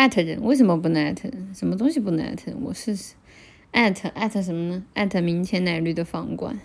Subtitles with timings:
[0.00, 1.54] 艾特人为什么不能艾特人？
[1.54, 2.58] 什么东西不能艾特人？
[2.62, 3.16] 我试试。
[3.70, 4.82] 艾特艾特什么呢？
[4.94, 6.58] 艾特明前奶绿的房管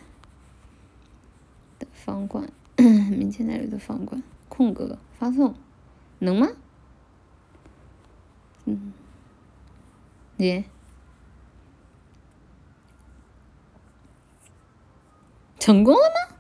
[1.78, 5.54] 的房管， 明前奶绿的房管空格发送，
[6.20, 6.48] 能吗？
[8.64, 8.94] 嗯，
[10.38, 10.64] 耶，
[15.60, 16.35] 成功了吗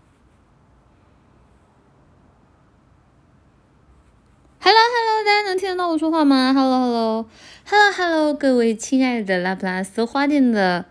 [4.68, 7.30] ？Hello Hello，大家能听得到我说话吗？Hello Hello
[7.68, 10.86] Hello Hello，各位亲爱的拉普拉斯花店的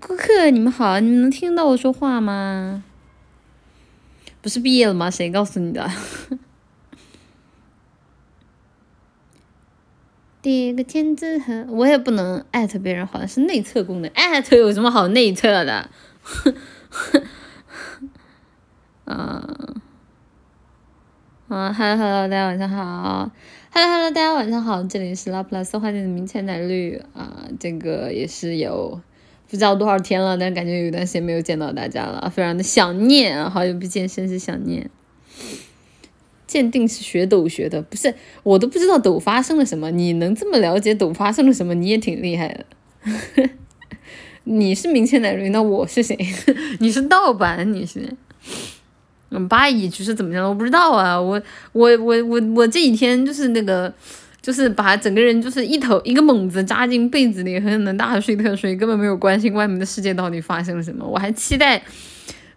[0.00, 2.84] 顾客，你们好，你们能听到我说话吗？
[4.40, 5.10] 不是毕业了吗？
[5.10, 5.90] 谁告诉你的？
[10.40, 14.08] 叠个千纸鹤，我也不能艾特别人，好像是内测功能。
[14.14, 15.90] 艾特有什么好内测的？
[19.04, 19.48] 啊
[21.54, 23.30] 啊，Hello Hello，大家晚上好。
[23.74, 28.98] Hello Hello，大家晚上好，这里是拉普拉斯花店的明前奶绿啊，这个也是有
[29.50, 34.88] 不知道多少天了，但感觉有一段时间没有见到大家了，非常的想念，好久不见，甚是想念。
[36.46, 38.14] 鉴定是学抖学的，不是
[38.44, 39.90] 我都不知道抖发生了什么。
[39.90, 43.50] 你能这么了解抖发生了什么，你也挺厉害的。
[44.44, 46.16] 你是明前奶绿，那我是谁？
[46.80, 48.16] 你是盗版，你是？
[49.32, 50.48] 嗯，八乙局是怎么样？
[50.48, 51.20] 我不知道啊。
[51.20, 51.40] 我
[51.72, 53.92] 我我我我这几天就是那个，
[54.40, 61.04] 就是把整个人就是一头一个猛子扎进被子里，狠狠的大睡特睡，根本没有关心外面的世界到底发生了什么。
[61.04, 61.82] 我还期待。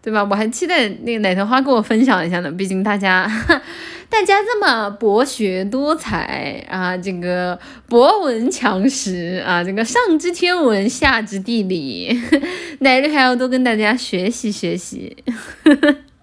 [0.01, 0.23] 对吧？
[0.23, 2.51] 我还期待那个奶头花跟我分享一下呢。
[2.51, 3.25] 毕竟大家，
[4.07, 7.57] 大家这么博学多才啊，这个
[7.89, 12.15] 博闻强识啊，这个上知天文下知地理，
[12.81, 15.17] 奶绿还要多跟大家学习学习。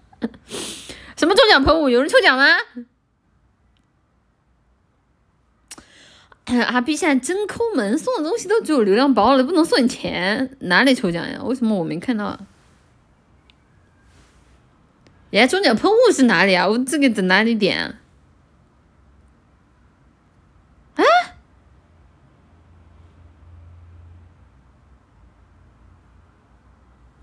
[1.15, 1.89] 什么中奖喷雾？
[1.89, 2.45] 有人抽奖吗？
[6.67, 11.41] 阿 B 现在真抠门，送的东西都只有流量包了，不能送你钱，哪里抽奖呀？
[11.43, 12.37] 为什么我没看到？
[15.31, 16.67] 哎，中奖喷雾是哪里啊？
[16.67, 17.97] 我这个在哪里点？
[20.95, 21.03] 啊？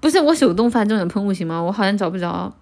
[0.00, 1.60] 不是我手动发中奖喷雾行吗？
[1.60, 2.56] 我好像找不着。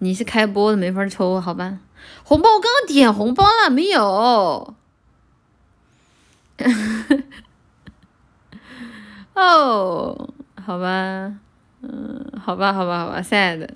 [0.00, 1.78] 你是开播的没法抽，好吧？
[2.22, 4.74] 红包我刚刚点红包了，没有。
[9.34, 10.28] 哦，
[10.64, 11.34] 好吧。
[11.82, 13.68] 嗯，好吧，好吧，好吧，sad。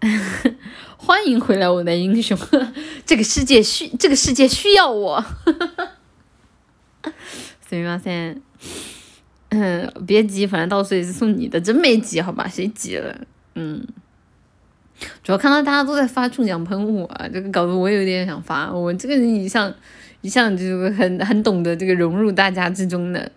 [0.97, 2.37] 欢迎回来，我的英雄。
[3.05, 5.23] 这个世界需，这个世界需要我。
[7.67, 8.41] すみません。
[9.49, 12.47] 嗯，别急，反正到时候也是送你的，真没急，好吧？
[12.47, 13.15] 谁急了？
[13.55, 13.85] 嗯。
[15.22, 18.72] 主要看到大家都在发中奖喷雾啊，这个搞得我有点想发。
[18.72, 19.72] 我这个人一向
[20.20, 23.32] 一向就是很很懂得这个融入大家之中的。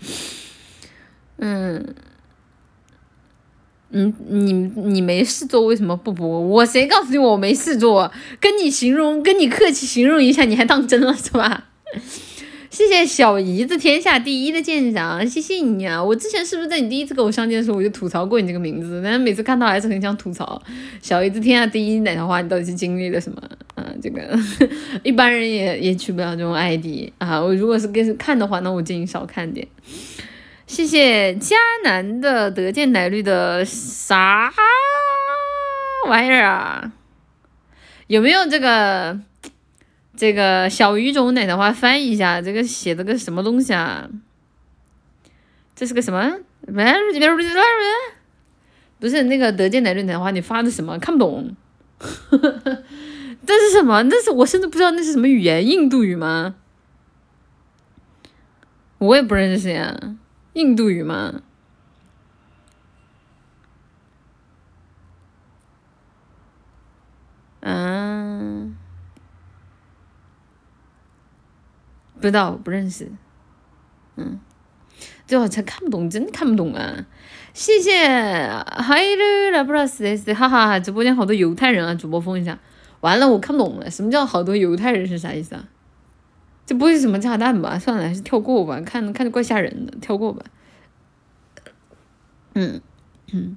[1.38, 1.94] 嗯。
[3.90, 6.28] 你你你没事做为什么不播？
[6.28, 8.12] 我谁告诉你我没事做？
[8.38, 11.68] 跟你形容，跟你客气形容一下，你还当真了是吧？
[12.78, 16.00] 谢谢小姨子天下第一的鉴赏，谢谢你啊！
[16.00, 19.00] 我之前是不是在你第一次跟我相见的时候我就吐槽过你这个名字？
[19.02, 20.62] 但是每次看到还是很想吐槽。
[21.02, 23.42] 小姨子天下第一奶桃花，你到底是经历了什么？
[23.74, 24.38] 啊，这个
[25.02, 27.42] 一般人也也取不了这种 ID 啊！
[27.42, 29.66] 我如果是跟看的话，那我建议少看点。
[30.68, 34.54] 谢谢迦南的得见奶绿的啥
[36.06, 36.92] 玩意儿啊？
[38.06, 39.18] 有没有这个
[40.18, 42.42] 这个小语种奶的话翻译一下？
[42.42, 44.10] 这个写的个什么东西啊？
[45.76, 46.38] 这是个什么？
[48.98, 50.98] 不是那个德建奶绿的话，你发的什么？
[50.98, 51.54] 看不懂。
[53.46, 54.02] 这是什么？
[54.02, 55.64] 那是我甚至不知道那是什么语言？
[55.64, 56.56] 印度语吗？
[58.98, 59.96] 我也不认识呀。
[60.54, 61.42] 印度语吗？
[67.60, 68.67] 嗯，
[72.20, 73.10] 不知道，不认识。
[74.16, 74.38] 嗯，
[75.26, 77.06] 最好才看不懂，真看不懂啊！
[77.54, 80.80] 谢谢，Hello l a b r a s 哈哈哈！
[80.80, 82.58] 直播间好多犹太人啊，主播封一下。
[83.00, 85.68] 完了，我看不懂了，什么叫好多犹太人是啥意思啊？
[86.66, 87.78] 这不会是什么炸弹吧？
[87.78, 88.80] 算了，还是跳过吧。
[88.80, 90.44] 看看着怪吓人的，跳过吧。
[92.54, 92.80] 嗯
[93.32, 93.56] 嗯，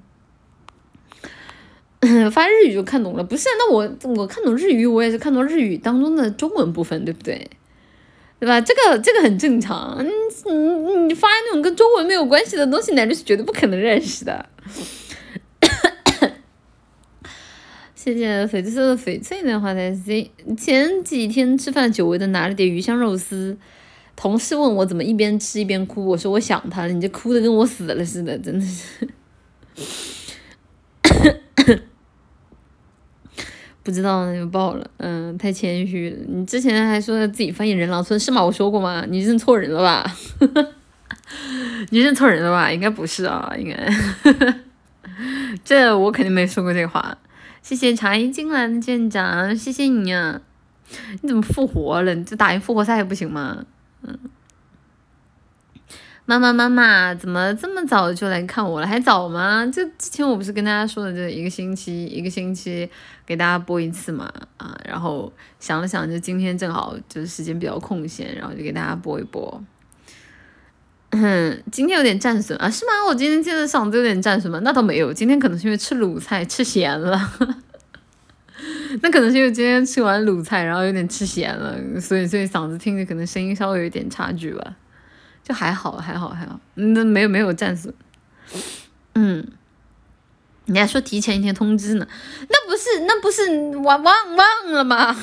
[2.30, 3.24] 发日语就看懂了。
[3.24, 7.50] 不是，那我我看懂日语，我也是看懂日语当中的中文部分，对不对？
[8.42, 8.60] 对吧？
[8.60, 10.04] 这个这个很正常。
[10.04, 10.10] 你
[10.52, 14.44] 你你发那种跟中文没有关系的东西，男人是绝对不可能认识的。
[17.94, 20.32] 谢谢翡翠色的翡翠的话台 C。
[20.58, 23.56] 前几天吃饭久违的拿了点鱼香肉丝，
[24.16, 29.08] 同事问我怎么一边吃一边哭，我说我想他了，你这哭的跟我死了似的，真的是。
[33.82, 36.16] 不知道那就爆了，嗯，太谦虚了。
[36.28, 38.44] 你之前还说自己翻译人狼村是吗？
[38.44, 39.04] 我说过吗？
[39.08, 40.16] 你认错人了吧？
[41.90, 42.70] 你认错人了吧？
[42.70, 43.92] 应该不是啊，应该。
[45.64, 47.18] 这我肯定没说过这话。
[47.60, 50.40] 谢谢茶一金兰的舰长，谢谢你啊！
[51.22, 52.14] 你怎么复活了？
[52.14, 53.64] 你这打赢复活赛不行吗？
[54.02, 54.18] 嗯。
[56.38, 58.86] 妈妈妈妈，怎么这么早就来看我了？
[58.86, 59.66] 还早吗？
[59.66, 62.88] 就之前我不是跟大家说的，这一个星期一个星期
[63.26, 64.32] 给大家播一次嘛？
[64.56, 69.62] 啊，然后想了想，就今天正好就是时间比较空闲，然后就给大家播一播。
[71.10, 72.70] 哼今天有点战损啊？
[72.70, 72.92] 是吗？
[73.08, 74.58] 我今天记得嗓子有点战损吗？
[74.62, 77.30] 那倒没有，今天可能是因为吃卤菜吃咸了。
[79.02, 84.76] 那可能是因为今天吃完卤菜，然后有点吃咸了，所以所以嗓子听着可能声音稍微有点差距吧。
[85.42, 87.92] 就还好，还好，还好，那没有没有战损，
[89.14, 89.46] 嗯，
[90.66, 92.06] 你还说提前一天通知呢？
[92.48, 95.16] 那不是那不是忘忘忘了吗？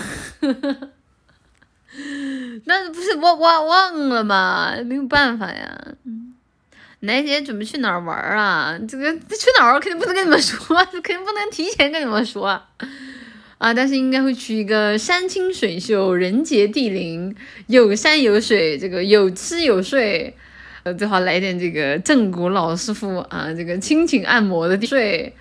[2.66, 4.76] 那不是忘忘 忘了吗？
[4.86, 5.78] 没有办法呀。
[6.06, 6.26] 嗯
[7.02, 8.78] 奶姐准备去哪儿玩啊？
[8.86, 12.62] 这个去哪儿玩肯定不能跟你们说，肯定不能提前跟你们说。
[13.60, 17.36] 啊，但是应该会去一个山清水秀、人杰地灵、
[17.68, 20.34] 有山有水，这个有吃有睡，
[20.84, 25.34] 呃，最好来点这个正骨老师傅啊，这个亲情按摩的睡，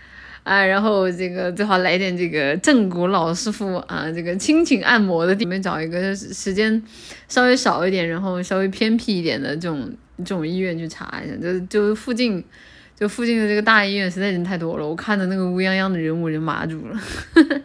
[0.43, 6.82] 啊，然后这个最好来点这个正骨老师傅啊，这个亲情按摩的，里面找一个时间
[7.29, 9.88] 稍微少一点，然后稍微偏僻一点的这种
[10.19, 12.43] 这种医院去查一下，就就附近
[12.99, 17.00] 就附近的这个大医院实在人太多了，我看的那个乌泱泱的人我就麻住了。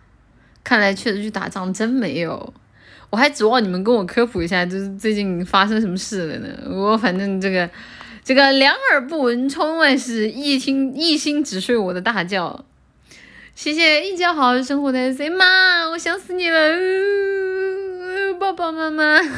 [0.63, 2.53] 看来确实去打仗真没有，
[3.09, 6.47] 我还指望你们跟我科普一下，就是最近发生什么事了呢？
[6.69, 7.69] 我反正这个
[8.23, 12.63] 这个两耳不闻窗外事，一听一心只睡我的大觉。
[13.53, 16.77] 谢谢一觉好好生活的 C 妈，我想死你了，
[18.39, 19.29] 爸爸妈妈，因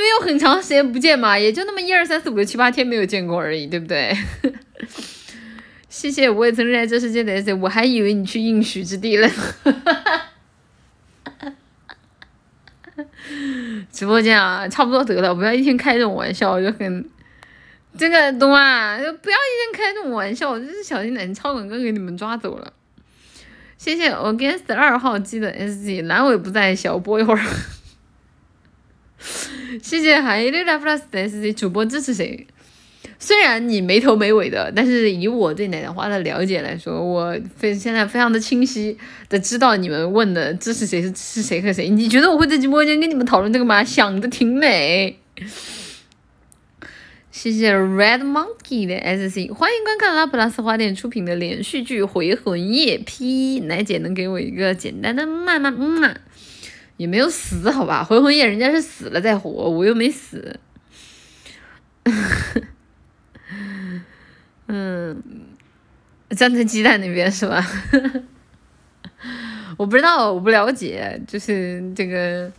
[0.00, 4.16] 为有很长时间不见嘛，也就那么一二三四五六七八天没有见过而已，对不对？
[5.88, 9.28] 谢谢，我也曾热爱这世界的 S，我还以为你去应许之地了。
[13.92, 17.08] 直播间啊，差不多得了，不要一天开这种玩笑，就很
[17.96, 18.96] 这个懂啊？
[18.98, 22.72] 不要一天开这种玩笑，就是小心点，超广哥给你们抓走了。
[23.76, 27.40] 谢谢 Against 二号机的 S G，阑尾不在，小播一会儿。
[29.82, 32.46] 谢谢海丽拉 plus 的 S G，主播支持谁？
[33.18, 38.96] 虽然你没头没尾的，但是以我对奶奶花的了解来说，我非现在非常的清晰
[39.28, 41.88] 的知道你们问的这是谁是是谁和谁。
[41.88, 43.82] 你觉得我会在直播间跟你们讨论这个吗？
[43.82, 45.18] 想的挺美。
[47.30, 52.98] 谢谢 Red Monkey 的 SC，欢迎观看拉普拉斯花店出品的连续剧《回魂夜》。
[53.04, 56.16] P 奶姐能给我一个简单的嘛嘛嗯，
[56.96, 58.02] 也没有死好吧？
[58.02, 60.58] 回魂夜人家是死了再活，我又没死。
[64.68, 65.22] 嗯，
[66.30, 67.66] 站在鸡蛋那边是吧？
[69.76, 72.50] 我不知道，我不了解，就是这个，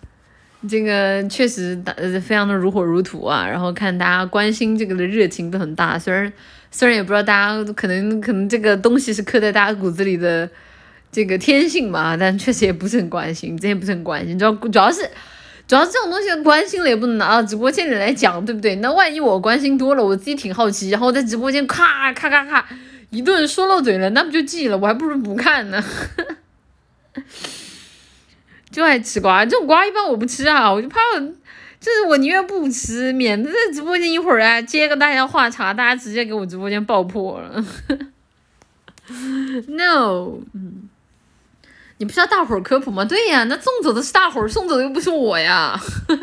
[0.68, 3.48] 这个确实打非常的如火如荼啊。
[3.48, 6.32] 然后看大家关心这个的热情都很大，虽然
[6.72, 10.50] 虽然也不知道大家可能可能这个东西是刻在大家骨子里的
[11.12, 15.10] 这个天性嘛，但确实也不是很关心，真也不是很关心，主要主要是。
[15.70, 18.74] 主要这种东西关心了也不能拿到直播间里来讲，对不对？
[18.78, 22.68] 那万一我关心多了，我自己挺好奇，然后在直播间咔咔咔咔
[23.12, 24.76] 一顿说漏嘴了，那不就记了？
[24.76, 25.80] 我还不如不看呢。
[28.72, 37.64] 就爱吃瓜，这种瓜一般我不吃啊，我就怕，就是我宁愿不吃，免得在直播间一会儿啊接个大家话茬，大家直接给我直播间爆破了。
[39.68, 40.90] No，嗯。
[42.00, 43.04] 你不是要大伙儿科普吗？
[43.04, 45.78] 对呀，那送走的是大伙儿，送走的又不是我呀，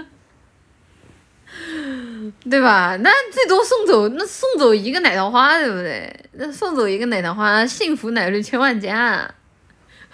[2.50, 2.96] 对吧？
[3.02, 6.24] 那最多送走那送走一个奶桃花，对不对？
[6.32, 9.30] 那送走一个奶桃花，幸福奶绿千万家。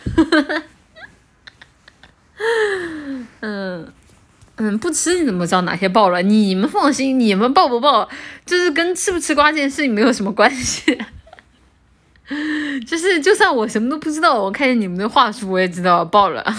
[3.41, 3.93] 嗯
[4.57, 6.23] 嗯，不吃你怎么知道哪些爆了？
[6.23, 8.09] 你们放心，你们爆不爆，
[8.45, 10.99] 就是跟吃不吃瓜这件事没有什么关系。
[12.87, 16.45] 就是就算我什么都不知道，我看见你们的话术，我也知道爆了。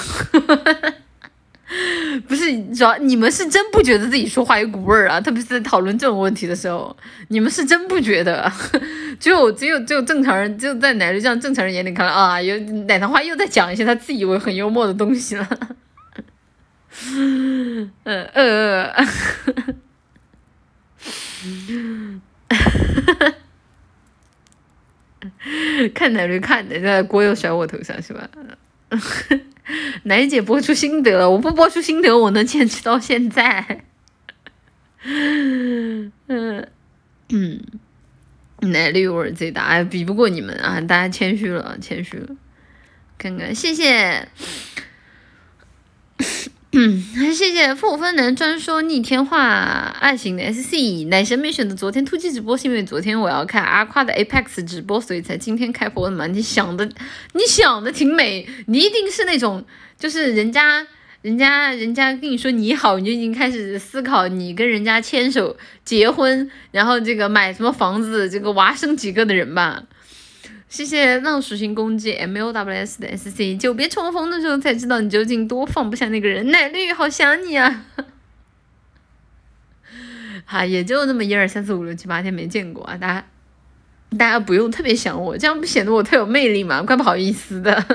[2.27, 5.19] 不是，主要你们是真不觉得自己说话有股味儿啊？
[5.19, 6.95] 特别是在讨论这种问题的时候，
[7.29, 8.51] 你们是真不觉得。
[9.19, 12.55] 只有只有只有正常人，就在奶绿这样正常人眼里看来啊，有
[12.85, 15.47] 奶糖花又在讲一些他自以为很幽默的东西了。
[17.15, 18.93] 嗯呃，
[25.93, 28.29] 看奶绿看的，这锅又甩我头上是吧？
[30.03, 33.83] 奶姐播出心得了，我不播出心得，我能坚持到现在。
[35.03, 36.11] 嗯
[37.29, 37.61] 嗯，
[38.61, 42.35] 奶绿味最大，哎，比不过你们啊，大家谦虚了，谦虚了。
[43.17, 44.27] 看看，谢谢。
[46.75, 46.99] 嗯，
[47.31, 56.25] 谢谢负分男专说逆天话爱情的 SC 奶神没选择昨天突击直播，是因为昨天我要看阿夸的 Apex 直播，所以才今天开播的嘛？
[56.25, 56.83] 你想的，
[57.33, 59.63] 你想的挺美，你一定是那种，
[59.99, 60.87] 就是人家，
[61.21, 69.83] 人家，人家跟你说你好，你就已经开始思考你跟人家牵手结婚，然后这个买什么房子，这个娃生几个的人吧。
[70.73, 76.49] 谢谢浪属性攻击 M O W S 的 S C，久别重逢的时候才知道你究竟多放不下那个人。
[76.49, 77.85] 奶绿好想你啊！
[80.45, 83.23] 哈，也就那么一二三四五六七八天没见过啊，大家
[84.17, 86.81] 大家不用特别想我，这样不显得我特有魅力吗？
[86.81, 87.85] 怪不好意思的。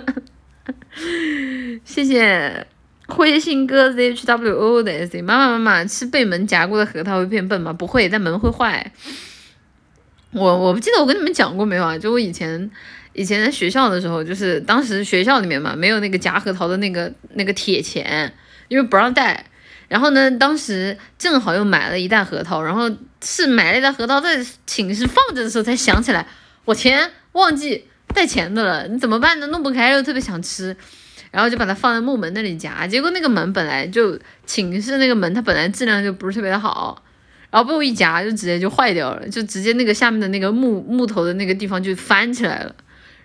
[1.85, 2.65] 谢谢
[3.09, 7.73] 灰心哥 Z H W O 的 S C，妈妈妈妈，吃被门夹过的核桃会变笨吗？
[7.73, 8.93] 不会，但门会坏。
[10.33, 11.97] 我我不记得我跟你们讲过没有啊？
[11.97, 12.71] 就我以前
[13.15, 18.33] 以前在学校的时候，就是当时学校里面嘛，没有那个夹核桃的那个那个铁钳，
[18.69, 19.45] 因为不让带。
[19.89, 22.91] 然后呢，当时正好又买了一袋核桃，然后
[23.25, 26.27] 是买了一袋核桃在寝室放着的时候才想起来，
[26.67, 29.47] 我天，忘记带钳子了，你怎么办呢？
[29.47, 30.77] 弄不开又特别想吃，
[31.31, 32.87] 然后就把它放在木门那里夹。
[32.87, 37.03] 结果那个门本来就寝室那个门，它本来质量就不是特别的好。
[37.51, 42.75] 然后被我一夹，就直接就坏掉了，就直接那个下面的那个木木头的那个地方就翻起来了，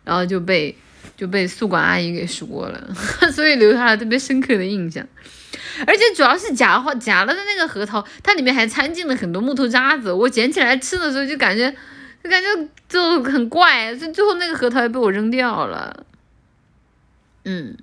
[0.03, 0.75] 然后就被
[1.17, 2.95] 就被宿管阿姨给说了，
[3.33, 5.05] 所以留下了特别深刻的印象。
[5.85, 11.69] 而且主要是夹话夹了的那个核桃，它里面还掺进了很多木头渣子，我捡起来吃的时候就感觉
[12.23, 12.47] 就感觉
[12.87, 16.05] 就很怪，所以最后那个核桃也被我扔掉了。
[17.43, 17.75] 嗯。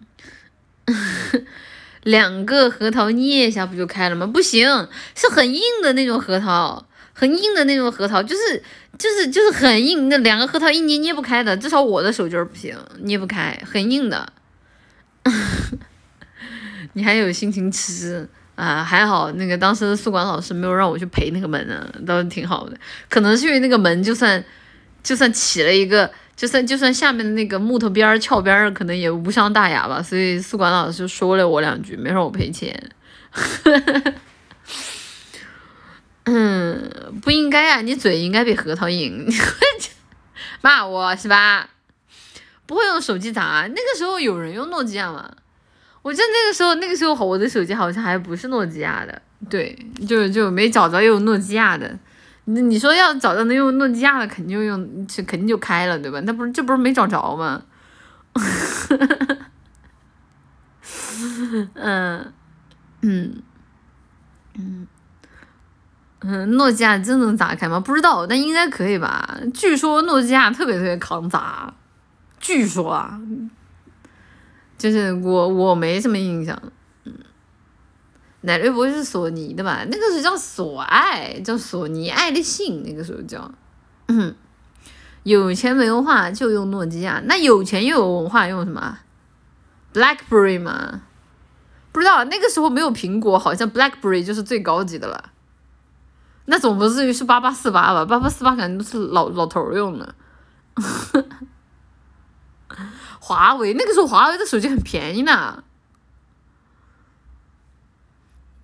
[2.04, 4.26] 两个核桃捏一下不就开了吗？
[4.26, 4.66] 不行，
[5.14, 8.62] 是很硬的那种核桃，很硬的那种核桃，就是
[8.98, 14.32] 就是就是很硬，那两个核桃一捏捏不开的，至少我的手劲儿不行，捏不开，很硬的。
[16.94, 18.82] 你还有心情吃啊？
[18.82, 22.76] 还好那个当时的宿管老师没有让我去赔那个门呢，倒是挺好的。
[23.08, 24.42] 可能是因为那个门就算
[25.02, 26.10] 就算起了一个。
[26.40, 32.90] 就算就算下面的那个木头边儿翘边儿可能也无伤大雅吧，所以宿管老师就说了我两句，没让我赔钱。
[36.24, 39.30] 嗯，不应该啊，你嘴应该比核桃硬。
[40.62, 41.68] 骂我是吧？
[42.64, 43.66] 不会用手机砸？
[43.68, 45.30] 那个时候有人用诺基亚吗？
[46.00, 49.20] 我记得那个时候那个时候我的手机好像还不是诺基亚的，
[49.50, 49.78] 对，
[50.08, 51.98] 就就没找着用诺基亚的。
[52.54, 56.20] 你你说要找到能用诺基亚的，肯定用，肯定就开了，对吧？
[56.20, 57.62] 那不是这不是没找着吗？
[61.74, 62.32] 嗯
[63.02, 63.42] 嗯
[64.54, 64.86] 嗯
[66.20, 67.80] 嗯，诺基亚真能砸开吗？
[67.80, 69.38] 不知道，但应该可以吧？
[69.54, 71.72] 据说诺基亚特别特别抗砸，
[72.38, 73.20] 据说啊，
[74.76, 76.60] 就是我我没什么印象。
[78.42, 79.84] 奶绿不会是索尼的吧？
[79.90, 83.50] 那个是叫索爱，叫索尼爱立信，那个时候叫。
[84.08, 84.34] 嗯
[85.24, 88.98] 有钱没文化就用诺基亚，那有钱又有文化用什么
[89.92, 91.02] ？Blackberry 吗？
[91.92, 95.30] 不知道，那个时候没有苹果，好像 Blackberry 就是最高级的了。
[96.46, 98.06] 那总不至于是八八四八吧？
[98.06, 100.14] 八八四八感觉都是老老头用的。
[103.20, 105.62] 华为那个时候华为的手机很便宜呢。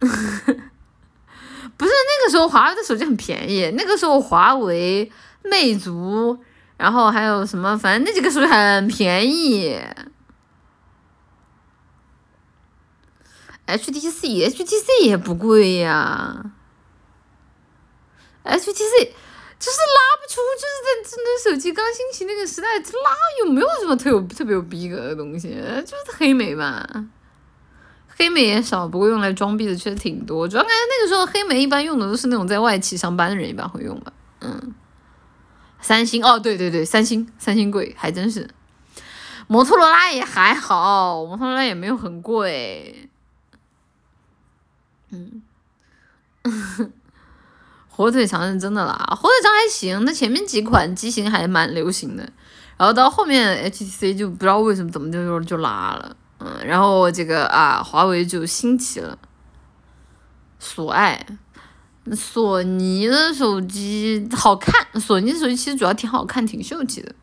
[1.76, 3.70] 不是那个时候，华为的手机很便宜。
[3.76, 5.10] 那个时候，华为、
[5.42, 6.38] 魅族，
[6.76, 9.78] 然后还有什么，反正那几个手机很便宜。
[13.66, 16.52] HTC，HTC 也不贵呀。
[18.44, 22.84] HTC 就是拉不出，就是在智能手机刚兴起那个时代，拉
[23.40, 25.48] 有没有什么特有特别有逼格的东西，
[25.84, 26.88] 就是黑莓吧。
[28.16, 30.48] 黑莓也少，不过用来装逼的确实挺多。
[30.48, 34.12] 主要感觉那个时候黑莓一般用的都是那种在外企上班的人一般会用吧。
[34.40, 34.74] 嗯，
[35.80, 38.48] 三星哦，对对对，三星三星贵还真是。
[39.48, 43.08] 摩托罗拉也还好，摩托罗拉也没有很贵。
[45.10, 45.42] 嗯，
[47.88, 52.22] 火腿肠是真的啦，火腿肠还行，那前面几款机型还蛮流行的，
[52.76, 59.18] 然后到后面 HTC 就不知道为什么怎么就就拉了，嗯，然后这个啊华为就兴起了，
[60.58, 61.26] 索爱，
[62.14, 67.14] 索尼的手机好看，索尼的手机其实主要挺好看，挺秀气的。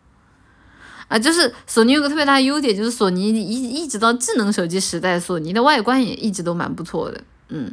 [1.10, 7.72] 啊，就是索尼有个特别大的优点，就是索尼一一直到智能手机时代，索尼的外观也一直都蛮不错的，嗯。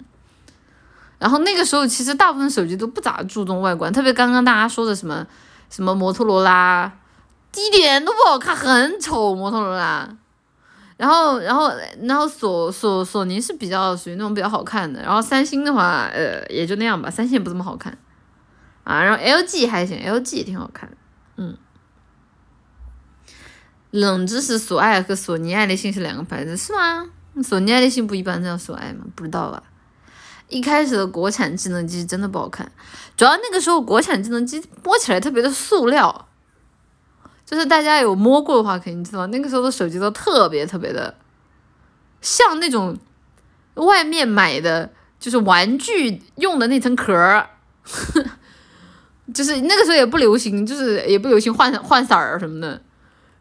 [1.19, 5.27] 然后那个时候其实大部分手机都不咋注重外观，特别刚刚大家说的什么
[5.71, 6.93] 什么摩托罗拉，
[7.57, 10.17] 一点都不好看，很丑摩托罗拉。
[11.01, 17.97] 然后然后然后索索索尼是比较属于那种比较好看的，然后三星的话，呃，也就那样吧，三星也不怎么好看。
[18.85, 20.91] 啊，然后 LG 还行，LG 也挺好看，
[21.37, 21.57] 嗯。
[23.91, 27.07] 冷知识：索爱和索尼爱立信是两个牌子，是吗？
[27.43, 29.07] 索尼爱立信不一般叫索爱吗？
[29.17, 29.63] 不知道吧？
[30.49, 32.71] 一开始的国产智能机真的不好看，
[33.17, 36.29] 主要那个时候国产智能机摸起来特别的塑料，
[37.51, 41.13] 就是大家有摸过的话肯定知道，那个时候的手机都特别特别的
[42.21, 42.97] 像那种
[43.75, 44.89] 外面买的，
[45.19, 47.51] 就是玩具用的那层壳儿，
[49.35, 52.81] 就是那个时候也不流行，就是也不流行换换色儿什么的。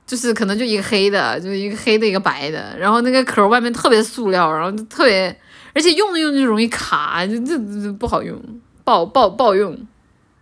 [0.07, 5.39] 就是可能就一个黑的，就是一个黑的，一个白的，然后那个壳外面特别塑料，然后就特别，
[5.75, 7.55] 而且用着用着就容易卡，就这
[7.93, 8.35] 不好用，
[8.83, 9.77] 不好不好不好用，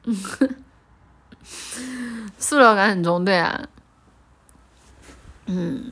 [2.38, 3.68] 塑料感很重，对啊，
[5.48, 5.84] 嗯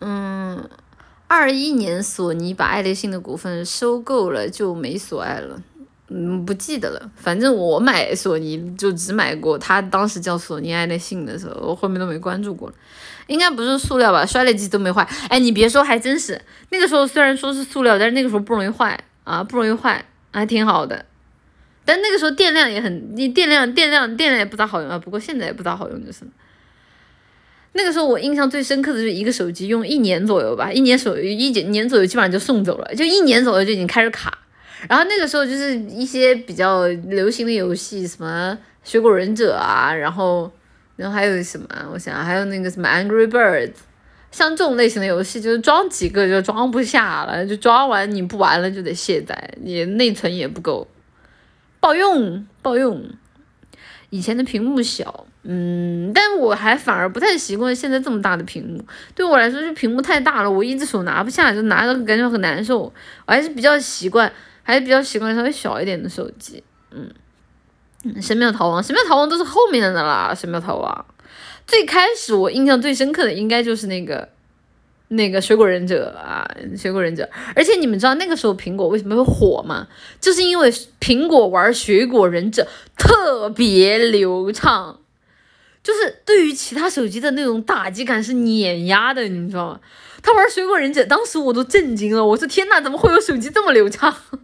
[0.00, 0.68] 嗯，
[1.28, 5.60] 二一年索尼把爱立信的股份收购了，就没索爱了。
[6.08, 7.10] 嗯，不记得了。
[7.16, 12.74] 反正我买索尼就只买过，它当时叫索尼爱立信的时候，我后面都没关注过了。
[13.28, 14.26] 应该不是塑料吧？
[14.26, 15.08] 摔了几次都没坏。
[15.30, 16.38] 哎，你别说，还真是。
[16.70, 21.06] 那个时候虽然说是塑料，但是那个时候不容易坏啊，不容易坏，还挺好的。
[21.84, 24.98] 但那个时候电量也很，你电量电量电量也不咋好用啊。
[24.98, 26.20] 不过现在也不咋好用，就是。
[27.74, 34.38] 那个时候我印象最深刻的就是一个手机用一年左右吧，一年手一年左右基本上就送走了，就一年左右就已经开始卡。
[34.88, 40.52] 然后那个时候就是一些比较流行的游戏，什么水果忍者啊，然后，
[40.96, 41.66] 然后还有什么？
[41.92, 43.72] 我想还有那个什么 Angry Birds，
[44.30, 50.86] 像这种类型的游戏，就是装几个就装不下了，就装完你不玩了就得卸载，你内存也不够，
[51.82, 53.04] 不好用，不好用。
[54.08, 58.82] 以前的屏幕小，嗯，但我还反而不太习惯现在这么大的屏幕，
[59.14, 62.78] 对我来说就屏幕太大了，我一只手拿不下，就拿着感觉很难受，
[63.26, 64.32] 我还是比较习惯。
[64.64, 67.10] 还是比较习惯稍微小一点的手机，嗯，
[68.22, 70.32] 神庙逃亡，神庙逃亡都是后面的啦。
[70.32, 71.04] 神庙逃亡
[71.66, 74.28] 最开始我印象最深刻的应该就是那个
[75.16, 77.28] 那个水果忍者啊，水果忍者。
[77.54, 79.86] 而且你们知道那个时候苹果为什么会火吗？
[80.20, 85.00] 就是因为苹果玩水果忍者特别流畅，
[85.82, 89.80] 就是对于其他手机的那种打击感是碾压的，你知道吗？
[90.22, 94.14] 他玩水果忍者，当时我都震惊了，我说天呐，怎么会有手机这么流畅？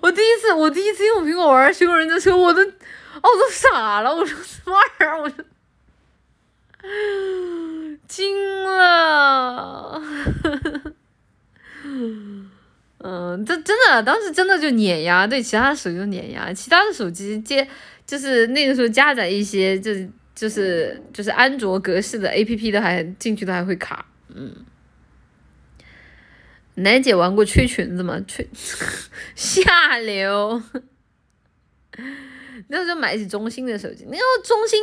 [0.00, 2.66] 我第一次，我第一次用苹果玩水果忍者的时候，我都，哦，
[3.22, 4.12] 我都傻了。
[4.12, 5.22] 我说什么玩意儿？
[5.22, 5.36] 我说
[8.12, 10.02] 惊了。
[12.98, 17.66] 嗯，这真的，当时真的就碾压，对其他手机碾压，其他的手机接
[18.06, 24.54] 就是那个时候加载一些，就是就是就是安卓格式的 A P P 的，还进去的还会卡，嗯。
[26.74, 28.20] 奶姐玩过吹裙子吗？
[28.26, 28.46] 吹
[29.34, 30.62] 下流。
[32.68, 34.78] 那时候买起中兴的手机，那时候中兴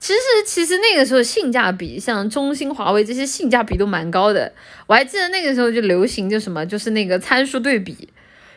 [0.00, 4.52] 其实其实那个时候性价比，像中兴、华为这些性价比都蛮高的。
[4.86, 8.08] 我还记得那个时候就流行就什么，就是那个参数对比，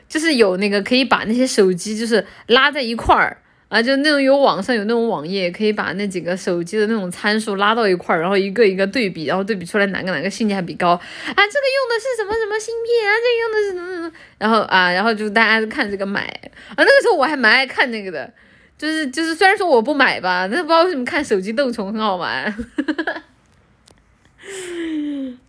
[0.08, 3.38] 就是有那个可以把那些手机就是拉在一块儿。
[3.72, 11.00] 啊，就那种有网上有那种网页，可以把那几个手机的那种参数拉到一块儿，然后一个一个对比，然后对比出来哪个哪个性价比高啊？
[11.26, 11.46] 这个用
[11.88, 13.16] 的是什么什么芯片啊？
[13.16, 14.12] 这个用的是什么什么？
[14.40, 16.76] 然后啊，然后就大家看这个买啊。
[16.76, 18.34] 那个时候我还蛮爱看那个的，
[18.82, 22.52] 就是就是虽然说我不买吧，但是不知道为什么看手机斗 虫很好玩。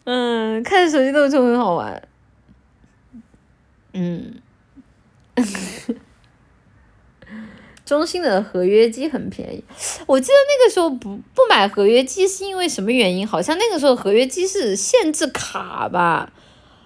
[0.05, 2.07] 嗯，看手机斗虫很好玩。
[3.95, 4.35] 嗯。
[7.87, 9.65] 中兴的合约机很便宜。
[10.05, 13.27] 我记得那个时候不不买合约机是因为什么原因？
[13.27, 16.31] 好像那个时候合约机是限制卡吧，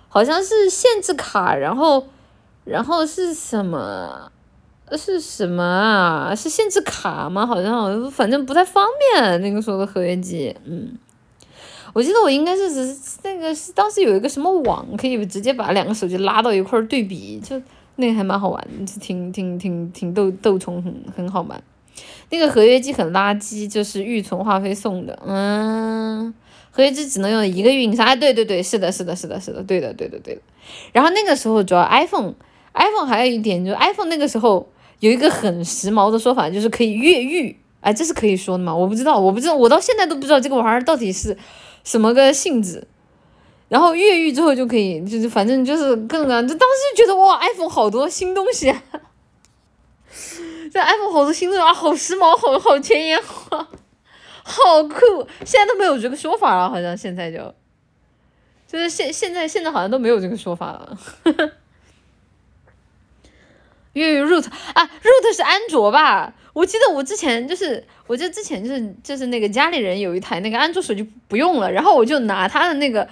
[0.08, 2.06] 好像是限制卡，然后
[2.64, 4.30] 然后是什么？
[4.92, 6.34] 是什么啊？
[6.34, 7.44] 是限制卡吗？
[7.44, 9.40] 好像反正不太方便。
[9.40, 10.96] 那个时候的合约机，嗯，
[11.92, 17.60] 我记得我应该是只是那个是当时有一个什么网，可以直接把两个手机拉到一块儿对比，就
[17.96, 21.60] 那个还蛮好玩，就挺挺挺挺逗逗虫，很很好玩。
[22.30, 26.32] 那个合约机很垃圾，就是预存话费送的，嗯，
[26.70, 28.06] 合约机只能用一个运营商。
[28.06, 30.40] 哎，对对对，是的，是的，是的，是的，对的，对的，对的。
[30.92, 34.68] 然后那个时候主要 iPhone，iPhone 还有一点就是 iPhone 那个时候。
[35.00, 38.74] 有一个很时髦的说法，就是可以越狱，哎，这是可以说的吗？
[38.74, 41.36] 我不知道，我不知道，我到现在都不知道这个玩意儿到底是
[41.84, 42.86] 什么个性质。
[43.68, 48.80] 然后越狱之后就可以，就是反正就是各种各样，就当时就觉得哇，iPhone 好多新东西啊，
[50.72, 53.66] 这 iPhone 好多新东西啊，好时髦，好好前沿，好
[54.44, 55.26] 好酷。
[55.44, 57.38] 现在都没有这个说法了，好像现在就，
[58.68, 60.98] 就是现现在现在好像都没有这个说法了。
[63.96, 66.30] 因为 root 啊，root 是安卓吧？
[66.52, 73.08] 我记得我之前就是，我记得之前就是就是那个家里人有一台那个安卓手机不用了，然后我就拿他的那个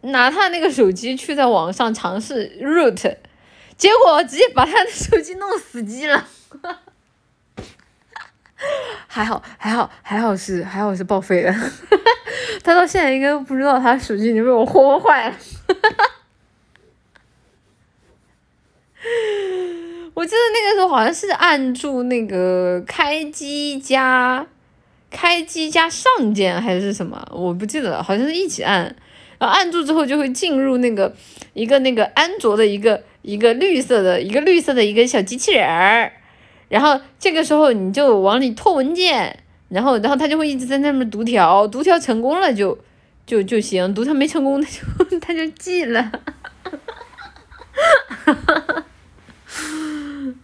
[0.00, 3.16] 拿他的那个手机去在网上尝试 root，
[3.76, 6.26] 结果直接把他的手机弄死机了，
[9.06, 11.54] 还好还好还好是还好是报废了，
[12.64, 15.36] 他到现在应该不知道他手机已经被我豁坏了。
[20.14, 24.46] 我记得那个时候好像是按住那个开机加
[25.10, 28.84] 开机加上键还是什么，我不记得了，好像是一起按，
[29.38, 31.14] 然后按住之后就会进入那个
[31.52, 36.12] 一个那个安卓的一个一个绿色的一个绿色的一个小机器人儿，
[36.68, 42.78] 然后这个时候你就往里拖文件，然后然后它就会一直在那边读条，读条成功了就
[43.26, 46.12] 就就行，读条没成功它就它就记了。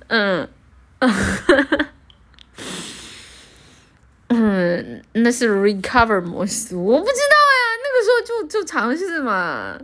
[0.09, 0.49] 嗯，
[1.01, 1.89] 嗯，
[4.29, 7.61] 嗯那是 recover 模式，我不知道呀。
[7.83, 9.79] 那个时候就就尝试嘛，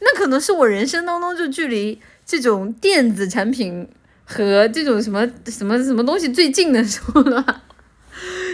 [0.00, 3.88] 那可能是我人生当中就距离这种电子产品
[4.24, 7.62] 和这种什么什么什么东西最近的时候了。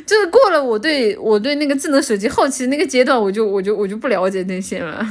[0.07, 5.07] 就是过了我对我对那个智能手机好奇那个阶段，我就我就我就不了解那些了。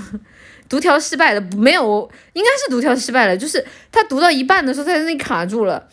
[0.69, 5.87] 读条失败了，没有，应该是读条失败了，就是他读到一半的时候，他在那里卡住了。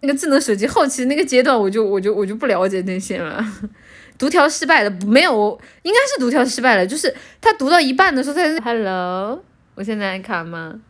[0.00, 3.44] 那个智能手机后期那个阶段，我就我就我就不了解那些了。
[4.16, 9.42] 读条失败了，没有，应该是读条失败了，就是他读到一半的时候，他在 Hello，
[9.74, 10.80] 我现在卡吗？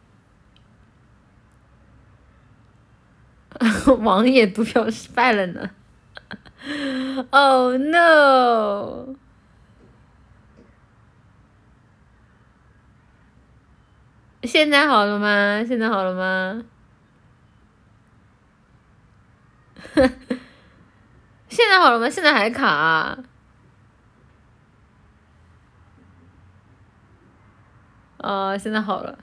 [4.00, 5.70] 网页读条失败了呢。
[7.30, 9.08] Oh no！
[14.48, 15.62] 现在好了吗？
[15.68, 16.64] 现在好了吗？
[21.48, 22.08] 现在好了吗？
[22.08, 23.18] 现在还卡。
[28.16, 29.18] 哦，现在好了。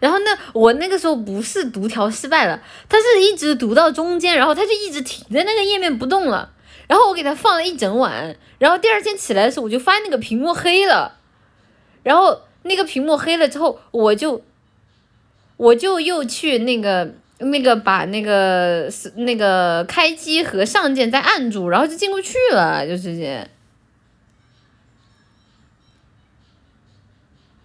[0.00, 6.52] 然后那我那个时候不是读条失败了，它是一直读到中间，然后它就一直停在那个页面不动了。
[6.86, 11.18] 然后我给它放了一整晚，然后第二天起来的时候，我就发现那个屏幕黑了，
[12.04, 12.47] 然后。
[12.68, 14.42] 那个屏幕黑了之后，我就，
[15.56, 23.48] 我就又去那个那个把那个那个开机和上键再按住，然后就进不去了，就直接。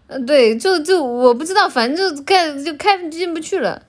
[0.08, 3.84] 嗯，对，就就我不知道，反正就开就开进不去了，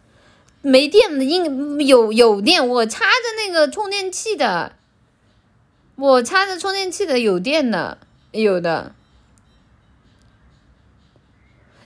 [0.63, 4.73] 没电的，应有有电，我插着那个充电器的，
[5.97, 7.99] 我插着充电器的有电的，
[8.33, 8.95] 有的。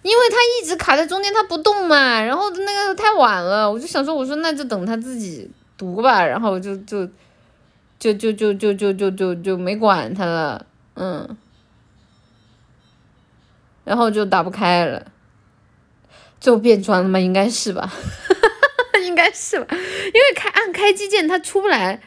[0.02, 7.04] 因为他一直卡在中间，他不动嘛，然后那个太晚了，我就想说，我说那就等他自己读吧，然后就就
[7.98, 11.36] 就就就就就就就就没管他了，嗯，
[13.84, 15.04] 然后就打不开了，
[16.40, 17.18] 最后变装了吗？
[17.18, 17.92] 应该是吧，
[19.04, 19.78] 应该是吧，因
[20.12, 22.00] 为开按开机键它出不来，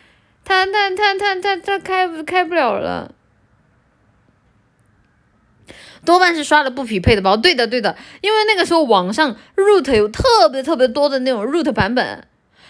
[0.46, 3.14] 它它它它它它开不开不了了。
[6.06, 12.24] 多半是刷了不匹配的包，对的对的，因为那个时候网上 root 有特别特别多的那种 root 版本，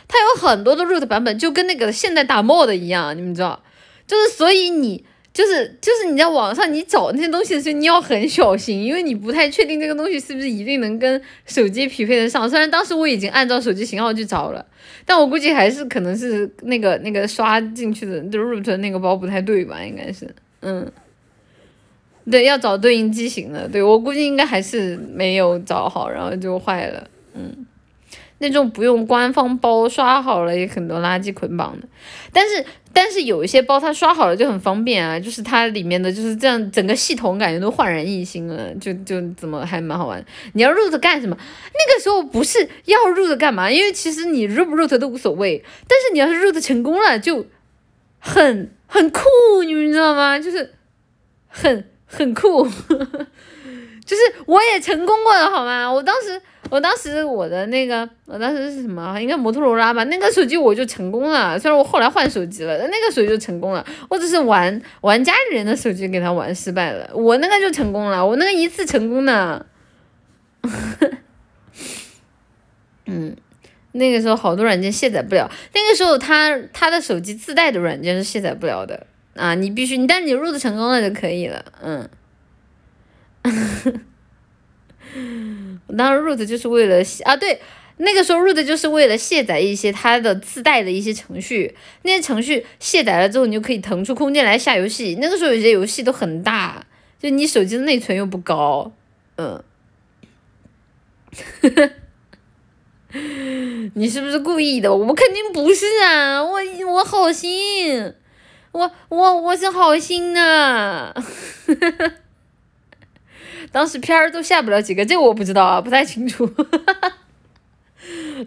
[0.07, 3.63] 它有很多的 root 版本，就跟那个现在打 mod 一样，你们知道，
[4.05, 12.49] 就是所以你就是就是你在网上你找那些东西的时候，你要很小心，因为你不太确定这个东西是不是一定能跟手机匹配得上。
[12.49, 14.65] 虽然当时我已经按照手机型号去找了，
[15.05, 19.81] 但我估计还是可能是那个那个刷进去的就 root 那个包不太对吧？
[19.81, 20.91] 应该是，嗯，
[22.29, 23.67] 对，要找对应机型的。
[23.67, 27.65] 对我估计应该还是没有找好，然后就坏了，嗯。
[28.43, 31.87] 那种不用官方包刷好了也很多垃圾捆绑的，
[32.33, 40.25] 但是但是有一些包它刷好了就很方便啊，就是它里面的就是这样，整个系统感觉都焕然一新了，就就怎么还蛮好玩。
[40.53, 41.37] 你要 root 干什么？
[41.37, 43.69] 那个时候不是要 root 干嘛？
[43.69, 47.45] 因为其实你 root 不 root 都无所谓，但是你要是 root 成功了就
[48.17, 49.21] 很很酷，
[49.63, 50.39] 你们知道吗？
[50.39, 50.73] 就是
[51.47, 52.67] 很很酷，
[54.05, 55.91] 就是我也成功过的好吗？
[55.91, 56.39] 我当时。
[56.69, 59.19] 我当时我的那个，我当时是什么？
[59.19, 60.05] 应该摩托罗拉吧？
[60.05, 61.59] 那个手机我就成功了。
[61.59, 63.85] 虽然我后来换手机了，但那个手机就成功了。
[64.07, 68.25] 我只是玩玩家里人的手机给他玩失败了，我那个就成功了。
[68.25, 69.65] 我那个一次成功的。
[73.07, 73.35] 嗯，
[73.91, 75.51] 那个时候好多软件卸载不了。
[75.73, 79.07] 那个时候他他的手机自带的软件是卸载不了的
[79.41, 79.55] 啊！
[79.55, 81.65] 你必须你，但你入的成功了就可以了。
[81.81, 82.07] 嗯。
[85.87, 87.59] 我当时 root 就是为了啊，对，
[87.97, 95.17] 那个时候 root 就是为了卸载一些它的自带的一些程序，那些程序卸载了之后，你就可以腾出空间来下游戏。
[95.19, 96.85] 那个时候有些游戏都很大，
[97.19, 98.93] 就你手机的内存又不高，
[99.37, 99.63] 嗯，
[103.95, 104.93] 你是不是故意的？
[104.93, 106.59] 我肯定不是啊，我
[106.93, 108.13] 我好心，
[108.71, 111.13] 我我我是好心呐。
[113.71, 116.45] 当时片儿都下不了几个，这个我不知道啊，不太清楚，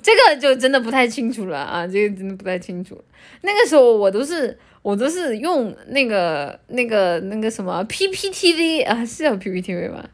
[0.02, 3.02] 这个就真的不太清楚了啊，这个真的不太清楚。
[3.42, 10.04] 那个时候我都是我都是用那个那个那个什么 PPTV 啊，是叫 PPTV 吗？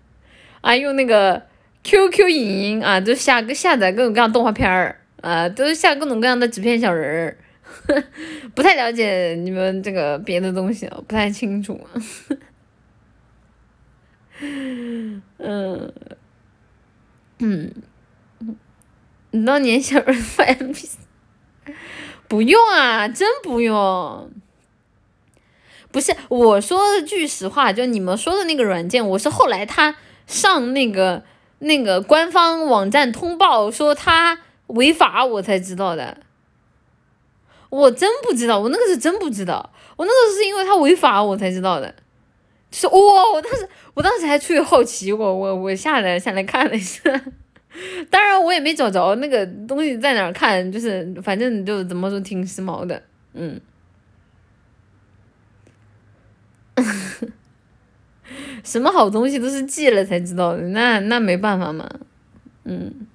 [0.61, 1.42] 啊，用那个
[1.83, 7.37] QQ 影音啊，就下个下载各种各样动画片儿啊，都是下各种各样的纸片小人儿，
[8.54, 11.80] 不太了解你们这个别的东西啊，不太清楚。
[15.38, 15.92] 嗯
[17.38, 17.74] 嗯
[19.33, 20.88] 你当年小人发 M P，
[22.26, 24.30] 不用啊，真不用。
[25.92, 31.24] 不是我说句实话，就你们说的那个软件，我是后来他上那个
[31.59, 36.18] 那个官方网站通报说他违法，我才知道的。
[37.70, 41.94] 我真不知道，我那个是真不知道，我那个是因为他违法我才知道的。
[42.70, 42.94] 是哇，
[43.35, 43.68] 我当时。
[43.94, 47.02] 我当时还出于好奇，我我我下来下来看了一下，
[48.09, 53.02] 当然我也没找着那个东西在哪儿看，就是反正就怎么说挺时髦的，
[53.35, 53.61] 嗯，
[58.64, 61.90] 什么好东西都是寄了才知道的，那那没办法嘛，
[62.64, 63.06] 嗯，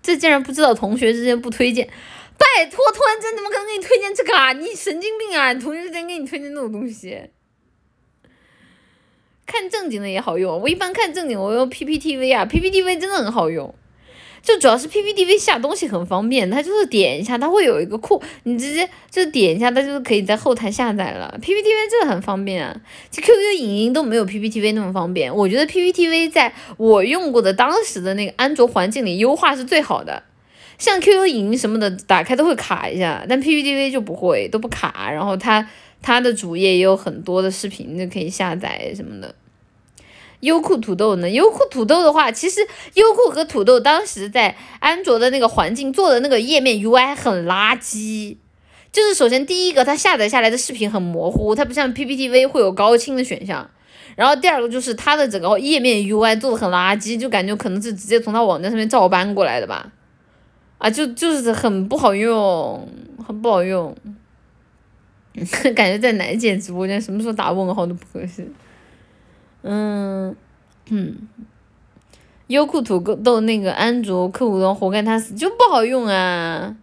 [0.00, 1.90] 这竟然不知道同学之间不推荐，
[2.38, 4.52] 拜托，突然间怎么可能给你推荐这个啊？
[4.52, 5.52] 你神经病啊！
[5.54, 7.20] 同学之间给你推荐这种东西。
[9.46, 13.72] 看正经的也好用，我一般看正经我用 PPTV 啊，PPTV 真的很好用，
[14.42, 21.38] 就主要是 PPTV 下东西很方便，它就是点一下，它会有一个库，你直接就点一下，它就是可以在后台下载了。
[21.40, 22.76] PPTV 真的很方便啊，
[23.08, 25.32] 其实 QQ 影音都没有 PPTV 那么方便。
[25.32, 30.24] 我觉得 PPTV 在我用过的当时的那个安卓环境里优化是最好的，
[30.78, 35.68] 像 QQ 影音什么的打开都会卡一下，但 PPTV 就不会，都不卡，然后它。
[36.02, 39.34] 它的主页也有很多的视频就可以下载什么的。
[40.40, 41.28] 优酷土豆呢？
[41.28, 42.60] 优酷土豆的话，其实
[42.94, 48.36] 优酷和土豆当时在安卓的那个环境做的那个页面 UI 很垃圾。
[48.92, 53.68] 就是首先第一个，它下载下来的视频很模糊，它不像 PPTV 会有高清的选项。
[54.14, 59.90] 然后第二个就是它的整个页面 UI 做的很垃圾，就感觉可能是直接从它网站上面照搬过来的吧。
[60.78, 62.88] 啊，就就是很不好用，
[63.26, 63.96] 很不好用。
[65.74, 68.50] 感觉在奶姐直播间，什么时候打问号都不合适。
[69.62, 70.34] 嗯
[70.88, 71.14] 嗯，
[72.46, 76.76] 优酷土豆那个安卓客户端活该他死，就不好用啊。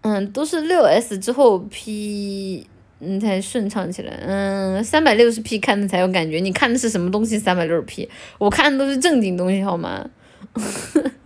[0.00, 2.66] 嗯，都是六 S 之后 P，
[2.98, 4.18] 嗯才顺畅起来。
[4.26, 7.38] 嗯，三百六十 P 看的才有感觉，你看的是什么东西？
[7.38, 8.08] 三百六十 P，
[8.38, 10.10] 我看的都是正经东西，好吗？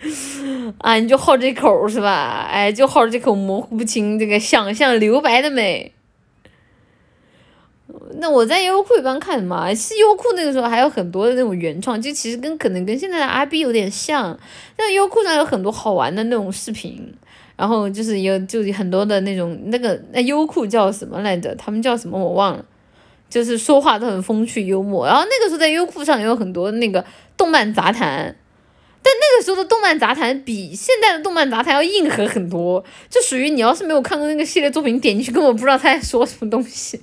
[0.78, 2.48] 啊，你就好这口是吧？
[2.50, 5.92] 哎，就好这口模糊不清，这个想象留白的美。
[8.14, 9.74] 那我在优酷一般看什么？
[9.74, 14.38] 是优酷那个时候还有很多的那种原创，就其实跟可能跟现在的阿 B 有点像。
[14.78, 17.12] 那优酷上有很多好玩的那种视频，
[17.56, 21.54] 然然后就是有就很多的那种那个那优酷叫什么来着？
[21.56, 22.64] 他们叫什么我忘了，
[23.28, 25.06] 就是说话都很风趣幽默。
[25.06, 27.04] 然后那个时候在优酷上也有很多那个
[27.36, 28.34] 动漫杂谈，
[29.02, 37.00] 但那个时候的动漫杂谈比现在的动漫杂谈要硬核很多，就属于你要是没有看过那个系列作品，点进去根本不知道他在说什么东西。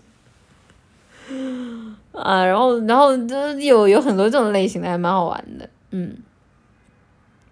[2.14, 6.18] 啊，然后然后就有有很多这种类型的，还蛮好玩的，嗯。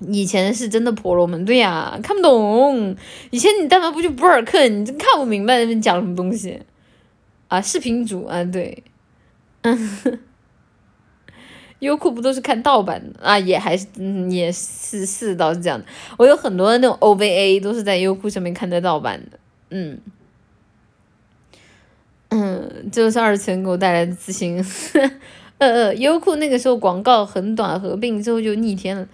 [0.10, 2.96] 以前是真的婆罗门，对呀，看不懂。
[3.32, 6.62] 以前你但凡不去博尔克，你真看不明白那边讲什么东西。
[7.48, 8.84] 啊，视频主啊，对，
[9.62, 10.20] 嗯，
[11.80, 13.38] 优酷不都是看盗版的啊？
[13.38, 15.86] 也还是，嗯，也是是倒是这样的。
[16.18, 19.38] 我有很多那种 OVA 都是在优酷上面看的盗版的，
[19.70, 20.00] 嗯，
[22.30, 24.64] 嗯，就是二次元给我带来的自信。
[25.58, 29.08] 呃 呃，优酷那个时候广告很短，合并之后就逆天了。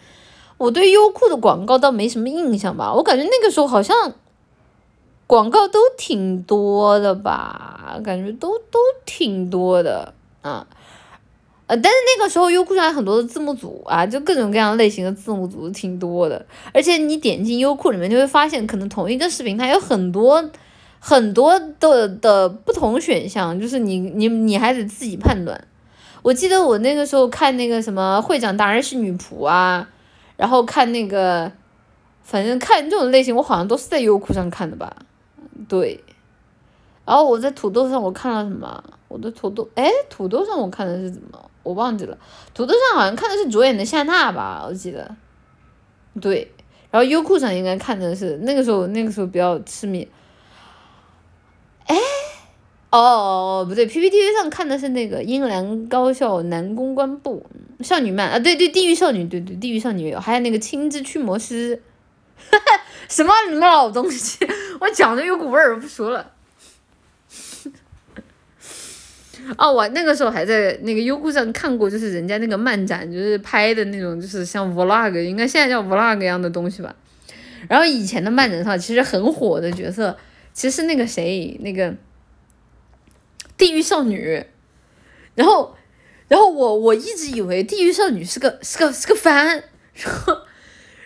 [0.58, 4.14] 我对优酷的广告倒没什么印象吧，我感觉那个时候好像
[5.28, 10.68] 广告都挺多的吧，感觉都都挺多的啊，
[11.72, 20.52] 呃，但是那个时候优酷上有很多的字幕组啊，就各种各样类型的字幕组挺多的，而且你点进优酷里面就会发现，可能同一个视频它有很多
[21.00, 25.66] 很多的的不同选项，就是你你你还得自己判断。
[26.22, 29.88] 我记得我那个时候看那个什么会长大人是女仆啊。
[30.36, 31.50] 然后看那个，
[32.24, 34.94] 反正看这种类型，我好像都是在优酷上看的吧，
[35.70, 36.04] 对。
[37.06, 38.84] 然后我在土豆上我看了什么？
[39.12, 41.52] 我的土豆，哎，土豆上我看的是怎么？
[41.64, 42.18] 我忘记了。
[42.54, 45.16] 土豆上好像看的是主演的夏娜吧，我记得。
[46.22, 46.52] 对。
[46.90, 50.08] 然后优酷上应该看的是那个时候，那个时候比较痴迷。
[51.86, 51.96] 哎，
[52.90, 57.46] 哦哦哦，不对，PPTV 上看的是那个英兰高校男公关部。
[57.80, 61.82] 少女漫啊，对对，地狱少女，对对，地狱少女有，还有那个青之驱魔师，
[63.08, 64.38] 什么你们老东西，
[64.82, 66.32] 我讲的有股味儿，我不说了。
[69.58, 76.96] 哦，我那个时候还在那个优酷上看过，就是人家那个漫展，就是拍的那种，就是像 vlog，应该现在叫 vlog 一样的东西吧。
[77.68, 80.18] 然后以前的漫展上其实很火的角色，
[80.54, 81.94] 其实那个谁，那个
[83.58, 84.44] 地狱少女，
[85.36, 85.76] 然后。
[86.28, 89.48] 然后我我一直以为《地狱少女》是个是个是个番，
[89.94, 90.38] 然后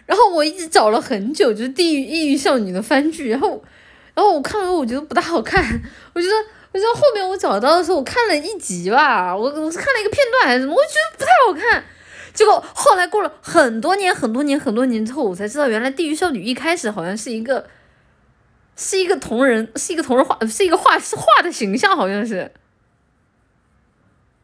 [0.06, 3.64] 然后我一直找了很久，就是《地狱地狱少女》的番剧，然后
[4.14, 5.82] 然后我看了，我觉得不大好看，
[6.14, 6.34] 我觉得
[6.76, 11.86] 我觉得后面我找到的时候，我看了一集吧，我我是看了一个片段还是什么，我觉得不太好看，
[12.34, 17.66] 结果后来过了很多年很多年很多年之后，我才知道原来《地狱少女》一开始好像是一个
[18.76, 22.52] 是一个同人，是一个同人画，是一个画是画的形象，好像是。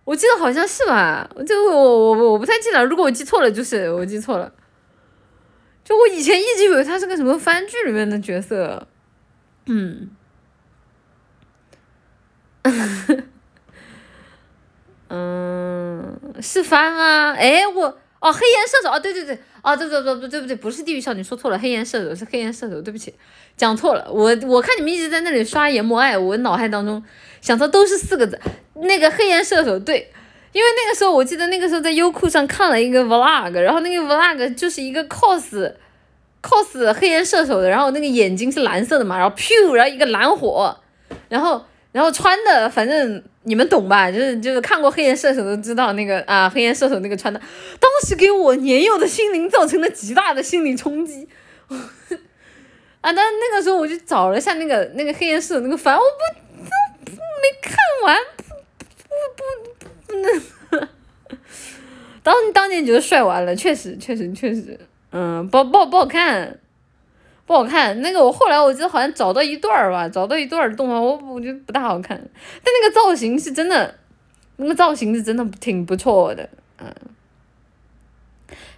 [0.06, 4.54] 我记得好像是吧，这个我我我我不太记得，如果我记错了，就是我记错了。
[5.84, 8.88] 就我以前一直以为他是个什么番剧里面的角色，
[9.66, 10.10] 嗯，
[15.10, 17.98] 嗯，是番啊，哎我。
[18.22, 23.12] 哦，黑岩射手哦，对对对，哦对对对对对不对，不是地狱少女，说错了，黑岩射手是黑岩射手，对不起，
[23.58, 27.04] 讲错了，我我看你们一直在那里刷研磨爱，我脑海当中
[27.42, 28.40] 想的都是四个字，
[28.76, 30.14] 那个黑岩射手对，
[30.52, 35.74] 因为那个时候我记得那个时候在优酷上看了一个 vlog，然后那个 vlog 就是一个 cos
[36.44, 40.78] cos 黑岩射手的，然后那个眼睛是蓝色的嘛，然后 pew，然后一个蓝火，
[41.28, 41.66] 然后。
[41.92, 44.12] 然后穿的，反正你们懂吧？
[44.12, 47.40] 就是就是看过黑岩射手都知道那个啊，黑岩射手那个穿的，
[47.80, 51.28] 当时给我年幼的心灵造成了极大的心理冲击。
[53.02, 56.66] 啊，但那个时候我就找了一下那个那个黑岩射手那个番，我不
[57.06, 58.18] 不没看完，
[59.08, 59.44] 不不
[60.08, 60.88] 不能。
[62.24, 64.80] 当当年觉得帅完了，确实确实确实，
[65.12, 66.60] 嗯，不不不好看。
[67.52, 72.18] 不好看，那个我后来我记得好像找到一段儿吧，找到一段儿动画，我我觉得不大好看，
[72.64, 73.94] 但那个造型是真的，
[74.56, 76.48] 那个造型是真的挺不错的，
[76.80, 76.88] 嗯，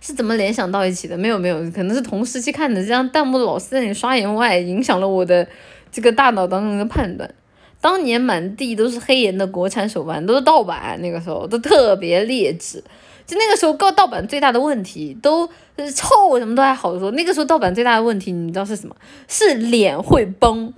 [0.01, 1.15] 是怎么联想到一起的？
[1.15, 5.47] 没有没有，可能是同时期看的，这样弹幕老是在你刷言外，影响了我的
[5.91, 7.31] 这个大脑当中的判断。
[7.79, 12.83] 当年满地都是黑岩的国产手办，都是盗版，那个时候都特别劣质。
[13.27, 17.11] 就那个时候，告盗版最大的问题都就是臭，什么都还好说。
[17.11, 18.95] 那个时候盗版最大的问题，你知道是什么？
[19.27, 20.73] 是脸会崩。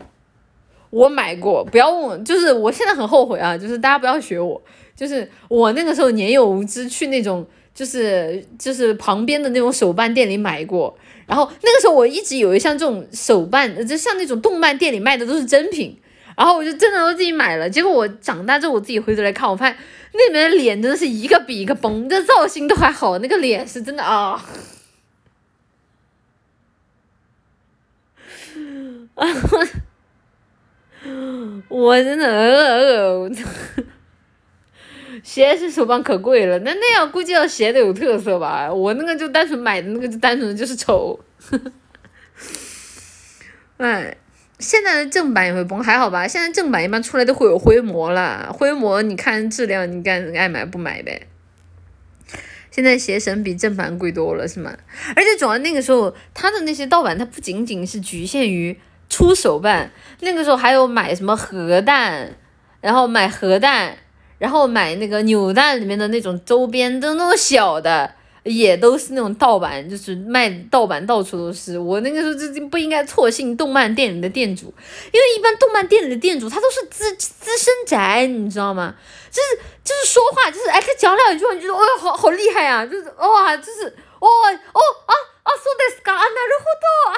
[0.90, 4.62] 我买过，不要问我，就是我现在很后悔啊，就是大家不要学我，
[4.96, 10.98] 就是我那个时候年幼无知，去那种就是就是旁边的那种手办店里买过。
[11.28, 15.98] 然后那个时候我一直以为像这种手办，就像那种动漫店里卖的都是真品。
[16.38, 19.78] 然后我就真的都自己买了，结果我长大之后我自己回头来看，我发现
[20.14, 24.46] 那里面的脸真的是一个比一个崩，这造型都还好，那个脸是真的啊，
[31.70, 33.30] 我真的呃，
[35.24, 38.74] 鞋是手办可贵了，那那样估计要鞋的有特色吧？
[38.74, 41.20] 我那个就单纯买的那个就单纯的就是丑。
[43.78, 44.18] 哎，
[44.60, 46.28] 现在的正版也会崩，还好吧？
[46.28, 51.28] 现在正版一般出来都会有灰模了，灰模你看质量，你干爱买不买呗。
[52.72, 54.78] 现在鞋神比正版贵多了，是吗？
[55.16, 58.78] 而且主要那个时候，他的那些盗版，它不仅仅是局限于
[59.09, 62.37] 出手办，那个时候还有买什么核弹，
[62.81, 63.97] 然后买核弹，
[64.39, 68.15] 然后买那个扭蛋里面的那种周边，都那种小的。
[68.43, 71.79] 也都是那种盗版，就是卖盗版到处都是。
[71.79, 74.73] 我那个时候就不应该错信动漫店里的店主，
[75.13, 78.95] 因为一般动漫店里的店主他都是资资深宅，你知道吗？
[79.31, 83.87] 就是就是说话就是哎，他讲两句话你就说哦好好厉害啊，就是哇就是
[84.21, 85.13] 哦哦啊
[85.43, 87.17] 啊说的是噶啊那るほど啊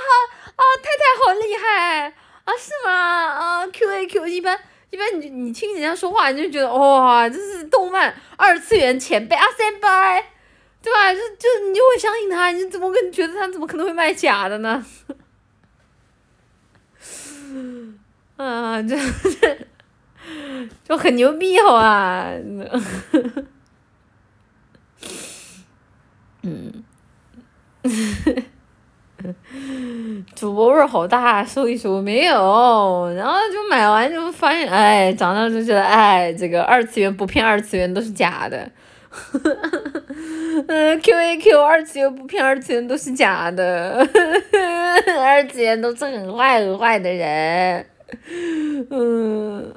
[0.58, 9.88] 啊太太好厉害啊是吗啊 Q A Q 一般一般你你听人家说话你就觉得哇这是动漫二次元前辈啊先辈。
[10.80, 11.12] 对吧？
[11.12, 14.86] 就就你就会相信他，你怎么可能觉得他怎么可能会卖假的呢？
[18.38, 19.58] 啊，这这
[20.88, 22.32] 就很牛逼，好吧？
[26.44, 26.86] 嗯，
[30.36, 38.70] 主播味儿好大，收一收没有，然后就买完就发现，哎，长大就觉得，哎，这个二次元不骗二次元都是假的。
[40.68, 44.06] 嗯， Q A Q 二次元不骗二次元都是假的，
[45.20, 47.86] 二次元都是很坏很坏的人。
[48.92, 49.74] 嗯，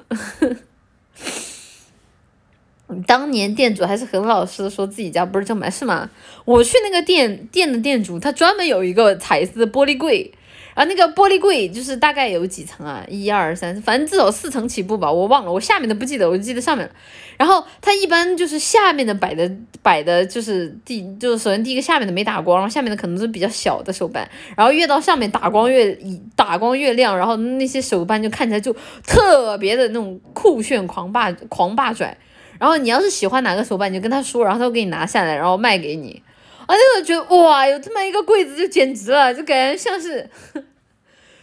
[3.07, 6.09] 当年店主还是很老实的，说自己家不是正版，是吗？
[6.45, 10.31] 我去那个店店的店主，他专门有一个彩色玻璃柜。
[10.73, 13.05] 然后那个玻璃柜就是大概有几层啊？
[13.09, 16.89] 一二三，反正至少四层起步吧，我忘了，我下面的不记得，我记得上面。
[17.37, 24.25] 然后它一般就是下面的摆的摆的，就是第就是首先第一个下面的没打光，然后下面的可能是比较小的手办，
[24.55, 25.93] 然后越到上面打光越
[26.37, 28.73] 打光越亮，然后那些手办就看起来就
[29.05, 32.17] 特别的那种酷炫狂霸狂霸拽。
[32.61, 36.21] 然后你要是喜欢哪个手办，你就跟他说，然后他会给你拿下来，然后卖给你。
[36.67, 40.29] 啊，那个觉得哇，有这么一个柜子就简直了，就感觉像是，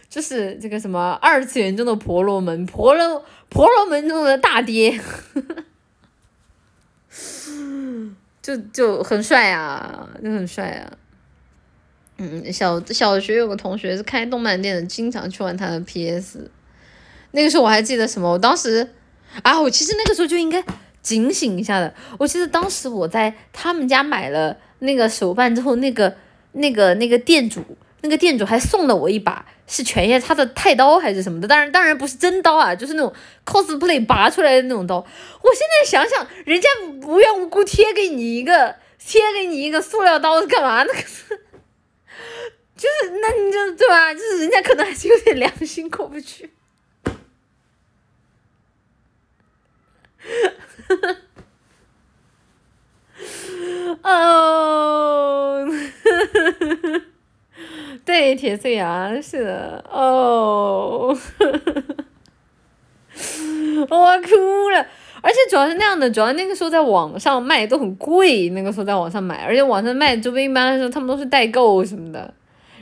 [0.09, 4.97] 就是这个什么二次元中的婆罗门，婆罗婆罗门中的大爹，
[8.41, 10.89] 就就很帅啊，就很帅啊。
[12.17, 16.49] 嗯，小小学有个同学是开动漫店的，经常去玩他的 PS。
[17.31, 18.89] 那个时候我还记得什么，我当时
[19.43, 20.63] 啊，我其实那个时候就应该
[21.01, 21.93] 警醒一下的。
[22.17, 24.57] 我记得当时我在他们家买了。
[24.81, 26.15] 那个手办之后，那个
[26.53, 27.61] 那个那个店主，
[27.99, 33.13] 那个店主还送了我一把是犬夜叉的太刀还是什么的，当然当然不是真刀啊，就是那种
[33.45, 34.99] cosplay 拔出来的那种刀。
[34.99, 36.69] 我现在想想，人家
[37.05, 40.83] 无缘无故贴给你一个贴给你一个塑料刀干嘛？
[40.83, 41.37] 那个是
[42.77, 44.13] 就是那你就对吧？
[44.13, 46.49] 就是人家可能还是有点良心过不去。
[54.03, 55.67] 哦，
[58.05, 61.07] 对，铁碎牙是的，哦，
[63.89, 64.85] 我哭了，
[65.21, 72.33] 而且主要是那样的，主要那个时候在网上卖都很贵，那个时候在网上买，而且网上卖周边一般来说他们都是代购什么的，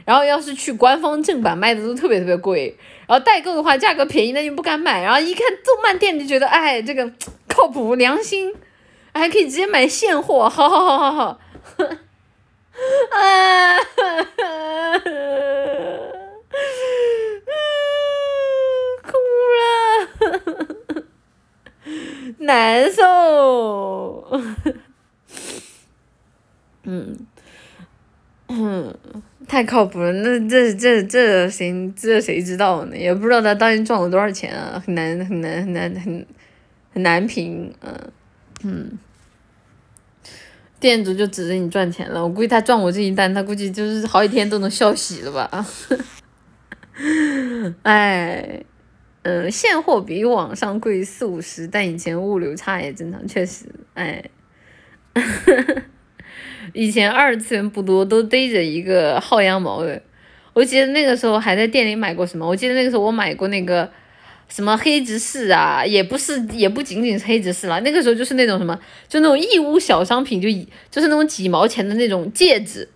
[0.05, 2.77] 然后要是去官方正版卖的都特别特别贵，
[3.07, 7.11] 然后代购的话价格便宜那就不敢买，然后一看动漫店就觉得哎这个
[7.57, 8.53] 靠谱良心。
[9.13, 11.39] 还可以直接买现货，好好好好好，
[13.09, 13.77] 啊，
[19.01, 19.17] 哭
[19.57, 19.65] 了，
[22.45, 23.03] 难受，
[26.83, 27.17] 嗯，
[28.49, 28.95] 嗯，
[29.47, 32.95] 太靠谱了，那这这这谁这谁知道呢？
[32.95, 36.23] 也不知道他到底赚了多少钱啊，很难很难很难很
[36.97, 38.11] 很难评，嗯
[38.63, 38.97] 嗯。
[40.79, 45.67] 店主就指着你赚钱了，我估计他赚我这一单，他估计就是好几天都能笑死了吧。
[47.83, 48.63] 哎，
[49.21, 54.23] 嗯，现货比网上贵四五十，但以前物流差也正常，确实，哎，
[56.73, 60.01] 以前二次元不多，都逮着一个薅羊毛的。
[60.53, 63.91] 我记得那个时候还在店里买过什么，我记得那个时候我买过那个。
[64.49, 67.79] 什么黑执事啊，也不是，也不仅仅是黑执事了。
[67.81, 70.49] 那个时候就是那种什么，就那种义乌小商品，就
[70.89, 72.89] 就是那种几毛钱的那种戒指，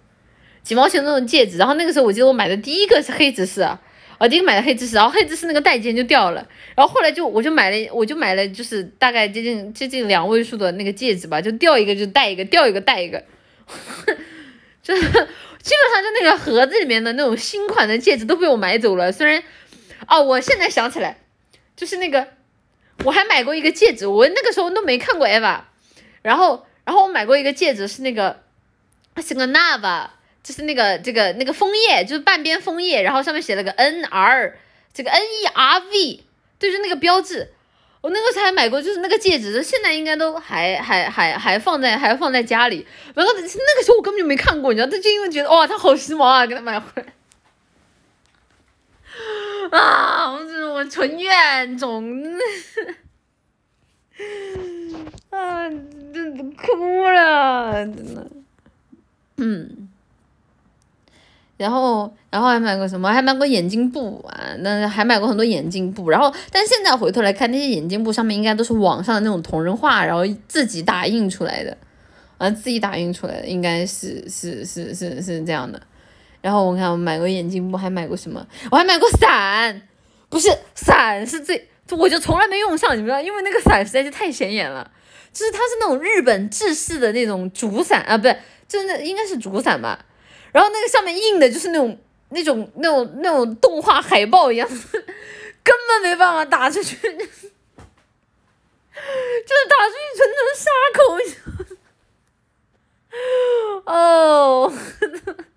[0.64, 1.58] 几毛钱的那种戒指。
[1.58, 3.80] 然后那个时候我记得我买的第一个是黑执事啊，
[4.18, 13.24] 我第一个买的黑执事，然后黑执事那个带尖就掉了，然后后来就我就买了，我就买了就是大概接近接近两位数的那个戒指吧，就掉一个就戴一个，掉一个戴一个，
[14.82, 19.12] 就是基本上就那个盒子里面的那种新款的戒指都被我买走了。
[19.12, 19.44] 虽然，
[20.08, 21.18] 哦，我现在想起来，
[21.76, 22.28] 就是那个
[23.04, 25.62] 我还买过一个戒指，我那个时候都没看过 Eva，
[26.22, 28.44] 然后然后我买过一个戒指是那个
[29.18, 30.08] 是个 Nava。
[30.44, 34.58] 就是那个这个那个枫叶，就是半边枫叶，然后上面写了个 N R，
[34.92, 36.24] 这个 N E R V，
[36.58, 37.54] 对，就那个标志。
[38.02, 42.88] 我那个时候还买过，就是那个戒指，现在应该都还还还还放在还放在家里。
[43.14, 47.14] 然后那个时候我根本就没看过，你知道，他就因为觉得哇，它好时髦啊，给他买回来。
[49.70, 52.04] 啊，我是我纯怨种，
[55.30, 55.70] 啊，
[56.14, 58.28] 真的哭了，真的，
[59.38, 59.90] 嗯。
[61.58, 63.14] 然后，然后还买过什么？
[63.14, 66.10] 还买过眼镜布啊，那还买过很多眼镜布。
[66.10, 71.78] 然后，但现在回头来看，那些眼镜布上面应该都是网上的那种同人画，然后自己打印出来的，
[72.40, 75.80] 啊，自己打印出来的，应该是是是是是这样的。
[76.42, 78.46] 然后我看我买过眼镜布，还买过什么？
[78.72, 79.88] 我还买过伞，
[80.30, 84.92] 不是伞是最，我就从来没用上，你知道，因为那个伞实在是太显眼了，
[85.32, 88.36] 就是它是那种日本制式的那种竹伞啊，不是，
[88.68, 90.06] 真的应该是竹伞吧。
[90.52, 91.98] 然后那个上面印的就是那种
[92.30, 94.68] 那种那种那种动画海报一样，
[95.64, 97.52] 根本没办法打出去， 就是
[99.70, 101.02] 打出去纯成沙口。
[103.86, 104.74] 哦，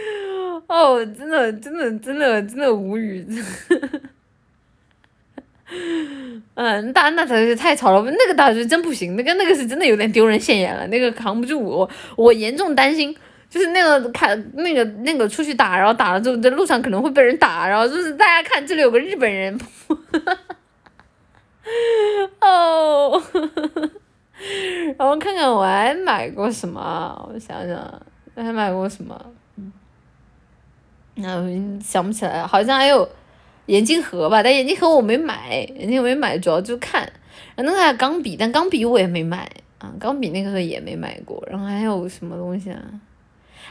[0.68, 3.26] 哦，真的真的真的真的无语。
[6.54, 13.16] 嗯，打那才是太吵了，那个打出去真不行，那个那个是真的有点丢人现眼了，那个扛不住我，我严重担心。
[13.48, 19.58] 就是那个看那个那个出去打，然后打了之后在路上可能会被人打，然后就是大家看这里有个日本人，
[22.40, 23.20] 哦，
[24.96, 28.02] 然后看看我还买过什么，我想想
[28.36, 29.20] 我还买过什么，
[31.24, 33.08] 嗯，想不起来，好像还有
[33.66, 37.02] 眼镜盒吧，但眼镜盒我没买，眼镜没买，主要就看，
[37.54, 42.80] 然后那个还有钢笔，但钢笔我也没买啊，钢笔那个时候也没买过，然后还有什么东西啊？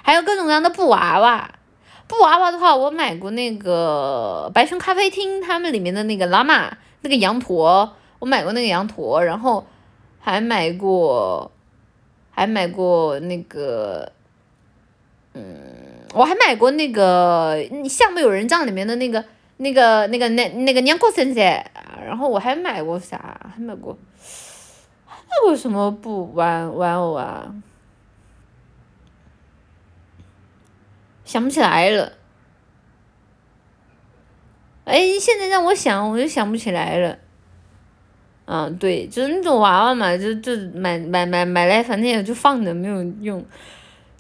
[0.02, 1.52] 还有各种各样的布娃娃，
[2.08, 9.68] 布娃娃的话，我买过那个白熊咖啡厅他们里面的那个拉玛那个羊驼，我买过那个羊驼，然后
[10.20, 11.52] 还买过，
[12.32, 14.12] 还买过那个，
[15.34, 15.44] 嗯，
[16.14, 17.56] 我还买过那个
[17.88, 19.24] 《项目有人帐》里面的那个
[19.58, 21.44] 那个那个那那个娘国先生，
[22.06, 23.40] 然后我还买过啥？
[23.56, 23.98] 还买过，
[25.06, 27.54] 还买过什么布玩玩偶啊？
[31.26, 32.14] 想不起来了，
[34.86, 37.20] 哎，现在让我想，我又想不起来了。
[38.46, 43.46] 嗯，对，就是那种娃娃嘛，就就买买买买来，反正也就放着，没有用。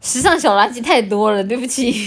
[0.02, 1.92] 时尚小垃圾太多了，对不起。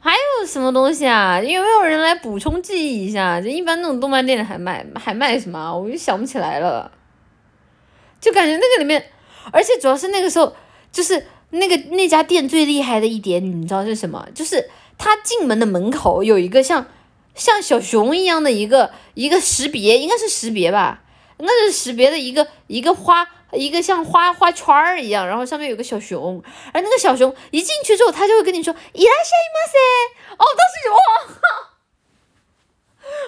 [0.00, 1.40] 还有什么东西啊？
[1.40, 3.40] 有没有人来补充记忆一下？
[3.40, 5.76] 就一般那种动漫店还卖还卖什么？
[5.76, 6.90] 我就想不起来了。
[8.20, 9.04] 就感觉那个里面，
[9.52, 10.54] 而且主要是那个时候
[10.92, 11.26] 就是。
[11.50, 14.26] 那个那家店最厉害的一点，你知道是什么？
[14.34, 14.68] 就是
[14.98, 16.84] 他进门的门口有一个像
[17.36, 21.04] 像小熊一样的一个一个识别，应该是识别吧？
[21.38, 23.24] 那是识别的一个一个花，
[23.54, 26.42] 一个像花花圈儿一样，然后上面有个小熊，
[26.72, 29.78] 而那个小熊一进去之后，他就会跟你说“伊拉夏伊玛塞”，
[30.36, 30.98] 哦，当时哇，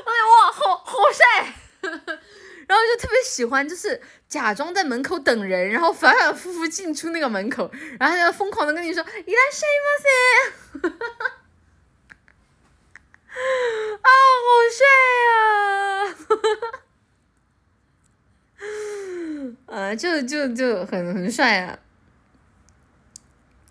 [0.04, 1.54] 哎呀哇，好好帅。
[2.66, 7.70] 然后就特别喜欢，就是假装在门口等人，然后反反复复进出那个门口，
[8.00, 10.88] 然后就疯狂的跟你说“伊拉西马塞”，
[14.02, 14.10] 啊，
[14.42, 14.84] 好帅
[15.28, 16.80] 呀！
[19.66, 21.78] 啊，就就就很很帅啊！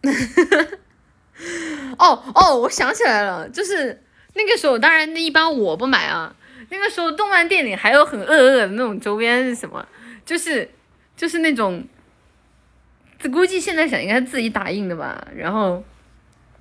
[1.97, 4.01] 哦哦，我想起来了，就是
[4.33, 6.35] 那个时候，当然那一般我不买啊。
[6.69, 9.85] 那个时候，动漫店里还有很恶恶的那种周边是什么？
[10.25, 10.69] 就是
[11.15, 11.83] 就是那种，
[13.19, 15.27] 这估计现在想应该自己打印的吧。
[15.35, 15.83] 然后，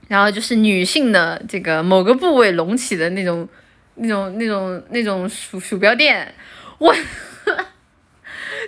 [0.08, 3.48] 然后就是女性的这个某个部位隆起的那种、
[3.96, 6.34] 那种、那种、那种鼠鼠标垫。
[6.78, 6.94] 我，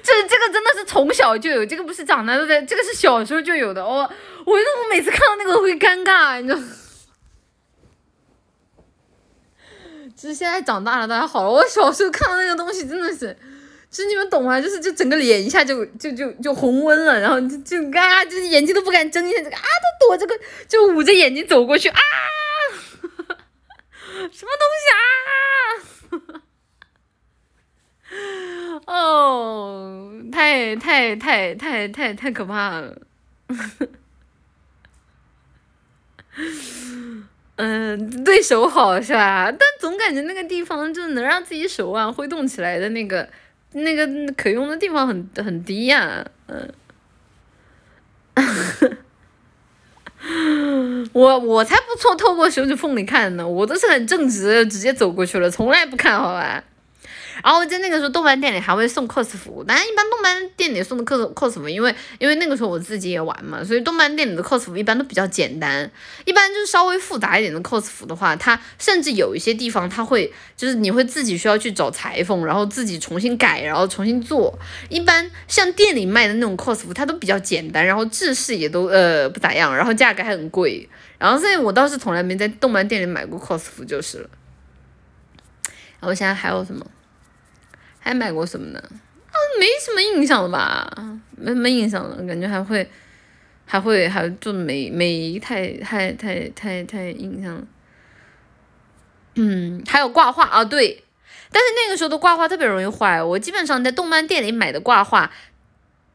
[0.02, 3.84] 这这个真的是从小就有，这个不是长大都在，这个是小时候就有的。
[3.84, 3.98] 我，
[4.44, 6.60] 我觉得我每次看到那个会尴尬，你知道。
[10.16, 11.50] 其实现在长大了，大家好了。
[11.50, 13.36] 我小时候看到那个东西，真的是，
[13.90, 14.58] 就是你们懂吗？
[14.60, 22.00] 就是就整个脸一下就就就就红温了，然后就就啊，就是眼睛都不敢睁一下，这个啊都躲这个，就捂着眼睛走过去啊，
[23.12, 24.96] 什么东西啊？
[28.86, 32.96] 哦，太太太太太太可怕了。
[37.56, 39.50] 嗯，对手好是吧？
[39.50, 43.28] 但总感觉那个地方就能让自己手腕挥动起来的那个
[43.72, 46.24] 那个可用的地方很很低呀。
[46.48, 46.72] 嗯，
[51.14, 56.62] 我我才不错，透过手指缝里看呢，我都是很正直，直接走过去了，从来不看好吧。
[57.42, 65.90] 然后在那个时候，动漫店里还会送 cos 服，但一般动漫店里送的 cos cos 服，因为因为那个时候我自己也玩嘛，所以动漫店里的 cos 服一般都比较简单。
[66.24, 74.58] 一般就是稍微复杂一点的 cos 服的话，它甚至有一些地方它会就是你会自己需要去找裁缝，然后自己重新改，然后重新做。
[74.88, 80.88] 一般像店里卖的那种 cos 服，它都比较简单，然后制式也都呃不咋样，然后价格还很贵。
[81.18, 84.30] 然后所以我倒是从来没在动漫店里买过 cos 服就是了。
[85.98, 86.86] 然后现在还有什么？
[88.06, 88.78] 还买过什么呢？
[88.78, 90.88] 啊，没什么印象了吧？
[91.36, 92.88] 没什么印象了，感觉还会，
[93.64, 97.64] 还会，还就没没太太太太太印象了。
[99.34, 101.02] 嗯，还有挂画啊，对，
[101.50, 103.20] 但是那个时候的挂画特别容易坏。
[103.20, 105.32] 我基本上在动漫店里买的挂画，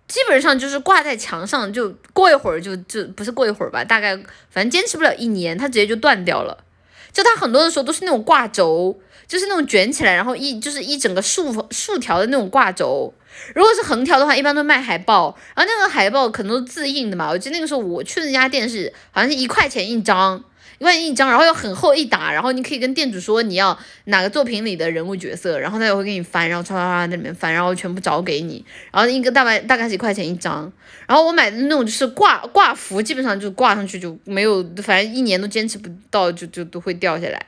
[0.07, 4.15] 基本上就是挂在墙上，就过一会儿就就不是过一会儿吧，大概
[4.49, 6.63] 反正坚持不了一年，它直接就断掉了。
[7.11, 8.97] 就它很多的时候都是那种挂轴。
[9.31, 13.13] 就是那种卷起来，然后一就是一整个竖竖条的那种挂轴。
[13.55, 17.29] 如果是横条的话，一般都卖海报，然后那个海报可能都自印的嘛。
[17.29, 20.43] 我记得那个时候我去的那家店是好像是一块钱一张，
[20.79, 30.69] 一块钱一张，然后又很厚一沓，然后你可以跟店主说你要哪个作品里的人物角色，然后他也会给你翻，然后唰唰唰在里面翻，然后全部找给你，然后一个大概大概是一块钱一张。
[31.07, 37.45] 然后我买的那种就是挂挂幅，基本上就挂上去就没有，反正一年都坚持不到，就就都会掉下来。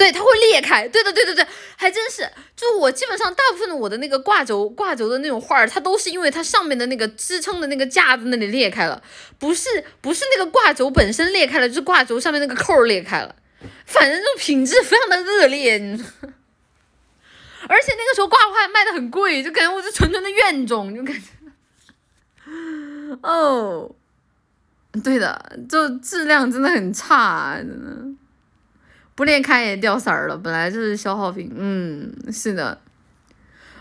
[0.00, 0.88] 对，它会裂开。
[0.88, 1.46] 对的，对对对，
[1.76, 2.26] 还真是。
[2.56, 9.02] 就我基本上大部分的我的那个挂轴挂轴的那种画儿，它都是因为它上面的那个支撑的那个架子那里裂开了，
[9.38, 9.68] 不是
[10.00, 13.36] 不是那个挂轴本身裂开了，就是挂轴上面那个扣裂开了。
[13.84, 15.92] 反正就品质非常的恶劣，你
[17.68, 21.22] 而且那个时候挂画卖的很贵，就感觉我是纯纯的怨种，就感觉。
[23.22, 23.94] 哦，
[25.04, 28.09] 对的，就质量真的很差，真的。
[29.20, 31.52] 不裂开也掉色儿了，本来就是消耗品。
[31.54, 32.80] 嗯，是的，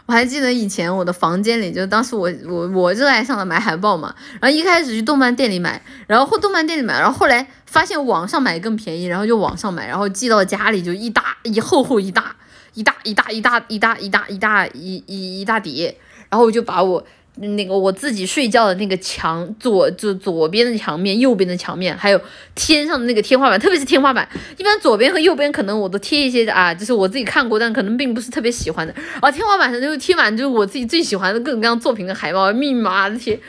[0.05, 12.35] 我还记得以前我的房间里，就当时我我我热爱上了买海报嘛，然后一开始去动漫店里买，然后或动漫店里买，然后后来发现网上买更便宜，然后就网上买，然后寄到家里就一大一厚厚一大
[12.73, 15.97] 一大一大一大一大一大一大一一一大叠，
[16.29, 17.07] 然后我就把我。
[17.39, 22.21] 那个我自己睡觉的那个墙左就左边的墙面，右边的墙面，还有
[22.53, 24.27] 天上的那个天花板，特别是天花板，
[24.57, 28.93] 一般左边和右边可能我都贴一些啊，就是我自己看过，但可能并不是特别喜欢的。
[29.21, 33.39] 啊，天花板上就贴满就是我自己最喜欢的各种各样作品的海报，密密麻麻的贴，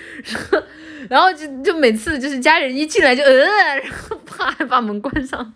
[1.10, 5.52] 然后就就每次就是家人一进来就呃，然后啪把门关上。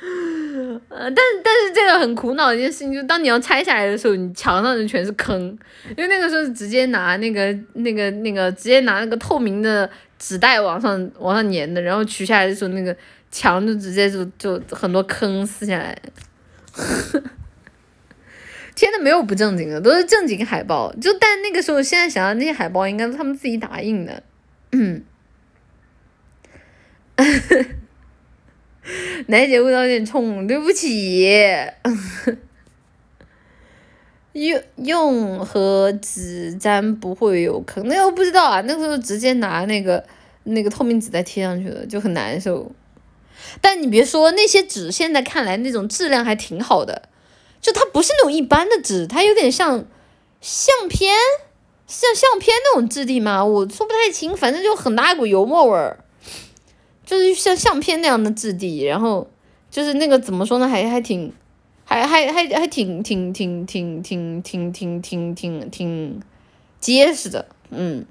[0.00, 5.40] 呃，但是但是这个很苦恼的一件事情，就是当你要拆下来的时候，你墙上就全是坑，
[5.96, 12.96] 因为那个时候是直接拿那个那个那个直接拿那个透明的纸袋往上往上粘的，然后取下来的时候，那个
[13.30, 16.00] 墙就直接就就很多坑撕下来。
[18.76, 20.94] 贴的没有不正经的，都是正经海报。
[21.00, 24.22] 就但那个时候，现在想想那些海报应该是他们自己打印的，
[24.70, 25.02] 嗯。
[29.26, 31.28] 奶姐味道有点冲，对不起。
[34.32, 38.60] 用用和纸粘不会有坑，那我不知道啊。
[38.60, 40.04] 那个时候直接拿那个
[40.44, 42.70] 那个透明纸袋贴上去了，就很难受。
[43.60, 47.08] 但你别说那些纸，现在看来那种质量还挺好的，
[47.60, 49.84] 就它不是那种一般的纸，它有点像
[50.40, 51.14] 相片，
[51.88, 53.44] 像相片那种质地嘛。
[53.44, 56.04] 我说不太清，反正就很大一股油墨味儿。
[57.08, 59.30] 就是像相片那样的质地，然后
[59.70, 61.32] 就是那个怎么说呢，还还挺，
[61.82, 66.20] 还还还还挺挺挺挺挺挺挺挺挺挺
[66.78, 68.04] 结实的，嗯，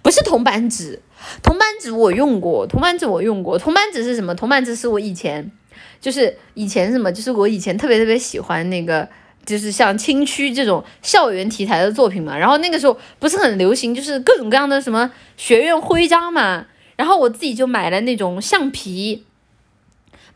[0.00, 1.02] 不是铜板纸，
[1.42, 4.34] 铜板纸我用过，铜板纸我用过，铜板纸是什么？
[4.34, 5.52] 铜板纸是我以前
[6.00, 9.06] 就是以前什么，就是我以前特别特别喜欢那个，
[9.44, 16.68] 就是像青区这种校园题材的作品嘛，然后那个时候不是很流行，就是各种各样的什么学院徽章嘛。
[17.02, 19.24] 然后我自己就买了那种橡皮，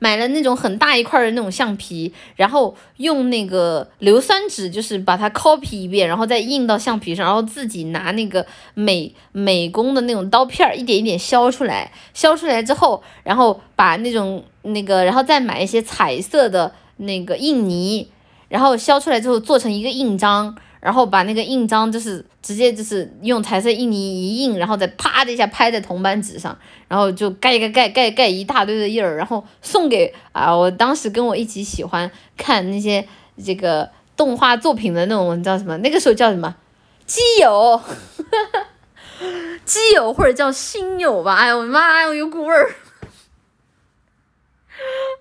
[0.01, 8.45] 买了那种很大一块的那种橡皮，然后用那个硫酸纸，就是把它 copy 一遍，然后再印到橡皮上，然后自己拿那个
[8.75, 18.09] 美美工的那种刀片儿，一点一点削出来，削出来之后，然后把那种那个，然后再买一些彩色的那个印泥，
[18.49, 20.57] 然后削出来之后做成一个印章。
[20.81, 26.57] 然后把那个印章就是直接就是用彩色印泥一印，然后再啪的一下拍在铜板纸上，
[26.89, 33.07] 然后就盖一个盖盖盖一大堆的印儿，然后送给啊，我当时跟我一起喜欢看那些
[33.45, 35.77] 这个动画作品的那种叫什么？
[35.79, 36.55] 那个时候叫什么？
[37.07, 37.81] 基友，
[39.65, 41.35] 基友或者叫新友吧？
[41.37, 42.75] 哎呦我的妈呀，有股味儿。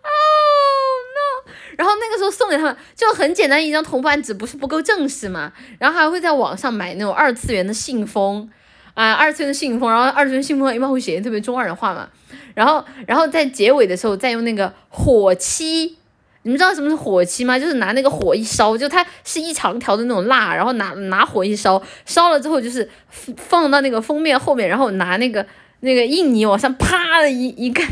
[0.04, 0.08] 哦，
[1.16, 5.52] no 然后那个时候送给他们就很简单一张铜板纸，不是不够正式嘛？
[5.80, 8.50] 然后还会在网上买那种二次元的信封，
[8.94, 12.10] 啊，二次元的信封，然后二次元信封一般会写特别中二的话嘛。
[12.54, 15.98] 然后，然后在结尾的时候再用那个火漆，
[16.44, 17.60] 你们知道什么是火漆吗？
[17.60, 22.90] 就是拿那个火一烧，就它是一长条的那种蜡，然后拿拿火一烧，烧了之后就是
[23.36, 25.46] 放到那个封面后面，然后拿那个
[25.82, 27.84] 那个印泥往上啪的一一盖。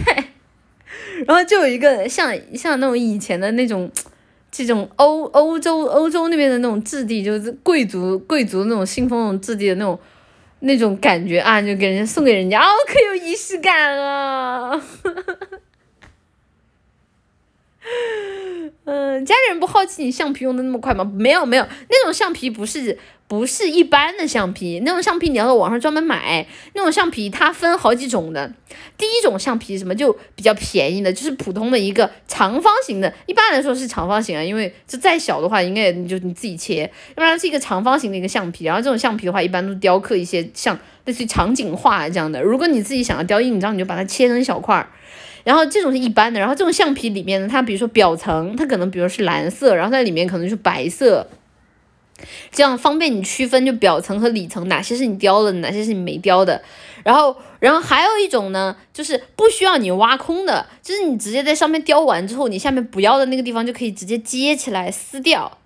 [1.28, 3.92] 然后就有一个像像那种以前的那种，
[4.52, 10.00] 这种欧欧洲欧洲那边的那种质地，就是贵族贵族那种信封那种质地的那种
[10.60, 14.82] 那种感觉啊，就给人家送给人家，哦，可有仪式感了。
[18.86, 21.04] 嗯，家里人不好奇你橡皮用的那么快吗？
[21.04, 22.98] 没有没有，那种橡皮不是。
[23.34, 26.46] 不是一般的橡皮，那种橡皮你要在网上专门买。
[26.76, 28.54] 那种橡皮它分好几种的，
[28.96, 38.66] 第一种橡皮什么就比较便宜的，就是普通的一个长方形的，一般来说是长方形啊，因为就再小的话，应该就你自己切，要不然是一个长方形的一个橡皮。
[38.66, 42.40] 然后这种橡皮的话，一般都雕刻一些像类似于场景画这样的。
[42.40, 44.88] 如果你自己想要雕印章，你就把它切成小块儿。
[45.44, 51.28] 然后这种是一般的，然后这种橡皮里面呢，它比如说表层它可能比如是蓝色，然后在里面可能是白色。
[52.52, 56.62] 这样方便你区分，就表层和里层哪些是你雕的，哪些是你没雕的。
[57.04, 65.58] 然后，然后还有一种呢，就是不需要你挖空的，就是你直接在上面雕完之后，你下面不要的那个地方就可以直接接起来撕掉，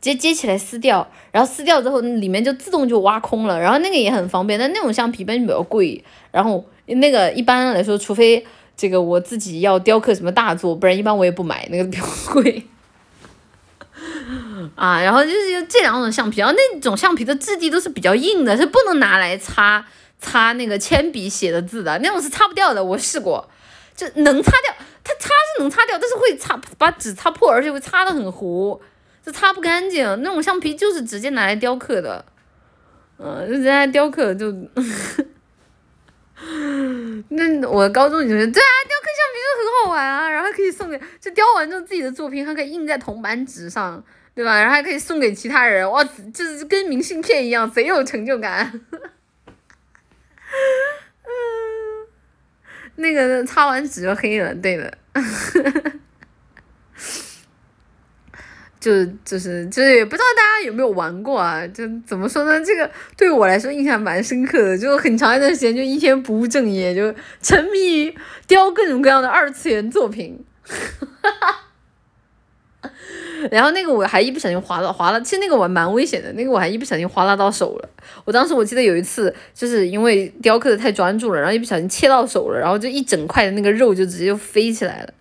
[0.00, 3.60] 直接接起来撕掉，然后撕掉之后里面就自动就挖空了。
[3.60, 6.02] 然后那个也很方便，但那种橡皮本比较贵，
[6.32, 8.44] 然后那个一般来说，除非
[8.76, 12.64] 这个我自己要雕刻什么大作，不然一般我也不买，那个比较贵。
[14.74, 19.84] 啊，然后就是这两种橡皮，然后那种橡皮的质地都是比较硬的，是不能拿来擦
[20.18, 22.82] 擦那个铅笔写的字的，那种是擦不掉的。
[22.82, 23.48] 我试过，
[23.94, 28.80] 就能擦掉，它擦是能擦掉，但是会擦把纸擦破，而且会擦的很糊，
[29.24, 30.04] 就擦不干净。
[30.22, 32.24] 那种橡皮就是直接拿来雕刻的，
[33.18, 34.50] 嗯，人家雕刻就，
[37.28, 44.02] 那我高中同学对啊，雕刻橡皮就很好玩啊，然后可以送给，就雕完之后自己的作品还可以印在铜板纸上。
[44.40, 44.58] 对吧？
[44.58, 48.80] 然后还可以送给其他人，哇，就是跟明信片一样，贼有成就感。
[52.96, 54.96] 那个擦完纸就黑了，对的。
[58.80, 61.66] 就就是就是，也不知道大家有没有玩过啊？
[61.66, 62.58] 就怎么说呢？
[62.64, 70.42] 这个对我来说印象蛮深刻的，就很长一段时间就一天不务正业，就沉迷于雕各种各样的二次元作品。
[70.62, 71.66] 哈哈。
[73.50, 77.88] 然后那个我还一不小心划了划了，其实那个我蛮危险的，那个我还一不小心划拉到手了。
[78.24, 85.12] 我当时我记得有一次，就是因为雕刻的太专注了，然后一不小心切到手了，然后就一整块的那个肉就直接就飞起来了。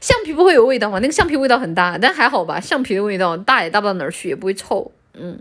[0.00, 1.00] 橡皮不会有味道吗？
[1.00, 4.92] 那个橡皮味道很大，但还好吧，橡皮的味道大也大不到哪儿去，也不会臭。
[5.14, 5.40] 嗯，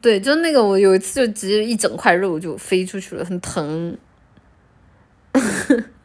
[0.00, 3.96] 对，就那个我有一次就直接一整块肉就飞出去了，很疼。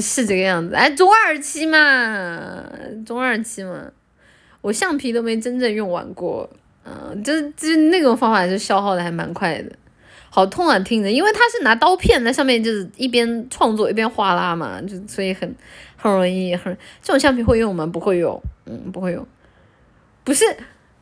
[0.00, 2.64] 是这个样子，哎，中二期嘛，
[3.06, 3.90] 中二期嘛，
[4.60, 6.48] 我橡皮都没真正用完过，
[6.84, 9.70] 嗯，就是就是那种方法就消耗的还蛮快的，
[10.30, 15.54] 好痛啊，听着，因为他是拿刀片在上面，就是一边创作一边划拉嘛，就所以很
[15.96, 17.86] 很容易很，这种橡皮会用吗？
[17.86, 19.26] 不会用，嗯，不会用，
[20.24, 20.44] 不是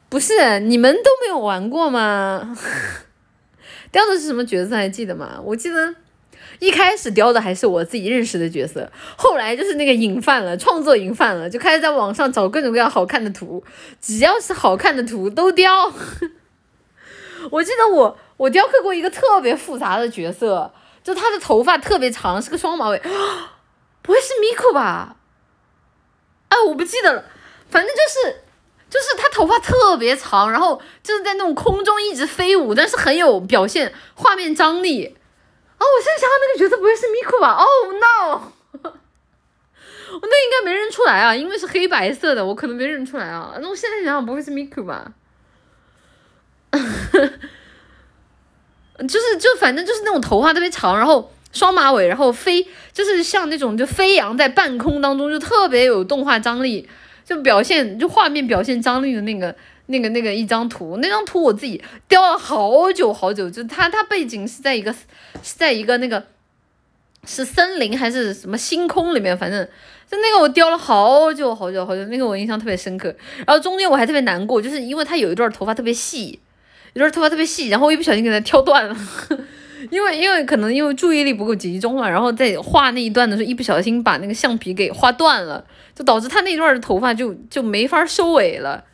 [0.09, 2.55] 不是，你们都没有玩过吗？
[3.91, 5.41] 雕的是什么角色还记得吗？
[5.45, 5.95] 我记得。
[6.63, 13.65] 一开始雕的还是我自己认识的角色，后来就是那个瘾犯了，创作瘾犯了，就开始在网上找各种各样好看的图，
[14.01, 15.93] 只要是好看的图都雕。
[17.51, 23.03] 我记得我我雕刻过一个特别复杂的角色，就他的头发特别长，是个双马尾，
[24.01, 25.17] 不会是 Miku 吧？
[26.49, 27.25] 哎，我不记得了，
[27.69, 28.37] 反正就是
[28.89, 35.17] 就是他头发特别长，然后就是在那种空中一直飞舞，但是很有表现画面张力。
[35.83, 38.53] 哦，我现在想到那个角色不会是 Miku 吧？Oh no！
[38.83, 43.55] 我 那应该没认出来啊，因为是黑白色的，我可能没认出来啊。
[43.61, 45.13] 那我现在想想，不会是 Miku 吧？
[49.09, 56.89] 就是就反正就是那种头发特别长，然后双马尾，然后飞，就是像那种就飞扬在半空当中，就特别有动画张力，
[57.25, 59.57] 就表现就画面表现张力的那个
[59.93, 60.97] 那个那个一张图。
[61.01, 66.25] 那张图我自己雕了好久好久，就它它背景是在一个是在一个那个
[67.25, 69.65] 是森林还是什么星空里面，反正
[70.11, 73.15] 就那个我雕了好久好久好久，那个我印象特别深刻。
[73.47, 76.41] 然后中间我还特别难过，就是因为它有一段头发特别细。
[76.95, 78.95] 有段头发特别细，然后我一不小心给它挑断了，
[79.91, 85.65] 因为因为可能因为注意力不够集中了，然后在画那一段的时候一不小心把那个橡皮给画断了，
[85.95, 88.85] 就导致他那段的头发就就没法收尾了。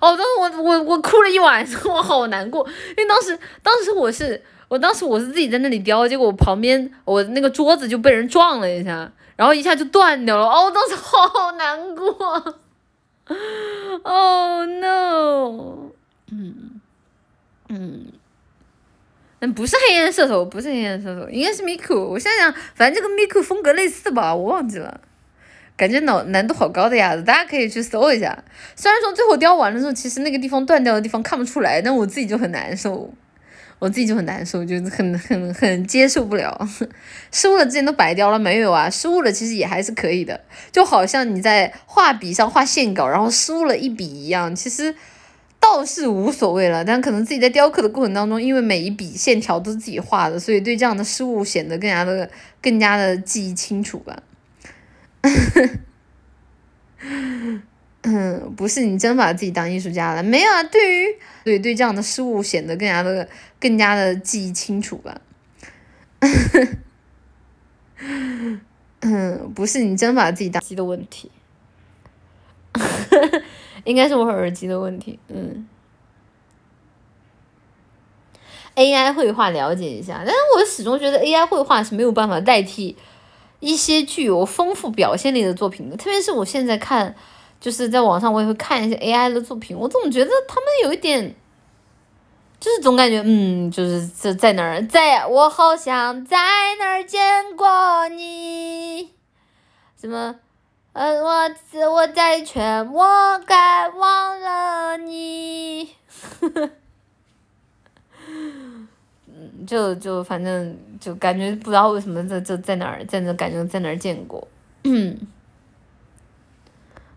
[0.00, 2.66] 哦，当时我我我哭了一晚上， 我好难过，
[2.96, 10.46] 因为当时当时我是我当时我是自己在那里雕，结果我旁边我那个桌子就被人撞了一下，然后一下就断掉了。
[10.46, 12.54] 哦，我当时好难过。
[14.02, 15.90] Oh no！
[16.32, 16.80] 嗯。
[17.70, 18.06] 嗯，
[19.40, 22.00] 嗯，不是黑岩射手，不是黑岩射手，应该是 Miku。
[22.00, 24.98] 我想想，反正就跟 Miku 风格类似吧，我忘记了。
[25.78, 28.36] 感觉难难度好高的呀，大家可以去搜一下。
[28.76, 33.10] 虽然说最后雕完的时候，其实那个地方断掉的地方看不出来，但我自己就很难受，
[33.78, 36.68] 我自己就很难受，就很 很很接受不了。
[37.32, 38.90] 失误了之前都白雕了没有啊？
[38.90, 40.40] 失误了其实也还是可以的，
[40.72, 44.94] 就好像你在画笔上画线稿，然后失误了一笔一样，其实。
[45.60, 52.30] 倒是无所谓了，但可能自己在雕刻的过程当中，因为每一笔线条都是自己画的，所以对这样的失误显得更加的、
[52.62, 54.16] 更加的记忆清楚吧。
[58.02, 60.22] 嗯， 不是你真把自己当艺术家了？
[60.22, 61.06] 没有啊，对于
[61.44, 63.28] 对对这样的失误显得更加的、
[63.60, 65.20] 更加的记忆清楚吧。
[69.00, 71.30] 嗯， 不是你真把自己当机的问题。
[73.84, 75.66] 应该是我耳机的问题，嗯。
[78.76, 82.96] AI 绘画了解一下，但是我始终觉得 AI 绘画是没有办法代替
[83.60, 85.90] 一些具有丰富表现力的作品。
[85.96, 87.14] 特别是我现在看，
[87.60, 91.34] 就是在网上我也会看一些 AI 的作品，我总觉得他们有一点，
[92.60, 96.36] 就是总感觉，嗯，就是在在哪儿，在我好像在
[96.78, 99.12] 哪儿见过你，
[100.00, 100.36] 什么？
[100.94, 101.50] 嗯，我
[101.92, 105.94] 我在劝我该忘了你，
[106.40, 106.70] 呵呵，
[109.68, 114.48] 就就反正就感觉不知道为什么在在在哪儿在那感觉在哪儿见过，
[114.84, 115.18] 嗯，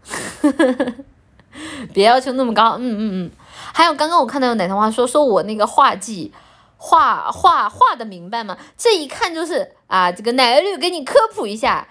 [1.94, 3.32] 别要求那么高，嗯嗯嗯，
[3.74, 6.34] 还有刚刚我看到有奶糖花说说我那个画技
[6.76, 8.58] 画画画的明白吗？
[8.78, 11.88] 这一看就是啊，这个奶绿给你科普一下。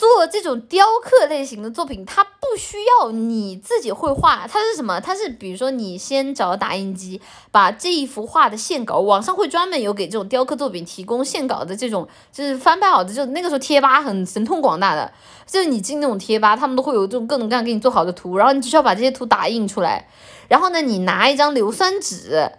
[0.00, 4.98] 做这种雕刻类型的作品，它不需要你自己会画，它是什么？
[4.98, 7.20] 它是比如说你先找打印机，
[7.50, 15.12] 把这一幅画的线稿，网上会专门有给这种雕刻作品提供线稿的这种，就是翻拍好的，就那个时候贴吧很神通广大的，
[15.46, 20.08] 就是你进那种贴吧，他们都会有这种各种各样给你做好的图，然后你只需要把这些图打印出来，
[20.48, 22.52] 然后呢，你拿一张硫酸纸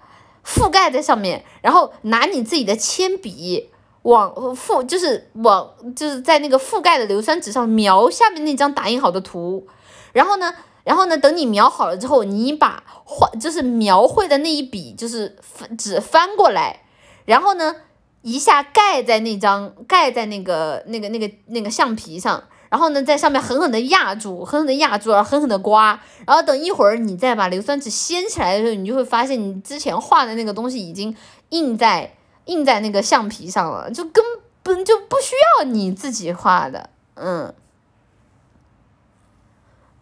[0.45, 3.71] 覆盖在上面，然后拿你自己的铅笔。
[4.03, 9.67] 往覆就是往就是在那个覆盖的硫酸纸上描下面那张打印好的图，
[10.11, 10.51] 然后呢，
[10.83, 16.81] 然后呢，等你描好了之后，你把画就是描绘的那一笔就是翻纸翻过来，
[17.25, 17.75] 然后呢，
[18.23, 31.15] 一下盖在那张盖在那个那个那个那个橡皮上，然后呢，在上面狠狠的压住，狠狠的压住，然后狠狠的刮，然后等一会儿你再把硫酸纸掀起来的时候，你就会发现你之前画的那个东西已经
[31.49, 32.15] 印在。
[32.51, 34.23] 印在那个橡皮上了，就根
[34.61, 37.53] 本就不需要你自己画的，嗯，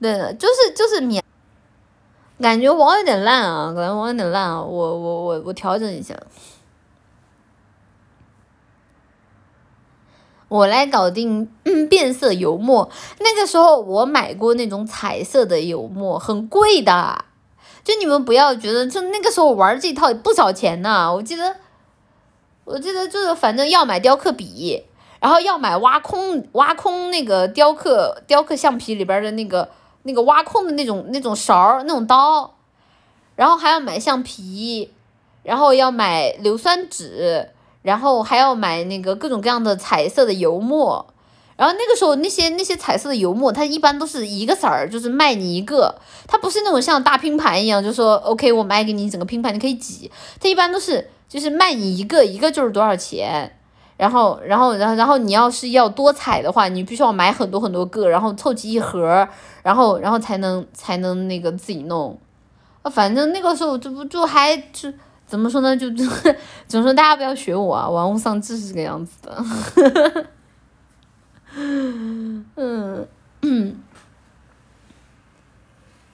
[0.02, 1.24] 对，就是就是免，
[2.42, 6.18] 感觉网有点烂啊，感觉网有点烂啊，我我我我调整一下，
[10.48, 12.90] 我来搞定嗯变色油墨。
[13.20, 17.26] 那个时候我买过那种彩色的油墨，很贵的，
[17.84, 21.56] 就你们不要觉得，就那个时候玩这套不少钱呢，我记得。
[22.70, 24.84] 我记得就是，反正要买雕刻笔，
[25.20, 29.68] 然后要买挖空挖空那个雕刻雕刻橡皮里边的那个
[30.04, 32.54] 那个挖空的那种那种勺儿那种刀，
[33.36, 34.94] 然后还要买橡皮，
[35.42, 37.50] 然后要买硫酸纸，
[37.82, 41.08] 然后还要买那个各种各样的彩色的油墨，
[41.60, 45.94] 然后那个时候那些那些彩色的油墨，它一般都是一个色儿，就是卖你一个，
[46.26, 51.10] 它不是那种像大拼盘一样，就说 OK 我卖给你整个拼盘，你可以挤，它一般都是。
[51.30, 53.56] 就是卖你一个，一个就是多少钱，
[53.98, 59.28] 然后，然后，然后，然后你要是要多彩的话，你必须要买很多很多个，然后凑齐一盒，
[59.62, 62.20] 然后，然后才能才能那个自己弄。
[62.82, 64.92] 啊，反正那个时候就不就还就
[65.28, 65.78] 怎么说呢？
[65.78, 66.04] 就就
[66.66, 66.92] 怎么说？
[66.92, 67.88] 大家不要学我啊！
[67.88, 70.26] 玩物丧志是这个样子的。
[72.56, 73.08] 嗯
[73.42, 73.82] 嗯，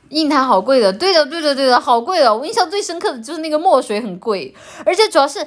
[0.10, 2.36] 印台好贵的，对的对的对的，好贵的。
[2.36, 4.54] 我印象最深刻的就是那个墨水很贵，
[4.86, 5.46] 而且主要是。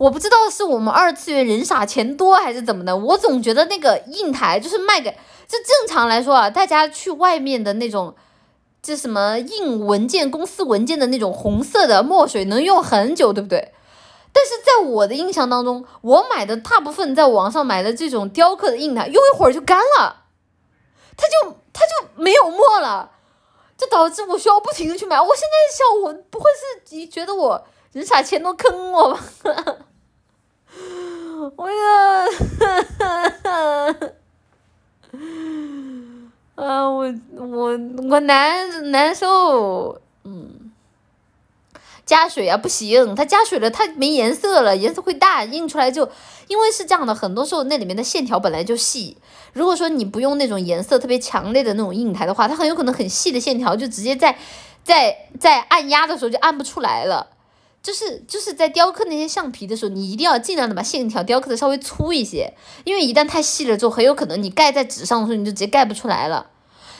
[0.00, 5.10] 我不知道是我们二次元人傻钱多还是怎么的，我总觉得那个印台就是卖给，
[5.46, 8.14] 就正常来说啊，大家去外面的那种，
[8.80, 13.74] 这什么印文件公司文件的那种红色的墨水能用很久，对不对？
[14.32, 20.24] 但是在我的印象当中，我买的大部分在网上买的这种雕刻的印台，用一会儿就干了，
[21.16, 23.10] 它就它就没有墨了，
[23.76, 25.20] 就导致我需要不停的去买。
[25.20, 29.20] 我现在想，我不会是你觉得我人傻钱多坑我吧？
[31.56, 32.26] 我呀，
[36.54, 37.70] 啊，我我
[38.08, 40.59] 我难难受，嗯，
[42.10, 46.10] 加水啊不行，它加水了，它没颜色了，颜色会淡，印出来就，
[46.48, 49.16] 因为是这样的，很多时候那里面的线条本来就细，
[49.52, 54.36] 如果说你不用那种颜色特别强烈的那种印台的话，它很有可能很细的线条就直接在
[54.82, 57.28] 在在按压的时候就按不出来了。
[57.80, 62.52] 就是就是在雕刻那些橡皮的时候，你一定要尽量的把线条雕刻的稍微粗一些，
[62.82, 66.48] 因为一旦太细了之后，很有可能你盖在纸上的时候，你就直接盖不出来了。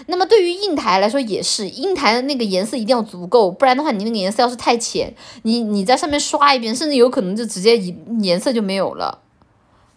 [0.07, 9.19] 那么对于印台来说也是，印台的那个颜色一定要足够，不然的话，你那个颜色要是太浅，你你在上面刷一遍，甚至有可能就直接一颜色就没有了。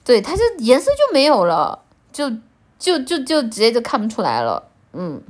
[0.04, 1.80] 对，它就颜色就没有了，
[2.12, 2.30] 就
[2.78, 5.22] 就就就直接就看不出来了，嗯。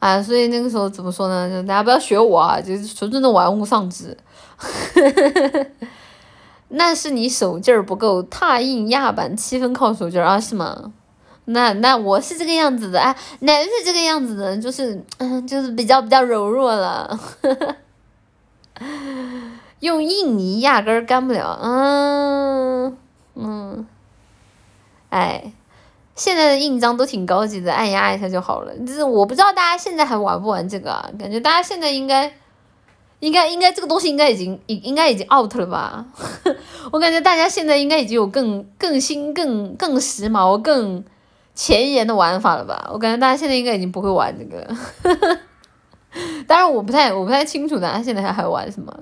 [0.00, 1.50] 啊，所以那个时候怎么说呢？
[1.50, 4.16] 就大家不要学我啊，就是纯纯的玩物丧志。
[6.68, 10.92] 那是你手劲儿不够，拓印压板七分靠手劲啊，是吗？
[11.52, 17.18] 那那我是这个样子的啊，男是这个样子的，就是嗯，就是比较比较柔弱了。
[19.80, 22.96] 用印泥压根儿干不了，嗯
[23.34, 23.86] 嗯，
[25.10, 25.52] 哎。
[26.16, 28.76] 现在的印章都挺高级的，按压一下就好了。
[28.80, 31.10] 就是我不知道大家现在还玩不玩这个啊？
[31.18, 32.30] 感觉大家现在应该，
[33.20, 36.04] 应该应该这个东西应该已经应应该已经 out 了吧？
[36.92, 41.02] 我感觉大家现在应该已经有更更新、更更时髦、更
[41.54, 42.90] 前沿的玩法了吧？
[42.92, 44.76] 我感觉大家现在应该已经不会玩这个。
[46.46, 49.00] 当然我不太我不太清楚大家现在还还玩什么。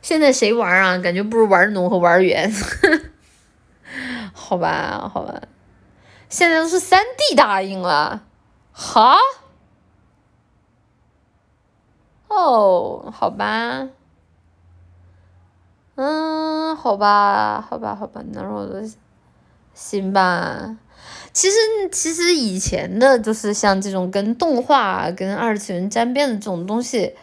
[0.00, 0.98] 现在谁玩啊？
[0.98, 2.52] 感觉不如玩农和玩圆。
[4.34, 5.42] 好吧，好吧，
[6.28, 8.22] 现在都是三 D 打印了，
[8.72, 9.16] 哈？
[12.28, 13.88] 哦，好吧，
[15.96, 18.88] 嗯，好吧，好吧，好吧，那我就
[19.74, 20.76] 行吧。
[21.32, 21.56] 其实，
[21.90, 27.14] 其实以前的，就是像这种跟动画、跟二次元沾边的这种东西，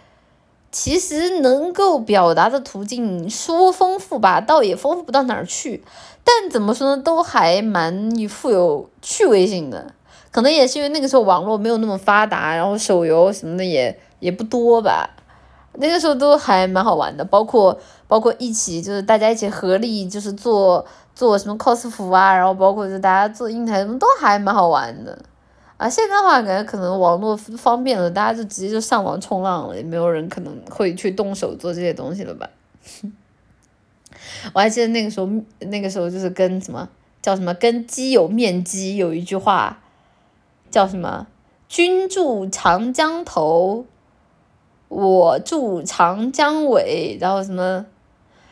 [0.72, 5.84] 其实能够表达的途径说丰富吧，倒也丰富不到哪儿去。
[6.24, 9.93] 但怎么说呢，都还蛮富有趣味性的，
[10.32, 15.10] 可能也是因为那个时候网络没有那么发达，然后手游什么的也也不多吧。
[15.74, 17.80] 那个时候都还蛮好玩的，包括
[18.10, 20.84] 包括一起就是大家一起合力就是做
[21.14, 25.18] 做什么 cos 服啊，然后包括就大家做硬台什么都还蛮好玩的。
[25.78, 32.49] 啊，现在的话感觉可能网络方便了，大家就直接就上网冲浪了，也没有人可能会去动手做这些东西了吧。
[34.53, 35.30] 我还记得那个时候，
[35.60, 36.89] 那个时候就是跟什么
[37.22, 39.80] 叫什么跟基友面基有一句话，
[40.72, 41.28] 叫什么
[41.70, 43.86] “君住长江头，
[44.88, 47.86] 我住长江尾”，然后什么，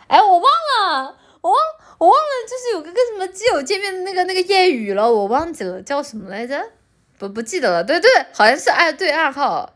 [0.07, 1.59] 哎，我忘了，我忘
[1.97, 6.71] 我忘了，就是有个跟什么基友见面的那个那个谚语了，我忘记了叫什么来着，
[7.17, 9.73] 不不记得了，对对，好像是爱对暗号，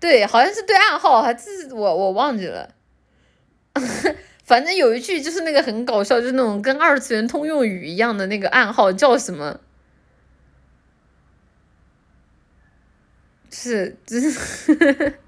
[0.00, 2.74] 对，好像是对暗号，还是我我忘记了。
[4.44, 9.60] 反正有一句就是那个很搞笑，就是那种跟二次元通用语一样的那个暗号叫什么？
[13.50, 15.18] 是，就是，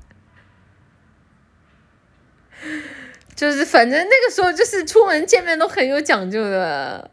[3.40, 7.10] 就是反正那个时候就是出门见面都很有讲究的。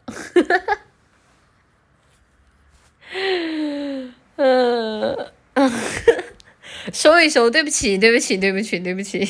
[4.36, 5.16] 嗯
[6.92, 9.26] 收一收，对不起，对不起，对不起，对不起。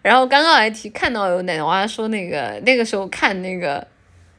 [0.00, 3.86] 然后刚刚还提看到有奶娃说那个那个时候看那个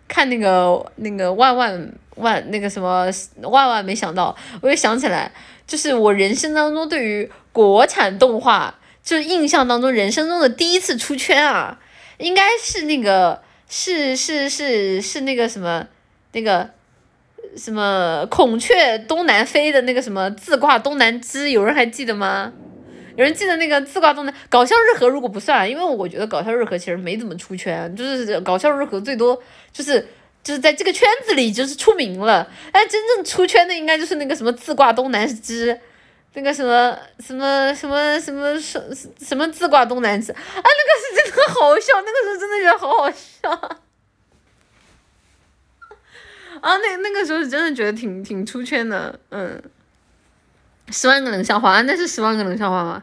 [0.08, 3.08] 看那个那个万万万那个什么
[3.44, 5.32] 万万没想到，我又想起来，
[5.68, 11.80] 就是我人生当中对于国产动画就是印象当中人生中的第一次出圈啊，
[12.18, 15.88] 应该是那个是是是是那个什么
[16.34, 16.70] 那个
[17.56, 22.52] 什么孔雀东南飞的那个什么自挂东南枝，有人还记得吗？
[23.16, 29.40] 有人记得那个自挂东南搞笑日和如果不算，因为我觉得搞笑日和其实没怎么出圈，就是搞笑日和最多
[29.72, 30.08] 就是
[30.44, 35.80] 就是在这个圈子里就是出名了，但真正出圈的应该就是那个什么自挂东南枝，
[36.34, 38.82] 那个什么什么什么什么什
[39.20, 43.52] 什么自挂东南枝啊，那个是真的好笑，那个时候真的觉得好好笑。
[46.62, 49.62] 啊，那那个时候是真的觉得挺挺出圈的，嗯。
[50.90, 53.02] 十万个冷笑话，那是十万个冷笑话吗？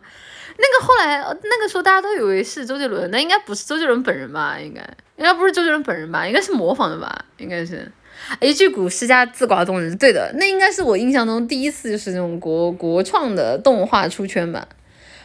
[0.59, 4.59] 那个后来那个时候大家都以为是周杰伦，那应该不是周杰伦本人吧？
[4.61, 4.83] 应该
[5.17, 6.27] 应该不是周杰伦本人吧？
[6.27, 7.25] 应该是模仿的吧？
[7.39, 7.91] 应该是
[8.41, 14.69] 一句古诗加自挂动人，对的，那应该是我印象中第一次就是那种国国创的动画出圈吧。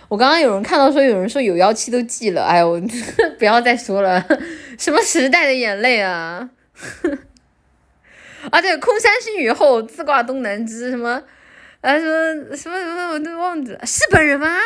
[0.07, 2.81] 我刚刚有人看到说有人说有妖气都记了，哎呦，
[3.39, 4.23] 不要再说了，
[4.77, 6.49] 什么时代的眼泪啊！
[8.51, 11.23] 啊对，空山新雨后，自挂东南枝，什么？
[11.81, 14.57] 啊什么什么什么我都忘记了，是本人吗？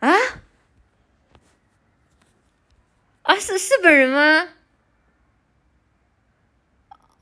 [0.00, 0.12] 啊？
[3.22, 4.48] 啊是是本人吗？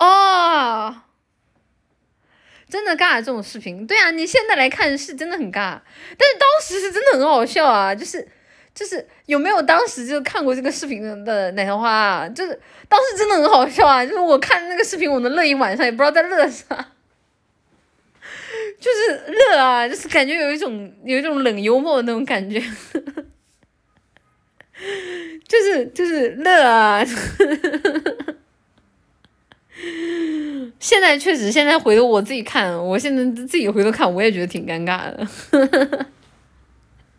[0.05, 1.03] 哦，
[2.69, 5.81] 真的尬这种视频，对啊，你现在来看是真的很尬，
[6.19, 8.29] 但是当时是真的很好笑啊，就是
[8.75, 11.91] 就是有没有当时就看过这个视频的奶桃花？
[11.91, 16.65] 啊就是当时真的很好笑啊，就是我看那个视频，我能乐一晚上，也不知道在乐啥。
[18.81, 22.61] 就是乐啊，就是感觉有一种有一种冷幽默的那种感觉，
[25.47, 27.03] 就是就是乐啊。
[30.81, 35.27] 现在确实，现在回头我自己看，我现在自己回头看，我也觉得挺尴尬的。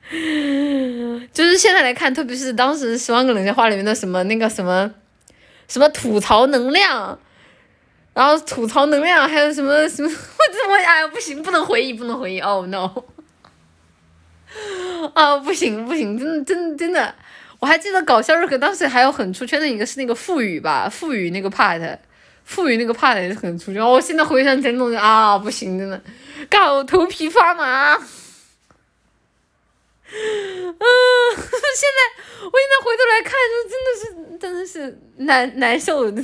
[1.34, 4.94] 就是现在来看，特别是当时《十万个冷笑话》里面的什么那个什么
[5.68, 7.20] 什么吐槽能量。
[8.14, 10.08] 然后吐槽能量还有什么什么？
[10.08, 12.40] 我怎么哎不行，不能回忆，不能回忆。
[12.40, 12.90] Oh no！
[15.14, 17.14] 啊不行不行，真的真真的，
[17.60, 21.98] 我还记得搞笑日和当时还有很出圈的一个是那个腹语吧，腹语那个 part，
[22.46, 23.86] 赋予那个 part 也是很出圈。
[23.86, 26.02] 我现在回想起来，那种啊不行，真的，
[26.50, 27.96] 搞我头皮发麻。
[27.96, 28.00] 嗯，
[30.16, 32.00] 现在
[32.46, 36.24] 我现在回头来看，就真的是真的是难难受的。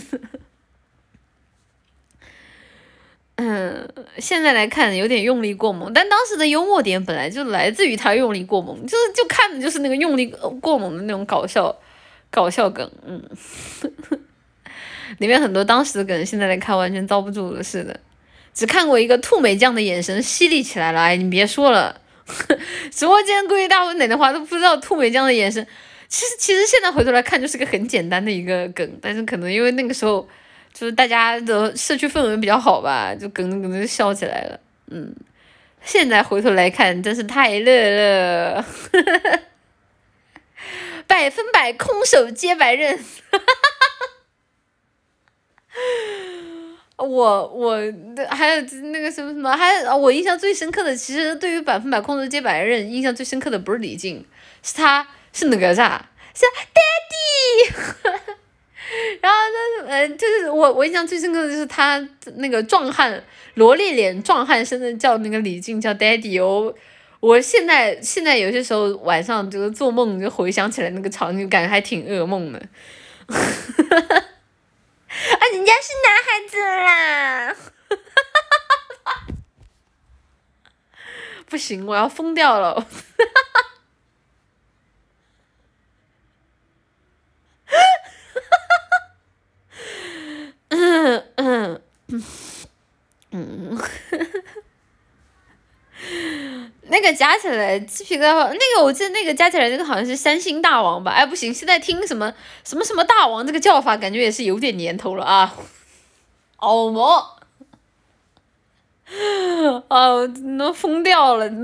[3.38, 10.28] 嗯，现在来看有点用力过猛，但当时的幽默点本来就来自于他用力过猛，就是就看的就是那个用力
[10.62, 11.76] 过猛的那种搞笑
[12.30, 13.28] 搞笑梗，嗯，
[15.22, 17.98] 里面很多当时的梗，现在来看完全遭不住了似的。
[18.54, 22.02] 只看过一个兔美酱的眼神犀利起来了，哎，你别说了，
[22.92, 25.66] 直播间估计大部分奶的话都不知道兔美酱的眼神，
[26.10, 30.28] 其实其实现在回头来看就是个很简单的一个梗，但是可能因为那个时候。
[30.74, 34.58] 就是大家的社区氛围比较好吧，就梗着梗着就笑起来了。
[34.90, 35.14] 嗯，
[35.84, 38.66] 现在回头来看，真是太乐了，
[41.06, 42.98] 百分百空手接白刃。
[46.98, 47.78] 我我
[48.30, 48.62] 还有
[48.92, 54.24] 那个什么什么，还我印象最深刻的，其实对于百分百控制接白刃，印象最深刻的不是李靖，
[54.62, 56.00] 是他是哪吒，
[56.34, 56.46] 是
[56.76, 57.72] Daddy。
[59.22, 62.06] 然后那呃，就是我我印象最深刻的就是他
[62.36, 66.74] 那个壮汉萝莉脸壮汉生的叫那个李靖叫 Daddy 哦，
[67.20, 72.62] 我现在现在有些时候晚上就是做梦就回想起来那个场景，感觉还挺噩梦的。
[75.40, 77.54] 啊，人家是男孩子啦！
[81.50, 82.88] 不行，我要疯掉了！
[90.70, 91.82] 嗯嗯
[93.32, 93.78] 嗯，
[96.90, 101.12] 那个加起来鸡皮疙瘩，那个我记得那个加起来那个好像是三星大王吧？
[101.12, 102.34] 哎，不行，现在听什么
[102.66, 105.56] 什么什么大王这个叫法，感觉也是有点年头了啊。
[106.58, 107.38] 哦莫，
[109.88, 111.46] 啊，我都疯掉了，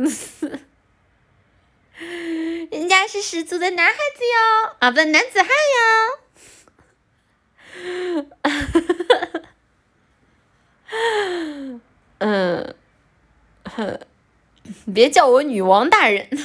[2.71, 6.19] 人家是十足的男孩子哟，啊，不，男子汉哟。
[12.19, 12.75] 嗯，
[13.65, 13.99] 哼，
[14.93, 16.25] 别叫我女王大人。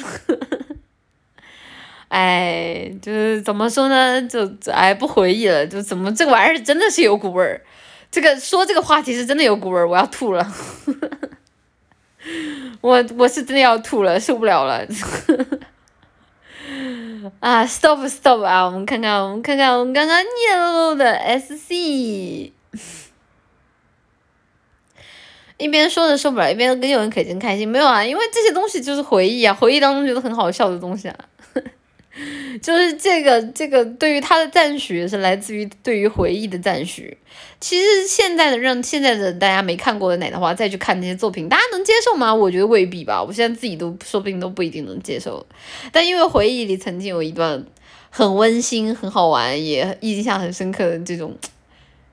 [2.09, 4.21] 哎，就是怎么说呢？
[4.29, 4.41] 就
[4.71, 5.67] 哎，不回忆了。
[5.67, 7.63] 就怎么这个玩意儿真的是有股味儿。
[8.11, 10.53] 这个说这个话题是真的有股味儿，我要吐了。
[12.83, 14.87] 我我是真的要吐了，受不了了。
[17.41, 18.67] 啊，stop stop 啊！
[18.67, 22.53] 我们看看，我们看看，我们刚刚念漏的 SC。
[25.63, 27.69] 一边说着受不了，一边跟有人可真开心。
[27.69, 31.17] 没有啊，因为这些东西就是回忆啊，回忆当中觉得很好笑的东西啊。
[32.61, 37.17] 就是这个这个对于他的赞许是来自于对于回忆的赞许。
[37.59, 42.35] 其实现在的让现在的大家没看过的奶的话再去看那些作品，大家能接受吗？
[42.35, 43.23] 我觉得未必吧。
[43.23, 45.47] 我现在自己都说不定都不一定能接受。
[45.91, 47.65] 但因为回忆里曾经有一段
[48.11, 51.35] 很温馨、很好玩，也印象很深刻的这种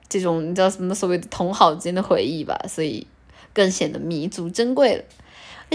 [0.08, 3.06] 这种你知道什么所谓的同好之间的回忆吧，所以。
[3.52, 5.04] 更显得弥足珍贵了。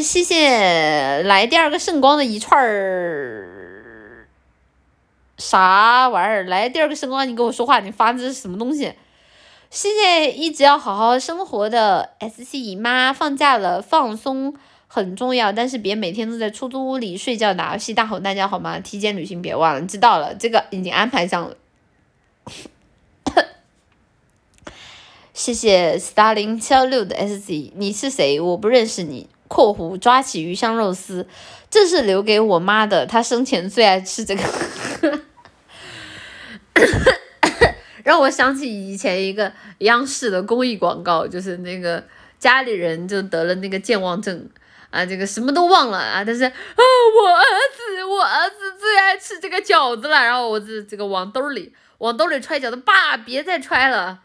[0.01, 4.27] 谢谢，来第二个圣光的一串儿，
[5.37, 6.43] 啥玩意儿？
[6.43, 8.93] 来第二个圣光，你跟我说话，你发的这是什么东西？
[9.69, 14.53] 谢谢一直要好好生活的 S C 姨妈，放假了放松
[14.87, 18.79] 很重要，但是别每天都在出租屋里睡觉打游戏大吼大叫好吗？
[18.79, 21.55] 体检旅行别忘了，知道了，这个已经安排上了。
[25.35, 28.39] 谢谢 star 零七幺六的 S Z，你是谁？
[28.39, 29.29] 我不认识你。
[29.49, 31.27] 括弧抓起鱼香肉丝，
[31.69, 34.41] 这是留给我妈的，她生前最爱吃这个。
[38.05, 42.05] 让我想起以前一个央视的公益广告，就是那个
[42.39, 44.49] 家里人就得了那个健忘症
[44.89, 54.21] 啊，这个什么都忘了啊，但是啊，我儿子，我儿子最爱吃这个饺子了，然后我这这个往兜里往兜里揣饺子，爸别再揣了。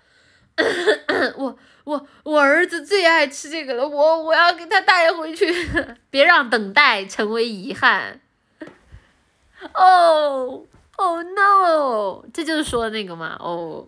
[1.36, 5.46] 我我我儿子最爱吃这个了，我我要给他带回去，
[6.10, 8.20] 别让等待成为遗憾。
[9.74, 10.64] 哦
[10.96, 13.86] 哦 no，这就是说那个嘛哦。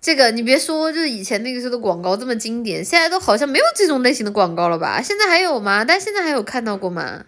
[0.00, 5.00] 这个你别说，就是以前那个时候的广告这么经典，现在都好像没有这种类型的广告了吧？
[5.00, 5.82] 现在还有吗？
[5.82, 7.24] 但现在还有看到过吗？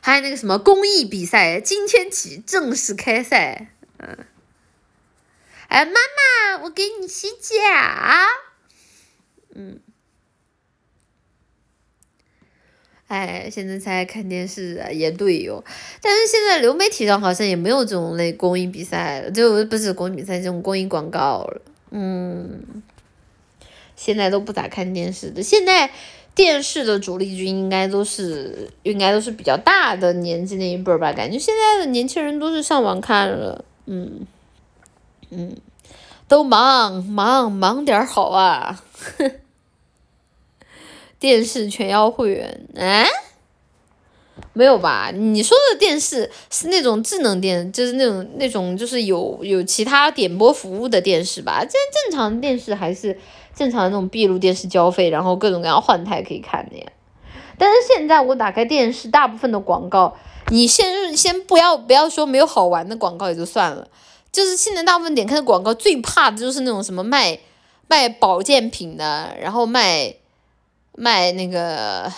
[0.00, 4.18] 还有那个什么公益比赛，今天起正式开赛，嗯。
[5.68, 7.54] 哎，妈妈，我给你洗脚。
[9.54, 9.80] 嗯。
[13.08, 15.64] 哎，现在才看电视啊，也对哟。
[16.00, 21.62] 但是现在流媒体上好像也没有这种类公益比赛了，就不是公益比赛这种公益广告了。
[21.90, 22.82] 嗯。
[23.94, 25.90] 现在都不咋看电视的，现在
[26.34, 31.12] 电视的主力军应该都是应该都是比较大的年纪那一辈儿吧？
[31.12, 34.26] 感觉现在的年轻人都是上网看了，嗯。
[35.30, 35.56] 嗯，
[36.28, 38.80] 都忙忙忙点好啊！
[41.18, 43.06] 电视全要会员，哎，
[44.52, 45.10] 没有吧？
[45.12, 51.64] 你说的电视是那种智能电，就是那种那种就是有有其他点播服务的电视吧？
[51.64, 51.78] 这
[52.10, 53.18] 正常电视还是
[53.54, 56.84] 正常的那种闭路电视交费，然后各种各样换台可以看的呀。
[57.58, 60.14] 但是现在我打开电视，大部分的广告，
[60.48, 63.88] 你先先不要不要说没有好玩的广告也就算了。
[64.36, 67.38] 就是现在大部分点开的广告最怕的就是那种什么卖
[67.88, 70.14] 卖保健品的，然后卖
[70.92, 72.12] 卖那个，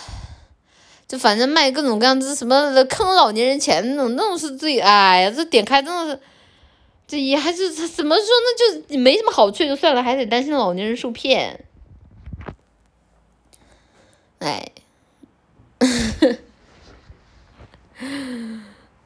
[1.07, 6.21] 就反正卖各种各样子什么坑老年人钱那种，那种是最哎呀，这点开真的是，
[7.07, 8.83] 这也还是怎么说呢？
[8.89, 11.65] 就没什么好处就算了，还得担心老年人受骗，
[14.41, 14.73] 哎，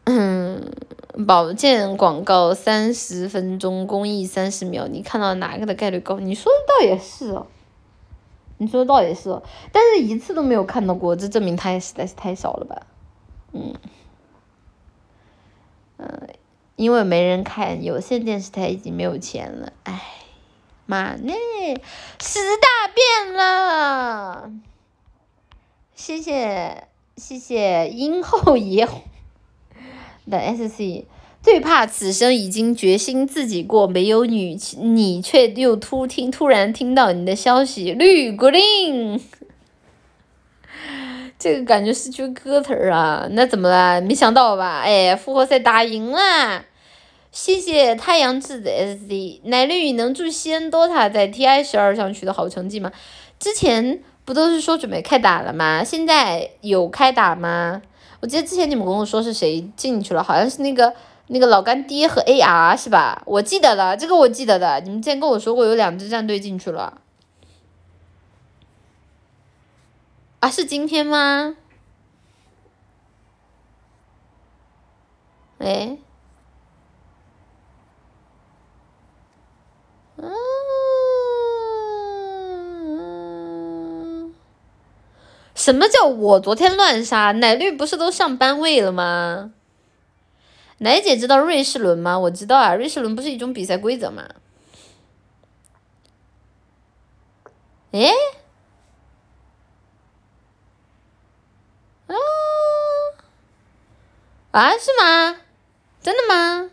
[0.05, 0.73] 嗯。
[1.27, 6.19] 保健广告三十分钟，公益三十秒，你看到哪个的概率高？
[6.19, 7.47] 你说的倒也是哦，
[8.57, 12.87] 你说的倒也是哦，但是一次都没有看到过，这证明它也实在是太少了吧？
[13.53, 13.75] 嗯，
[15.99, 16.29] 嗯，
[16.77, 20.03] 因为没人看，有线电视台已经没有钱了，哎，
[20.87, 21.35] 妈呢，
[22.21, 24.51] 时代变了，
[25.95, 28.89] 谢谢谢谢殷后爷。
[30.31, 31.07] 的 S C
[31.43, 39.21] 最怕此生已经决心自己过，没有你你却又突听突然听到你的消息，绿 green，
[41.37, 44.01] 这个感觉是句歌词儿啊，那怎么了？
[44.01, 44.83] 没想到吧？
[44.85, 46.65] 哎，复活赛打赢了，
[47.33, 52.93] 谢谢太阳志的 S C，奶绿你能祝西恩 DOTA 在 T I 十二上取得好成绩吗？
[53.41, 55.83] 之前不都是说准备开打了吗？
[55.83, 57.83] 现在有开打吗？
[58.23, 60.95] 我记得之前你们跟我说是谁进去了，好像是那个
[61.27, 63.21] 那个老干爹和 AR 是吧？
[63.27, 64.81] 我记得了，这个我记得的。
[64.81, 67.01] 你们之前跟我说过有两支战队进去了，
[70.39, 71.57] 啊，是今天吗？
[75.59, 75.99] 哎，
[85.63, 87.31] 什么叫我昨天乱杀？
[87.31, 89.53] 奶绿不是都上班位了吗？
[90.79, 92.19] 奶姐知道瑞士轮吗？
[92.19, 94.25] 我知道啊，瑞士轮不是一种比赛规则吗？
[97.93, 98.11] 诶？
[102.09, 102.15] 啊？
[104.51, 104.71] 啊？
[104.73, 105.37] 是吗？
[106.03, 106.71] 真的吗？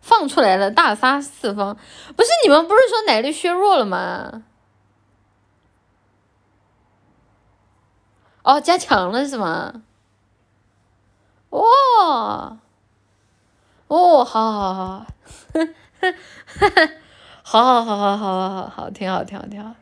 [0.00, 1.78] 放出来了，大杀四方！
[2.16, 4.42] 不是你们不是说奶绿削弱了吗？
[8.46, 9.82] 哦，加强了是吗？
[11.50, 12.58] 哦，
[13.88, 15.06] 哦，好好好好，
[17.42, 19.74] 好好 好好好好好好，挺好挺好挺好。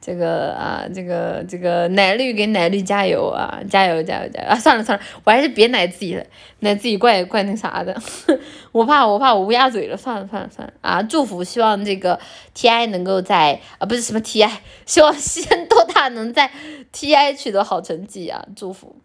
[0.00, 4.54] 这个啊，这个这个奶绿给奶绿加油啊，加油加油加油啊！
[4.54, 6.24] 算了算了，我还是别奶自己了，
[6.60, 7.94] 奶自己怪怪那啥的，
[8.72, 11.02] 我怕我怕我乌鸦嘴了，算了算了算了啊！
[11.02, 12.18] 祝福，希望这个
[12.54, 14.50] TI 能够在啊不是什么 TI，
[14.86, 16.52] 希望西安多他能在
[16.94, 18.46] TI 取得好成绩啊！
[18.54, 18.96] 祝福。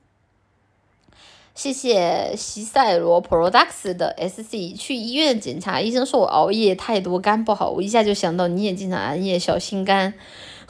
[1.55, 7.71] 谢谢西塞罗 Products 的 SC，去医院检查，医生说我熬夜太多，肝不好。
[7.71, 10.13] 我一下就想到你也经常熬夜，小心肝，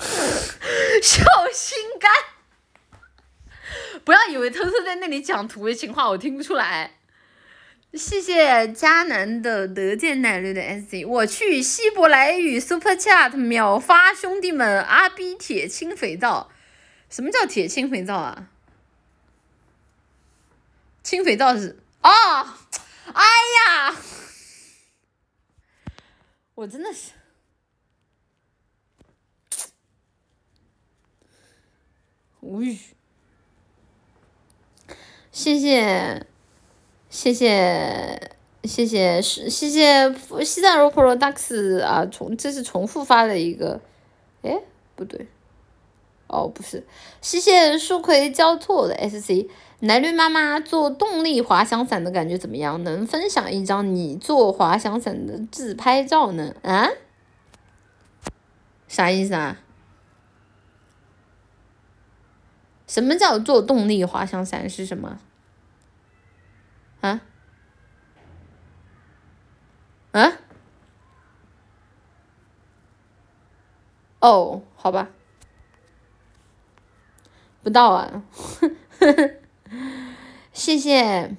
[1.04, 1.24] 小
[1.54, 2.10] 心肝。
[4.06, 6.91] 不要以为偷偷在那里讲土味情话，我听不出来。
[7.95, 16.49] 谢谢迦南的得见奶绿的 SC，我去希伯来语 Super Chat 秒发兄弟们阿 B 铁青肥皂，
[17.07, 18.49] 什么叫铁青肥皂啊？
[21.03, 22.10] 清肥皂是哦，
[23.14, 23.24] 哎
[23.68, 23.95] 呀，
[26.56, 27.11] 我真的是
[32.40, 32.80] 无语。
[35.32, 36.26] 谢谢，
[37.14, 38.31] 谢谢，
[38.64, 40.11] 谢谢，是谢谢
[40.44, 43.80] 西藏罗 Products 啊，重这是重复发的一个，
[44.41, 44.60] 哎，
[44.95, 45.27] 不对，
[46.26, 46.84] 哦不是，
[47.22, 49.48] 谢谢树葵交错的 SC。
[49.81, 52.84] 奶绿妈妈做动力滑翔伞的感觉怎么样？
[52.84, 56.56] 能分享一张你做滑翔伞的自拍照呢？
[56.64, 56.90] 啊？
[58.88, 59.60] 啥意思啊？
[62.88, 65.19] 什么叫做动力滑翔伞是什么？
[67.02, 67.19] 啊？
[70.14, 70.40] 啊？
[74.19, 75.10] 哦，好吧，
[77.61, 78.23] 不到啊。
[80.53, 81.35] 谢谢，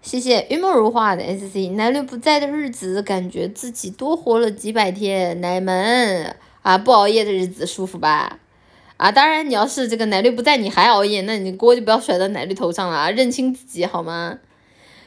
[0.00, 5.40] 谢谢玉梦如画的 S C 奶绿不在的日子，感觉自己多活了几百天。
[5.40, 8.38] 奶们啊，不熬夜的日子舒服吧？
[8.96, 14.38] 啊，当然你要是这个奶绿不在，你还熬夜，那你锅就不要甩到奶绿头上了啊，认清自己好吗？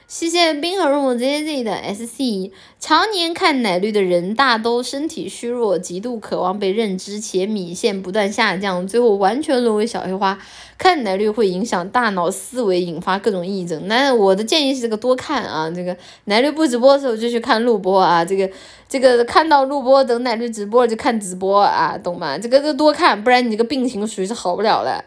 [0.07, 10.37] 谢谢冰河入梦 ZZ 的 SC，常年看奶绿的人大都身体虚弱，极度渴望被认知，且米线不断下降，最后完全沦为小黑花。
[10.77, 13.87] 看奶绿会影响大脑思维，引发各种癔症。
[13.87, 18.47] 那我的建议是这个多看啊，这个奶绿不直播的时候就去看录播啊，这个
[18.87, 22.37] 这个看到录播等奶绿直播就看直播啊，懂吗？
[22.37, 25.03] 这个都多看，不然你这个病情属于是好不了了。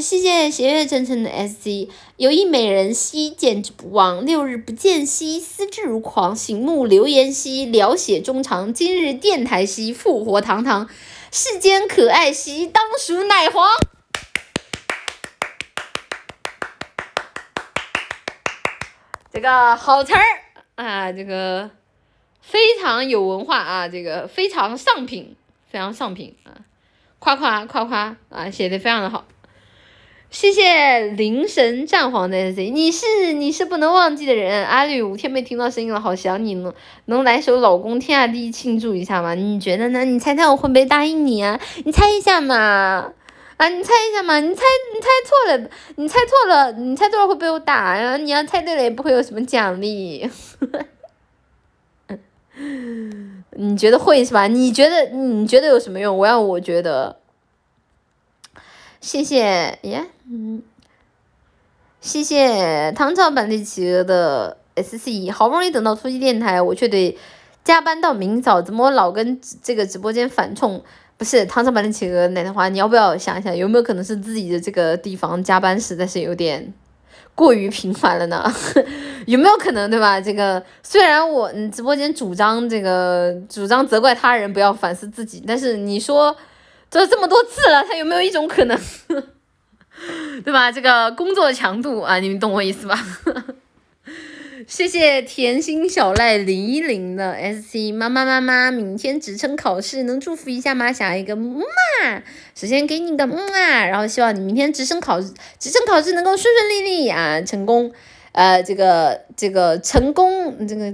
[0.00, 6.34] 谢谢斜月沉沉的 S C，有一美人兮，见之不忘；六日不见兮，思之如狂。
[6.34, 8.72] 醒目流言兮，聊写衷肠。
[8.72, 10.88] 今日电台兮，复活堂堂。
[11.30, 13.68] 世间可爱兮，当属奶黄。
[19.30, 20.22] 这个好词儿
[20.76, 21.70] 啊，这个
[22.40, 25.36] 非常有文化啊，这个非常上品，
[25.70, 26.64] 非常上品啊，
[27.18, 29.26] 夸夸夸夸啊，写的非常的好。
[30.32, 34.66] 谢谢灵神战皇的 S C，你是你是不能忘记的人。
[34.66, 36.72] 阿绿五天没听到声音了，好想你呢。
[37.04, 39.34] 能来首老公天下第一庆祝一下吗？
[39.34, 40.06] 你觉得呢？
[40.06, 41.60] 你猜猜我会不会答应你啊？
[41.84, 43.12] 你猜一下嘛，
[43.58, 44.62] 啊，你猜一下嘛，你猜
[44.94, 48.16] 你猜错了，你猜错了，你猜错了会被我打呀。
[48.16, 50.30] 你要猜对了也不会有什么奖励。
[53.50, 54.46] 你觉得会是吧？
[54.46, 56.16] 你觉得你觉得有什么用？
[56.16, 57.18] 我要我觉得。
[59.00, 60.04] 谢谢耶，
[60.34, 60.62] 嗯，
[62.00, 67.18] 谢谢唐朝版的企鹅的 S C，好不容易等到突击电台，我却得
[67.62, 70.82] 加班到明早，怎么老跟这个直播间反冲？
[71.18, 76.72] 不是唐朝版的企鹅奶奶花，你要不要想一想，有没有可能是自己的这个地方加班实在是有点
[77.34, 78.50] 过于频繁了呢？
[79.28, 80.18] 有没有可能对吧？
[80.18, 86.34] 这个虽然我嗯直播间主张这个主张责怪他人，不要反思自己，但是你说。
[86.90, 88.78] 这这么多次了，他有没有一种可能，
[90.44, 90.72] 对吧？
[90.72, 92.98] 这个工作强度啊，你们懂我意思吧？
[94.66, 100.92] 谢谢甜心小赖零一零的 S C 妈妈妈妈，明天职称考试能祝福一下吗？
[100.92, 102.22] 想要一个木啊，
[102.54, 107.92] 首先给你个木啊，然后希望你明天职称考职称考试能够顺顺利利啊，成功，
[108.30, 110.84] 呃，这个这个成功，这个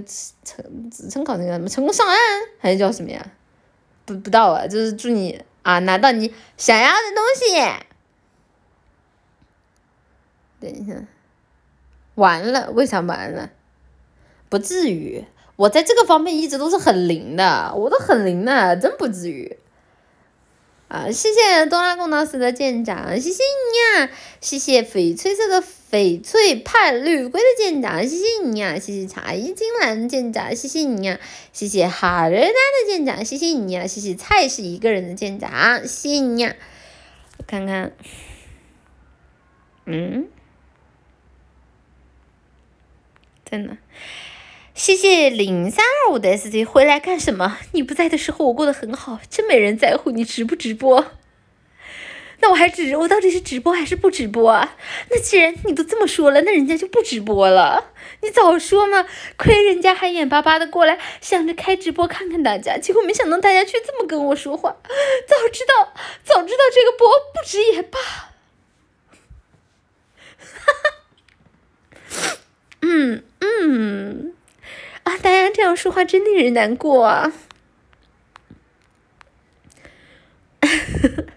[0.43, 2.17] 成职称考那个什么成功上岸
[2.59, 3.23] 还是叫什么呀？
[4.05, 7.88] 不不到啊，就是祝你啊拿到你想要的东西。
[10.59, 10.93] 等一下，
[12.15, 13.49] 完了，为啥完了？
[14.49, 15.23] 不至于，
[15.55, 19.57] 我在这个方面一直都是很灵的，我都很灵的，真不至于。
[20.87, 24.09] 啊，谢谢多拉贡老师的舰长，谢谢你呀，
[24.41, 31.19] 谢谢翡翠色的翡翠盼绿龟的舰长，谢谢你呀，谢谢茶叶金兰的舰长，谢谢你呀，
[31.53, 36.55] 谢谢哈尔达的舰长，谢谢你呀，谢谢菜是一个人的舰长，谢谢你呀，
[37.37, 37.91] 我看看，
[39.85, 40.27] 嗯，
[43.49, 43.77] 真的？
[44.75, 47.57] 谢谢零三二五的 S C 回来干什么？
[47.71, 51.11] 你不在的时候我过得很好，真没人在乎你直不直播。
[52.41, 54.77] 那我还直，我到底是直播还是不直播啊？
[55.09, 57.91] 那既然你都这么说了，那人家就不直播了。
[58.21, 59.05] 你早说嘛！
[59.35, 64.77] 亏人家还眼巴巴的过来，想着开直播看看大家，结果没想到大家却这么跟我说话。
[65.27, 65.93] 早知道，
[66.23, 67.99] 早知道这个播不直也罢。
[70.39, 70.98] 哈哈，
[72.89, 74.33] 嗯嗯。
[75.03, 75.17] 啊！
[75.17, 77.31] 大家这样说话真令人难过啊！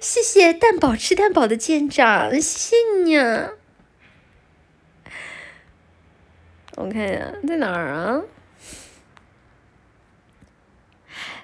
[0.00, 3.16] 谢谢蛋宝吃蛋宝的舰长，谢谢你！
[6.76, 8.22] 我看一下在哪儿啊？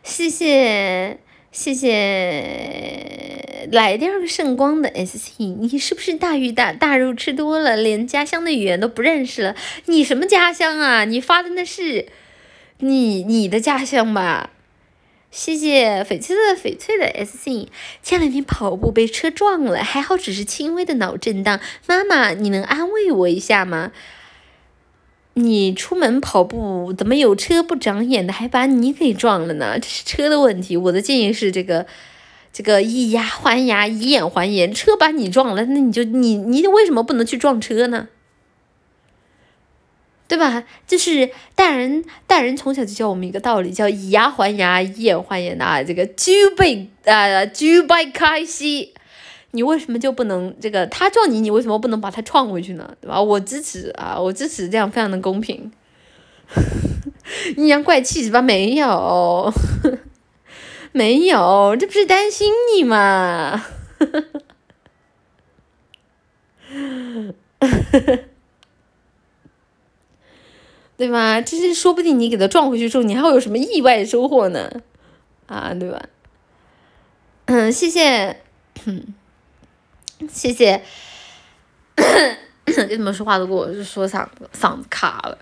[0.02, 1.20] 谢谢。
[1.52, 9.56] 谢谢来第二个圣光的 S C，你是不是大鱼大大肉吃多了，连家乡的语言都不认识了？
[9.86, 11.04] 你什么家乡啊？
[11.04, 12.06] 你发的那是
[12.78, 14.50] 你你的家乡吧？
[15.32, 17.68] 谢谢翡翠的翡翠的 S C，
[18.00, 21.60] 前两天跑步被车撞了，还好只是轻微的脑震荡。
[21.86, 23.90] 妈妈，你能安慰我一下吗？
[25.34, 29.78] 你出门跑步怎么有车不长眼的还把你给撞了呢？
[29.78, 30.76] 这是车的问题。
[30.76, 31.86] 我的建议是这个，
[32.52, 34.74] 这个以牙还牙，以眼还眼。
[34.74, 38.08] 车把你撞了，那你就你你为什么不能去撞车呢？
[40.26, 40.64] 对吧？
[40.86, 45.82] 就是大人大人从小就教我们一个道理，叫以牙还牙，以眼还眼的啊。
[45.82, 48.94] 这个举杯啊，举杯开西。
[49.52, 52.96] 你为什么就不能这个他撞你，你为什么不能把他撞回去呢？
[53.00, 53.20] 对吧？
[53.20, 55.70] 我支持啊，我支持这样非常的公平。
[57.56, 58.42] 阴阳怪气是吧？
[58.42, 59.52] 没有，
[60.92, 63.64] 没有，这不是担心你吗？
[70.96, 71.40] 对吧？
[71.40, 74.70] 这是说不定你给他撞回去之后，你还会有什么意外收获呢？
[75.46, 76.02] 啊，对吧？
[77.46, 78.42] 嗯，谢谢。
[80.28, 80.82] 谢谢，
[82.66, 85.38] 你 怎么说话都给我就说嗓子嗓子卡了。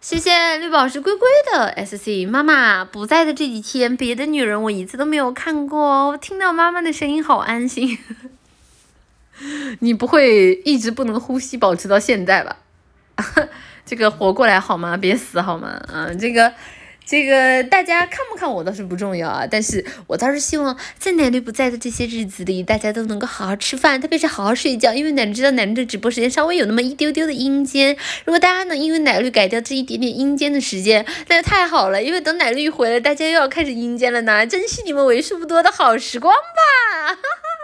[0.00, 7.98] 谢谢绿宝石龟龟的 S C 妈妈不在的这几天，别的女人我一次都没有看过，我听到妈妈的声音好安心。
[9.80, 12.56] 你不会一直不能呼吸保持到现在吧？
[13.86, 14.96] 这个活过来好吗？
[14.96, 15.80] 别死好吗？
[15.88, 16.52] 嗯，这个。
[17.06, 24.92] 这个大家看不看我倒是不重要啊，但是我倒是希望在奶绿不在的这些日子里，大家都能够好好吃饭，特别是好好睡觉。
[24.94, 32.02] 因为奶绿知道奶绿的直播时间稍微有那么一丢丢的阴间，如果大家能因为奶绿改掉这一点点阴间的时间，那就太好了。
[32.02, 37.08] 因为等奶绿回来，大家又要开始阴间了呢，珍惜你们为数不多的好时光吧。
[37.08, 37.63] 哈哈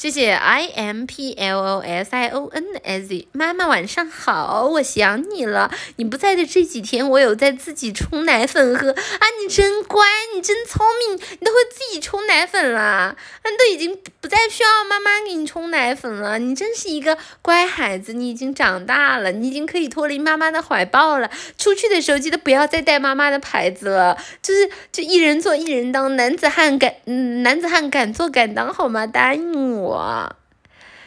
[0.00, 5.70] 谢谢 I M P L O S I O N S 妈妈晚上好，我想你了。
[5.96, 16.38] 你不在的这几天，我有在自己冲奶粉喝啊，你真乖，你真聪明，你都会自己冲奶粉了，嗯，都已经不再需要妈妈给你冲奶粉了。
[16.38, 21.30] 你真是一个乖孩子，你已经长大了，你已经可以脱离妈妈的怀抱了。
[21.58, 29.06] 出去的时候记得不要再带妈妈的牌子了，就是就一人做一人当，男子汉敢，嗯，男子汉敢做敢当，好吗？
[29.06, 29.89] 答应我。
[29.90, 30.36] 我，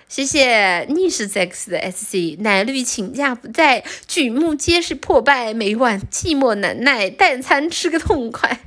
[0.09, 8.59] 谢谢逆时 X 的 SC 奶绿请假不在，举目皆是破败，每晚寂寞难耐，但餐吃个痛快。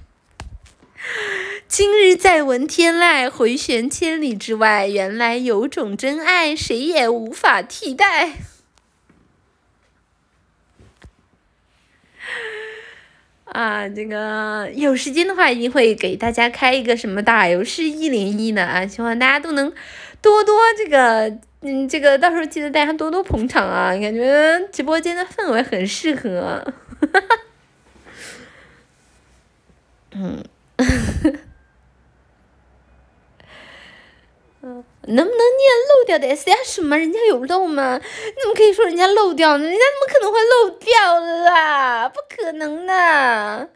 [1.69, 8.33] 今日再闻天籁，回旋千里之外，原来有种真爱，谁也无法替代。
[13.45, 19.73] 啊，这个有时间的话一定会给大家开一个什么打油诗一零一呢啊，希望大家都能
[20.27, 26.65] 多多这个，嗯，这个到时候记得大家多多捧场啊，感觉直播间的氛围很适合，
[30.17, 30.43] 嗯。
[35.09, 36.57] 能不能念漏掉的 S 呀？
[36.65, 36.99] 什么？
[36.99, 38.01] 人家有漏吗？
[38.03, 39.65] 你怎么可以说人家漏掉呢？
[39.65, 42.09] 人家怎么可能会漏掉啦？
[42.09, 43.69] 不可能的！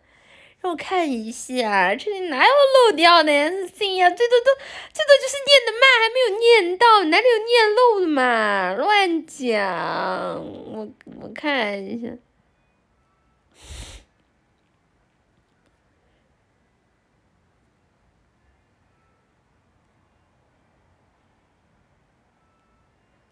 [0.62, 2.50] 让我看一下，这里哪有
[2.90, 4.10] 漏掉的 S 呀？
[4.10, 4.52] 最多都
[4.92, 8.74] 最多就是念的慢，还没有念到，哪里有念漏的嘛？
[8.74, 10.44] 乱讲！
[10.72, 10.88] 我
[11.22, 12.08] 我看一下。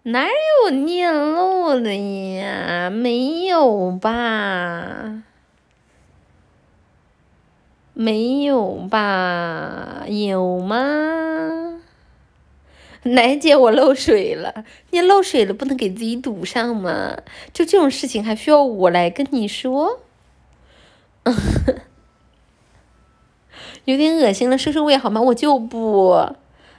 [0.05, 0.27] 哪
[0.63, 2.89] 有念漏的呀？
[2.89, 5.25] 没有吧？
[8.01, 10.05] 没有吧？
[10.07, 11.81] 有吗？
[13.03, 17.17] 奶姐，我漏水了，你漏水了不能给自己堵上吗？
[17.53, 19.99] 就这种事情还需要我来跟你说？
[23.85, 25.21] 有点恶心了，收收胃好吗？
[25.21, 26.25] 我就不。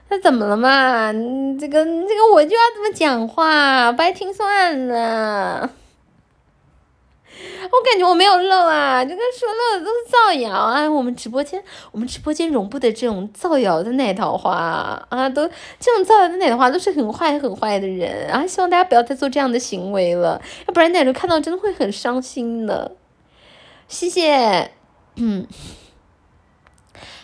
[0.08, 1.12] 那怎么了嘛？
[1.12, 5.70] 这个这个我就要这么讲话，不爱听算了。
[7.72, 10.90] 我感觉我没有漏啊，这个说漏的都是造谣啊！
[10.90, 14.54] 我们直播间，我们直播间容不得这种造谣的奶桃花
[15.10, 15.30] 啊！
[15.30, 15.48] 都
[15.80, 18.46] 这种造谣的奶桃花都是很坏很坏的人啊！
[18.48, 22.96] 希望大家不要再做这样的行为了，要不然奶牛看到真的会很伤心的。
[23.88, 24.72] 谢谢，
[25.16, 25.48] 嗯。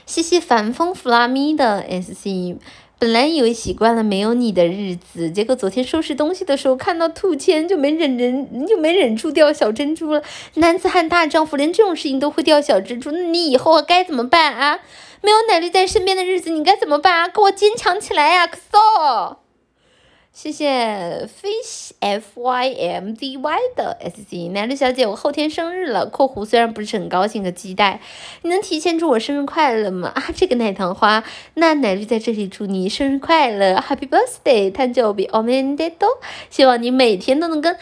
[0.05, 2.59] 谢谢凡风弗拉米的 S C，
[2.97, 10.23] 本来以为习惯了没有你的日子，结果昨天收拾东西的时候看到兔签，就没忍人就没忍住掉小珍珠了。
[10.55, 14.79] 男子汉大丈夫，连这种事情都会掉小珍珠，那你以后该怎么办啊？
[15.21, 17.27] 没有奶绿在身边的日子，你该怎么办啊？
[17.27, 19.44] 给我坚强起来呀，可骚！
[20.34, 26.06] 谢谢 fish f y m d y 的 s c 奶绿小姐，我后天生日了。
[26.06, 28.00] 括弧虽然不是很高兴和期待，
[28.42, 30.12] 你能提前祝我生日快乐吗？
[30.14, 31.24] 啊，这个奶糖花，
[31.54, 36.18] 那奶绿在这里祝你生日快乐，Happy Birthday，誕生日おめでとう。
[36.48, 37.76] 希望你每天都能跟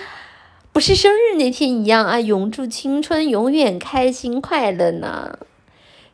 [0.72, 5.38] 不是生日那天一样啊，永驻青春，永远开心快乐呢。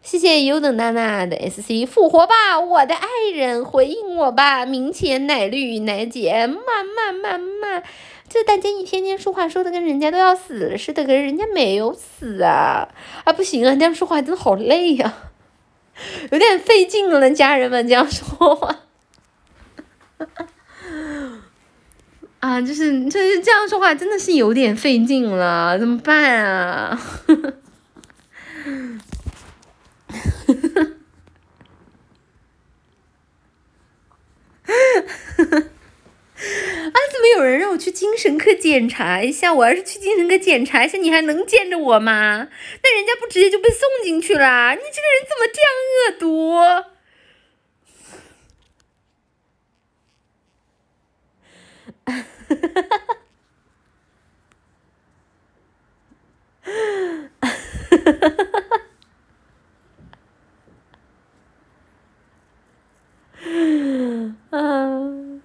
[0.01, 7.83] 谢谢优等娜娜的 S C 复活吧，我的爱人，回应我吧，明前奶绿奶姐，慢慢慢慢，
[8.27, 12.87] 这大家一天天说话说的跟人家都要死了似的，可是人家没有死啊，
[13.23, 15.13] 啊不行啊，这样说话真的好累呀，
[16.31, 18.79] 有点费劲了，家人们这样说话，
[22.39, 26.99] 啊，就是就是这样说话真的是有点费劲了，怎么办啊？
[36.91, 36.97] 啊！
[37.11, 39.53] 怎么有人让我去精神科检查一下？
[39.53, 42.47] 我要是去精神科检查一下，你还能见着我吗？
[42.83, 44.71] 那人家不直接就被送进去了？
[44.71, 46.59] 你这个人怎么这样恶毒？
[52.05, 52.71] 哈哈
[58.61, 58.79] 哈
[64.51, 65.41] 嗯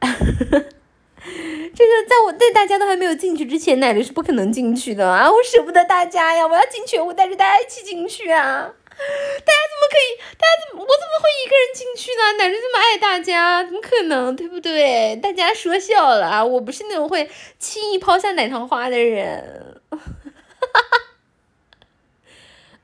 [1.74, 5.30] 这个在我在大家都还没有进去之前，奶绿是不可能进去的啊！
[5.30, 8.74] 我舍不得大家呀，我要进去，我带着大家一起进去啊！
[8.92, 10.18] 大家怎么可以？
[10.36, 12.32] 大家怎么我怎么会一个人进去呢？
[12.38, 14.34] 奶绿这么爱大家，怎么可能？
[14.36, 15.16] 对不对？
[15.22, 16.44] 大家说笑了啊！
[16.44, 19.80] 我不是那种会轻易抛下奶糖花的人。
[19.90, 20.98] 哈哈。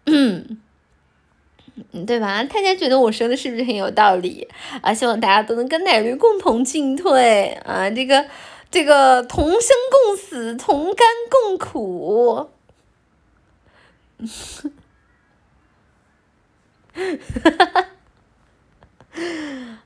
[0.07, 0.63] 嗯。
[2.07, 2.43] 对吧？
[2.45, 4.49] 大家觉得我说的是不是很有道理
[4.83, 4.93] 啊？
[4.93, 7.89] 希望大家都能跟奶驴共同进退啊！
[7.91, 8.27] 这个，
[8.71, 12.51] 这个同生共死，同甘共苦。
[16.95, 17.03] 哈
[17.45, 17.87] 哈哈！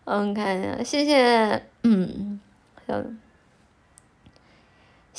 [0.05, 2.41] 我看一下，谢谢，嗯，
[2.87, 3.03] 好。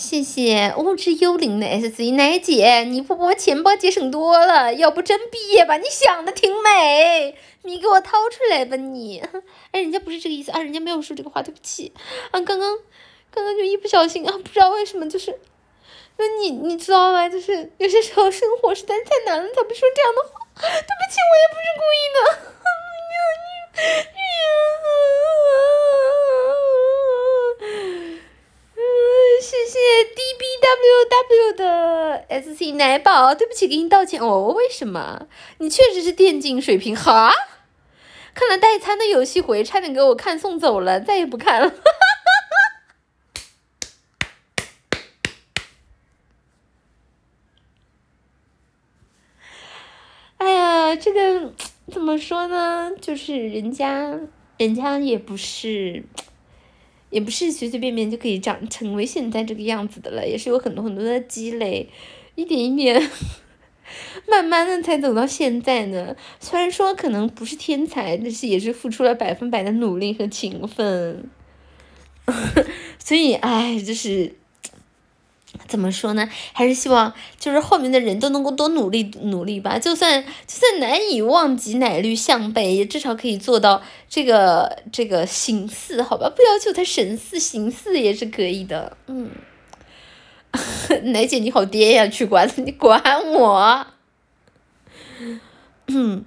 [0.04, 4.74] 谢谢物质幽灵的 S C 奶姐，你不播钱包节省多了？
[4.74, 5.78] 要不真毕业吧？
[5.78, 9.24] 你想的挺美，你给我掏出来吧你！
[9.72, 11.94] 哎，人家不是这个意思啊，人家没有说这个话，对不起
[12.32, 12.78] 啊，刚刚
[13.32, 15.40] 刚刚就一不小心啊，不知道为什么就是，
[16.18, 17.30] 那你你知道吗？
[17.30, 20.46] 就是有些时候生活实在太难了，才会说这样的话。
[20.56, 22.20] 对不起，我也不是故意的。
[29.41, 34.53] 谢谢 D B W W 的 SC 奶宝，对不起，给你道歉哦。
[34.55, 35.27] 为什么？
[35.57, 37.34] 你确实是电竞水平哈？
[38.34, 41.73] 看了代餐的游戏回，差点给我看送走了，再也不看了。
[50.38, 51.53] 哎呀，这个
[51.91, 52.91] 怎么说呢？
[52.99, 54.19] 就是人家，
[54.57, 56.03] 人家也不是。
[57.14, 61.88] 也不是随随便便就可以长成为现在这个样子的了，也是有很多很多的积累，
[62.35, 63.10] 一点一点，
[64.27, 66.15] 慢慢的才走到现在呢。
[66.40, 71.30] 虽然说可能不是天才，但是也是付出了百分百的努力和勤奋，
[72.99, 74.34] 所以哎，就是。
[75.68, 76.28] 怎么说呢？
[76.52, 79.80] 还是希望就是后面的人都能够多努力努力吧。
[79.80, 86.30] 就算就算难以望及奶绿向背，也至少可以做到这个这个形似，好吧？
[86.30, 88.98] 不要求他神似，形似也是可以的。
[89.08, 89.30] 嗯，
[91.14, 93.02] 奶姐你好爹呀，去管你管
[93.32, 93.88] 我。
[95.88, 96.26] 嗯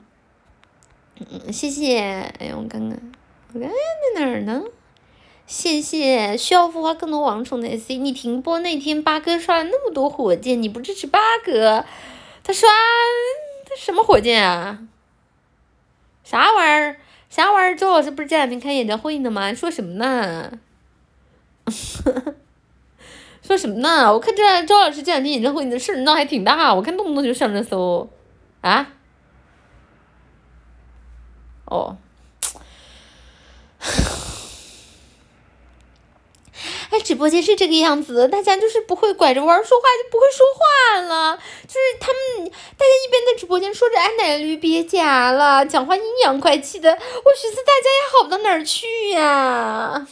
[1.18, 1.98] 嗯，谢谢。
[1.98, 3.12] 哎呀，我看看，
[3.52, 3.68] 我看
[4.16, 4.62] 在哪儿呢？
[5.46, 7.98] 谢谢，需要孵化更多王宠的 C。
[7.98, 11.84] 你停播那天，八哥刷了那么多火箭，你不支持八哥？
[12.42, 12.68] 他刷
[13.64, 14.80] 他什么火箭啊？
[16.24, 16.96] 啥玩意儿？
[17.30, 17.76] 啥玩意儿？
[17.76, 19.54] 周老师不是这两天开演唱会呢吗？
[19.54, 20.58] 说什么呢？
[23.40, 24.12] 说什么呢？
[24.12, 28.10] 我看这周老师这两天演唱会你的事闹还挺大，我看动不动就上热搜。
[28.62, 28.94] 啊？
[31.66, 31.96] 哦。
[36.90, 41.36] 哎，直播间是这个样子，大家就是不会拐着弯说话，就不会说话了。
[41.66, 46.96] 就是他们，大家一边在直播间说着“哎，奶驴别夹了”，讲话阴阳怪气的，我
[47.34, 50.06] 寻思大家也好不到哪儿去呀。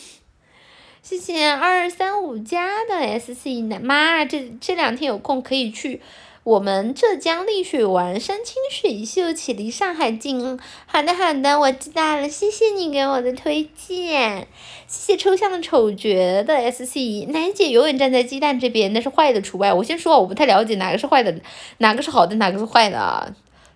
[1.02, 6.00] 谢谢二三五加的 S C 奶妈，这这两天有空可以去。
[6.44, 10.60] 我们浙江丽水玩山清水秀且离上海近。
[10.84, 14.46] 好的好的，我知道了，谢谢你给我的推荐。
[14.86, 19.72] 谢谢抽象的丑角的 S C 奶姐永远站在鸡蛋这边，那是坏的除外。
[19.72, 21.34] 我先说，我不太了解哪个是坏的，
[21.78, 23.26] 哪个是好的，哪个是坏的啊？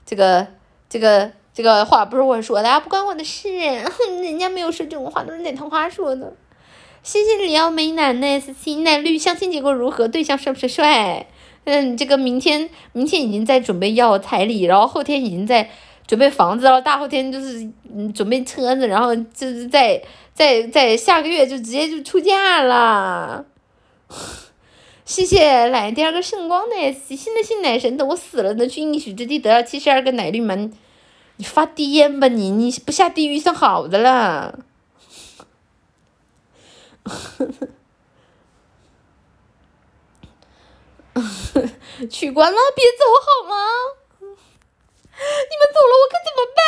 [0.05, 0.47] 这个
[0.91, 3.49] 这个这个话不是我说的，啊不关我的事。
[3.49, 6.35] 哼人家没有说这种话，都是哪套话说的？
[7.03, 10.07] 谢谢李奥美男的 S C 奶绿，相亲结果如何？
[10.07, 11.27] 对象帅不帅帅？
[11.71, 15.69] 嗯，这个明天明天已经在准备要彩礼，然后后天已经在
[16.07, 23.45] 准备房子了，大后天就是嗯准备车子，然后就是在在在下个月就直接就出嫁了。
[25.05, 30.73] 谢谢来第二个圣光的新的新奶神等我死了能去应许之地得到七十二个奶绿门？
[31.37, 34.59] 你发癫吧你，你不下地狱算好的了。
[42.11, 43.57] 取关了，别走好吗？
[44.31, 46.61] 你们走了，我可怎么办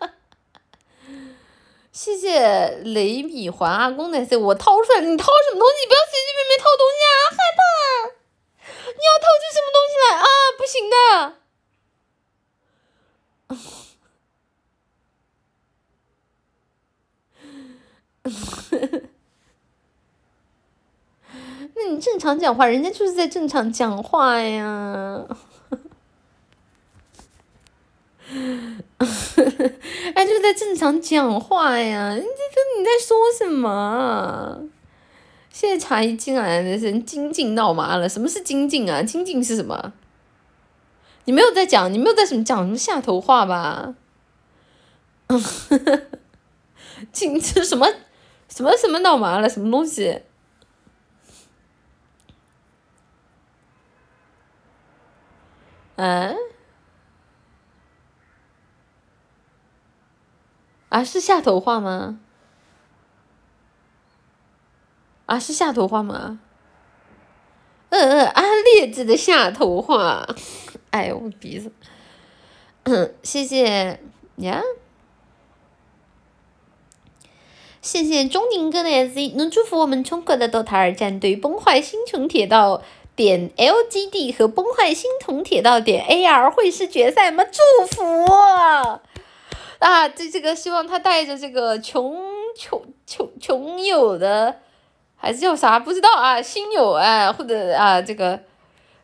[0.00, 0.12] 啊？
[1.92, 5.86] 谢谢雷米环阿公的 C，我掏出来，你掏什么东西？
[5.86, 7.62] 不要随随便便掏东西啊，害怕！
[8.86, 10.26] 你要掏出什么东西来啊？
[10.58, 10.96] 不行的。
[21.74, 25.26] 那你正常讲话，人家就是在正常讲话呀。
[28.28, 29.06] 呵 呵
[30.14, 34.62] 哎，就是在正常讲话呀，你这这你在说什么？
[35.50, 39.02] 现在茶一进来的人精进闹麻了，什么是精进啊？
[39.02, 39.92] 精进是什么？
[41.24, 43.94] 你没有在讲，你没有在什么讲什么下头话吧？
[45.28, 45.42] 嗯
[47.12, 47.86] 精这什么
[48.48, 49.48] 什么什么闹麻了？
[49.48, 50.22] 什么东西？
[56.04, 56.36] 嗯，
[60.88, 62.18] 啊是下头话吗？
[65.26, 66.40] 啊是下头话吗？
[67.90, 68.42] 嗯嗯，啊
[68.74, 70.26] 劣质的下头话，
[70.90, 71.70] 哎呦我鼻子，
[73.22, 74.00] 谢谢
[74.38, 74.60] 呀，
[77.80, 82.82] 谢谢钟宁哥的 S C，能祝福我们中国的 DOTA 二战队崩坏星穹铁道。
[83.14, 87.44] 点 LGD 和崩坏星铜铁道点 AR 会师决赛吗？
[87.44, 89.00] 祝福啊！
[89.78, 92.16] 啊这这个希望他带着这个穷
[92.56, 94.60] 穷穷穷友的，
[95.16, 96.40] 还是叫啥不知道啊？
[96.40, 98.40] 新友啊，或者啊这个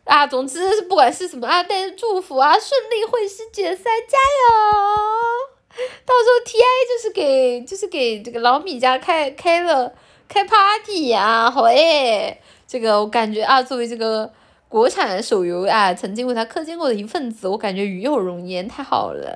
[0.05, 5.79] 啊，总之是不管是什么啊，带着祝福啊，顺利会师决赛，加油！
[6.05, 9.93] 到时候 TI 就是给就是给这个老米家开开了。
[10.31, 12.39] 开 party 呀，好诶，
[12.69, 14.31] 这个我感觉啊，作为这个
[14.67, 19.35] 国产手游啊，曾经为它氪金过的一份子，我感觉与有荣焉，太好了。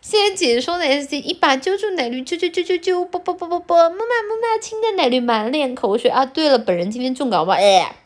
[0.00, 6.24] 谢谢姐姐说的 S D，一把揪住奶绿，揪揪揪揪揪，啵啵啵啵啵，木马木马，亲的奶绿满脸口水啊！
[6.24, 7.96] 对了，本人今天中稿吗，哎。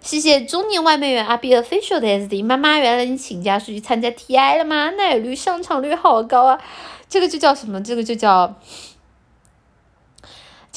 [0.00, 4.88] 谢谢中年外卖员阿 B official 的 S D，妈妈，原来你请假是去参加 T I 了吗？
[4.92, 6.58] 奶绿上场率好高啊！
[7.10, 7.82] 这个就叫什么？
[7.82, 8.54] 这个就叫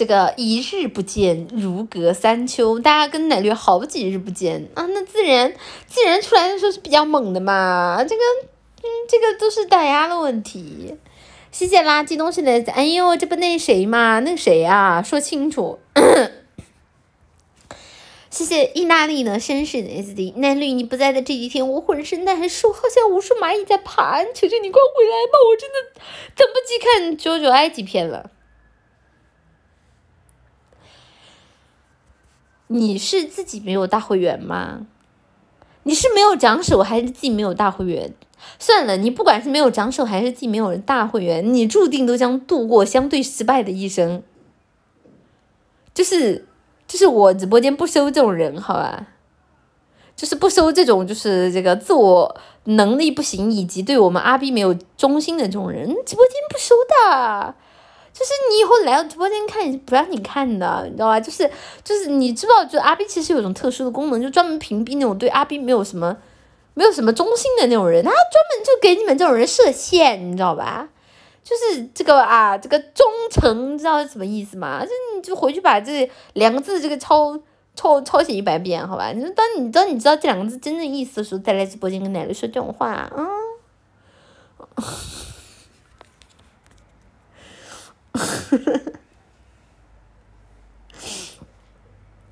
[0.02, 5.54] 这个一日不见如隔三秋，大家跟奶绿好几日不见啊，那自然
[5.86, 8.22] 自然出来的时候是比较猛的嘛，这个。
[8.82, 10.96] 嗯，这个都是打压的问题。
[11.52, 14.20] 谢谢垃圾东西的，哎呦，这不那谁吗？
[14.22, 15.04] 那谁啊？
[15.04, 15.78] 说清楚。
[18.32, 26.02] 谢谢意大利的绅士的 SD，奈绿你不在的这几天，我浑身难受，好像无数蚂蚁在爬，求求你快回来吧，我真的
[26.36, 28.32] 等不及看九九埃及片了。
[32.72, 34.88] 你是自己没有大会员吗？
[35.84, 38.14] 你是没有长手，还是自己没有大会员？
[38.58, 44.24] 算了，你不管是没有长手还是自己没有大会员，你注定都将度过相对失败的一生。
[45.94, 46.48] 就是，
[46.88, 49.08] 就是我直播间不收这种人，好吧？
[50.16, 57.56] 就是不收这种，就是这个自我能力不行以及对我们阿 B 没有忠心的这种人，直播间不收的。
[58.22, 61.20] 就是你以后来到直播间看，不让你看的，你知道吧？
[61.20, 61.50] 就是，
[61.84, 66.18] 就是你知道，就阿 B 其实有一种特殊的功能，就专门屏蔽那种对阿 B 没有什么。
[66.74, 70.88] 没有什么忠心的那种人，他专门就给你们这种人设限，你知道吧？
[71.44, 74.82] 就是这个啊，这个忠诚，你知道是什么意思吗？
[74.86, 77.38] 就你就回去把这两个字这个抄
[77.76, 79.12] 抄抄写一百遍，好吧？
[79.12, 83.12] 你说当你当你知道这两个字真正意思的时候，再来直播间跟奶奶说这种话。
[83.18, 83.28] 嗯，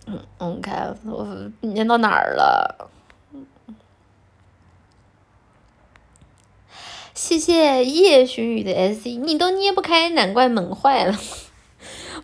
[0.08, 2.90] 嗯我看我念到哪儿了？
[7.14, 11.20] 谢谢叶寻雨的 S C，你都捏不开，难怪门坏了。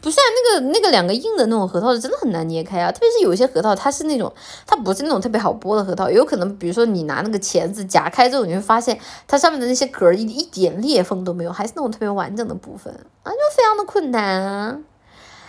[0.02, 4.34] 不是啊，那个那个两个硬的那种核桃是真的很难捏开啊，特别是有些核桃，它是那种
[4.66, 12.94] 它不是那种特别好剥的核桃，有可能比如说你拿那个钳子夹开之后，你会发现它上面的那些壳一一点裂缝都没有，还是那种特别完整的部分
[13.24, 14.80] 啊，就非常的困难啊。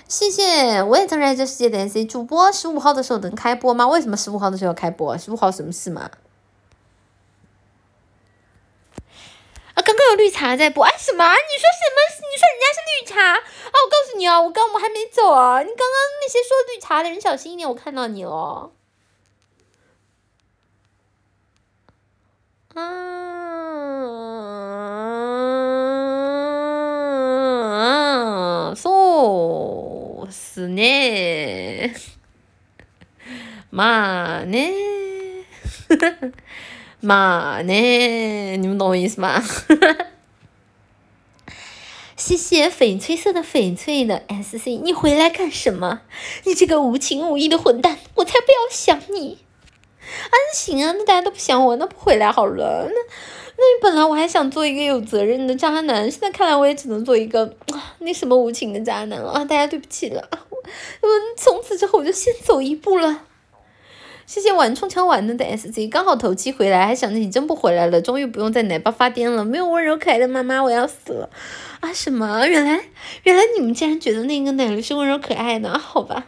[0.08, 3.88] 谢谢，我也正在这世界的 C 主播，十五号的时候能开播吗？
[3.88, 5.18] 为什么十五号的时候要开播？
[5.18, 6.08] 十五号什么事嘛？
[9.74, 11.23] 啊，刚刚有绿茶在播，哎，什么？
[11.25, 11.97] 你说什么？
[12.29, 13.33] 你说人家是绿茶？
[13.33, 13.39] 啊，
[13.83, 15.85] 我告诉你啊，我刚我还没走啊，你刚刚
[16.21, 18.71] 那些说绿茶的人小心一点，我看到你了。
[22.73, 22.81] 嗯，
[28.75, 31.93] そうすね。
[33.71, 34.71] まあね。
[37.00, 38.56] 嘛呢？
[38.56, 39.42] 你们懂我意思吗？
[42.16, 46.00] 谢谢翡翠色的翡翠的 S C，你回来干什么？
[46.44, 47.98] 你这个无情无义的混蛋！
[48.14, 49.38] 我才不要想你！
[50.00, 52.86] 啊，行啊，那大家都不想我，那不回来好了。
[52.88, 57.54] 那，那你本来我还想做一个有责任的渣男，现在看来我也只能做一个
[57.98, 59.44] 那什么无情的渣男了啊！
[59.44, 63.25] 大家对不起了，我，我从此之后我就先走一步了。
[64.26, 71.30] 谢谢玩冲枪玩的的 S Z，刚好头七回来，还想着你真不回来了，终于不用在奶爸发癫了，没有温柔可爱的妈妈，我要死了
[71.78, 71.92] 啊！
[71.92, 72.44] 什么？
[72.44, 72.80] 原来
[73.22, 75.78] 原来你们竟然觉得那个奶绿是温柔可爱的？
[75.78, 76.26] 好吧，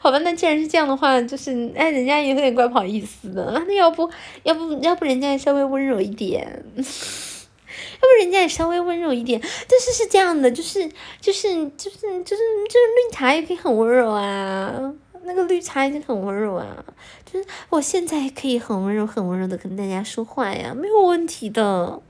[0.00, 4.10] 好吧，那既然是这样的话，就是哎，人家也有点怪不好意思的，那要不
[4.42, 10.86] 要不要不人家也稍微温柔一点， 要不人家也稍微温柔一点，但是是这样的，就是
[11.22, 11.48] 就是
[11.78, 14.92] 就是就是就是绿茶也可以很温柔啊。
[15.24, 16.84] 那个绿茶已经很温柔啊，
[17.24, 22.00] 就是我现在可以很温柔、很温柔的跟大家说话呀，没有问题的。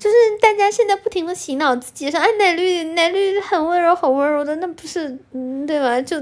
[0.00, 6.00] 就是大家现在不停的洗脑自己说，哎，奶绿奶绿很温柔、很温柔的，那不是嗯对吧？
[6.02, 6.20] 就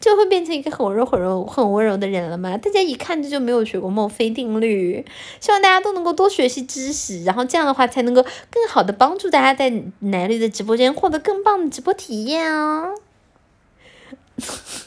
[0.00, 2.58] 就会变成一个很温柔、很柔、很温柔的人了吗？
[2.58, 5.06] 大家一看这就没有学过墨菲定律。
[5.38, 12.96] 希望大家都能够多学习知识，然后这样的话才能够更好的帮助大家在奶绿的直播间获得更棒的直播体验哦。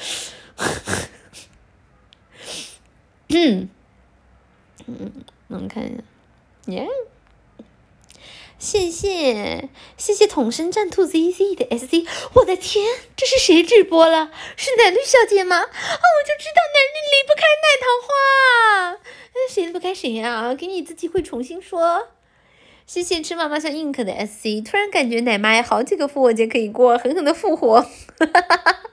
[3.28, 3.68] 嗯，
[4.86, 5.12] 嗯，
[5.48, 6.02] 能看一下，
[6.72, 6.88] 耶！
[8.58, 12.04] 谢谢谢谢统神战兔 ZZ 的 SC，
[12.34, 12.86] 我的天，
[13.16, 14.30] 这是谁直播了？
[14.56, 15.56] 是奶绿小姐吗？
[15.56, 18.06] 啊，我就知道奶绿离不开奶糖花，
[19.34, 20.54] 那谁离不开谁呀？
[20.54, 22.08] 给你一次机会重新说。
[22.86, 27.80] 谢谢吃妈妈像 ink 的 sc，突然感觉奶妈有好几个复活节可以过，狠狠的复活。
[27.80, 27.88] 哈
[28.26, 28.89] 哈哈哈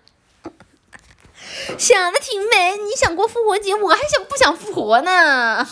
[1.78, 5.68] 想的挺美，你想过复活节，我还想不想复活呢？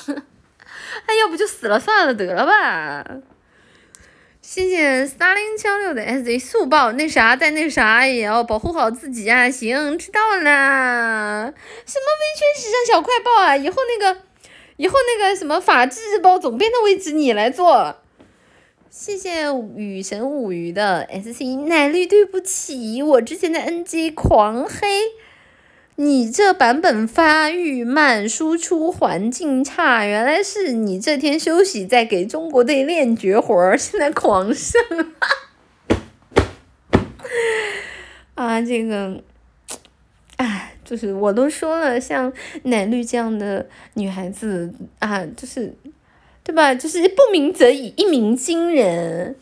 [1.07, 3.05] 那 要不就死了算了，得了吧。
[4.41, 9.49] 谢谢三零七六的 S 速报，那啥在那啥也要保护好自己啊！
[9.49, 11.51] 行，知道了。
[11.85, 13.57] 什么微圈时尚小快报啊？
[13.57, 14.21] 以后那个，
[14.77, 17.97] 以后那个什么法制日报总编的位置你来做。
[18.91, 25.01] 谢谢雨神五鱼的 SC 奶绿，对不起，我之前的 NG 狂黑。
[25.97, 34.81] 你这版本发育慢，输出环境差，原来是你这天休息在给中国队练绝活儿，现在狂胜，
[38.35, 39.23] 啊，这个，
[40.35, 45.73] 哎，就是我都说了，像奶绿这样的女孩子啊，就是，
[46.43, 46.75] 对吧？
[46.75, 49.37] 就是不鸣则已，一鸣惊人。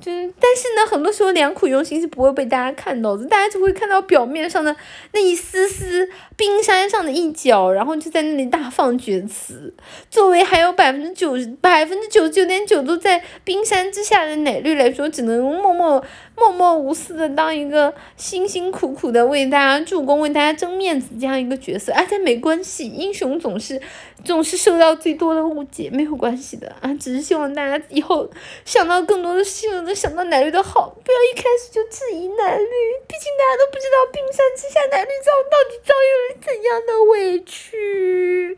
[0.00, 4.74] 就是但是呢，很多时候良苦用心是不会被大家看到的，大家只会看到表面上的
[5.12, 9.74] 那一丝丝冰山上的一角，然后就在那里大放厥词。
[10.10, 16.04] 作为还有百分之九十百分之九十九点九都在冰山之下的奶绿来说，只能默默。
[16.40, 23.78] 默默无私的当一个辛辛苦苦的为大家助攻、为大家争面子这样一个角色，啊，但没关系，英雄总是
[24.24, 28.30] 总是受到最多的误解，没有关系的 啊，只是希望大家以后
[28.64, 32.64] 想到更多的事情能想到奶绿的好，不要一开始就质疑奶绿，
[33.06, 38.56] 毕竟大家都不知道冰山之下奶绿遭到底遭遇了怎样的委屈，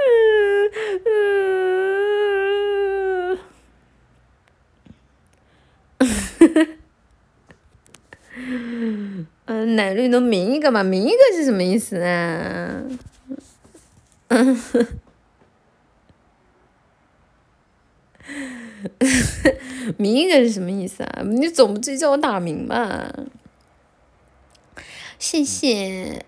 [0.00, 0.10] 嗯
[6.66, 6.79] 嗯。
[8.42, 9.26] 嗯，
[9.76, 10.82] 奶绿能明一个吗？
[10.82, 12.82] 明一个是什么意思啊？
[14.28, 14.56] 嗯，
[19.98, 21.22] 明一个是什么意思啊？
[21.24, 23.12] 你总不至于叫我打明吧？
[25.18, 26.24] 谢谢。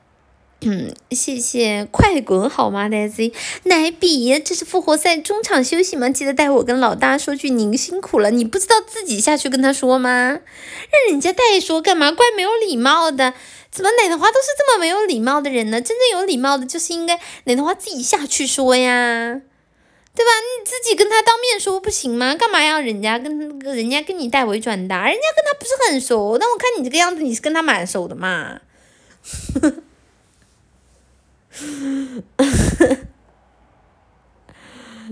[0.64, 3.32] 嗯，谢谢，快滚好吗，Daisy？
[3.64, 6.08] 奶比，这是复活赛中场休息吗？
[6.08, 8.30] 记得带我跟老大说句您辛苦了。
[8.30, 10.10] 你不知道自己下去跟他说吗？
[10.10, 12.12] 让人家代说干嘛？
[12.12, 13.34] 怪没有礼貌的。
[13.72, 15.80] 怎么奶的话都是这么没有礼貌的人呢？
[15.80, 19.40] 真正有礼貌的，就是应该奶的话自己下去说呀，
[20.14, 20.30] 对吧？
[20.60, 22.36] 你自己跟他当面说不行吗？
[22.36, 25.08] 干嘛要人家跟人家跟你代为转达？
[25.08, 28.60] 人家跟他不是很熟，但我看你这个样子，你是跟他蛮熟的嘛。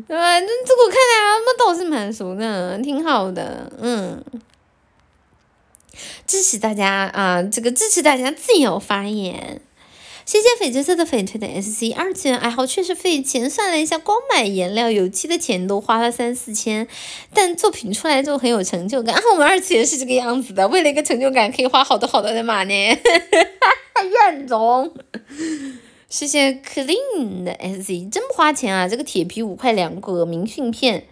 [0.07, 0.41] 对吧？
[0.41, 4.25] 这这个看来他们倒是蛮熟的，挺好的，嗯。
[6.27, 9.61] 支持大家啊，这个支持大家自由发言。
[10.25, 16.87] 谢谢翡翠色的翡翠的 SC，二次元爱好确实费钱，算了一下，光买颜料、油漆的钱都花了三四千，
[17.35, 19.17] 但作品出来之后很有成就感。
[19.17, 22.73] 啊，我们二次元是这个样子的，为了一个成就感，可以花好多好多的码呢。
[22.73, 24.95] 怨种。
[26.11, 28.89] 谢谢 clean 的 SZ，真不花钱啊！
[28.89, 31.07] 这个铁皮五块两个，明信片，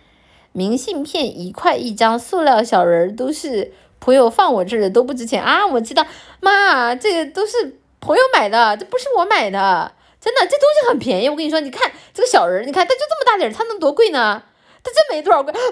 [0.51, 5.65] 明信片一块一张，塑料小人都是朋友放我这儿的，都不值钱啊！
[5.65, 6.05] 我知道，
[6.41, 11.29] 妈，这个都是朋友买的，这不是我买的，真的，这东西很便宜。
[11.29, 14.43] 我跟你说，你看这个小人，你看它就这么大点儿，它能多贵呢？
[14.83, 15.53] 它真没多少贵。
[15.53, 15.65] 妈妈，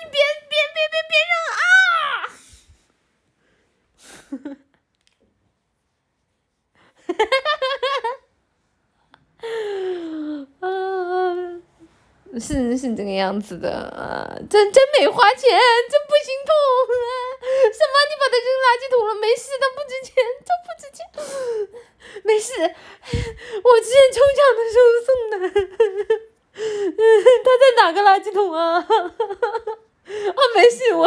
[0.00, 0.18] 你别
[0.48, 1.62] 别别别别扔啊！
[7.04, 7.20] 哈哈哈哈
[8.02, 8.21] 哈！
[12.40, 16.50] 是是这个样子的啊，真真没花钱，真不心痛
[16.88, 16.90] 啊！
[17.70, 17.94] 什么？
[18.08, 19.12] 你把它扔垃圾桶了？
[19.20, 20.14] 没事，它不值钱，
[20.46, 21.04] 它不值钱，
[22.24, 22.52] 没事。
[23.62, 25.34] 我之前抽奖的时候送的，
[27.44, 28.78] 它在哪个垃圾桶啊？
[28.78, 28.86] 啊，
[30.54, 31.04] 没事，我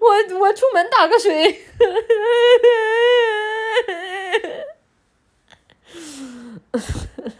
[0.00, 0.10] 我
[0.40, 1.64] 我出门打个水。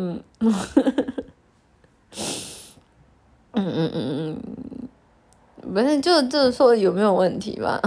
[0.00, 0.22] 嗯，
[3.50, 4.40] 嗯嗯嗯
[5.56, 7.82] 嗯，不是，就就是说有没有问题吧？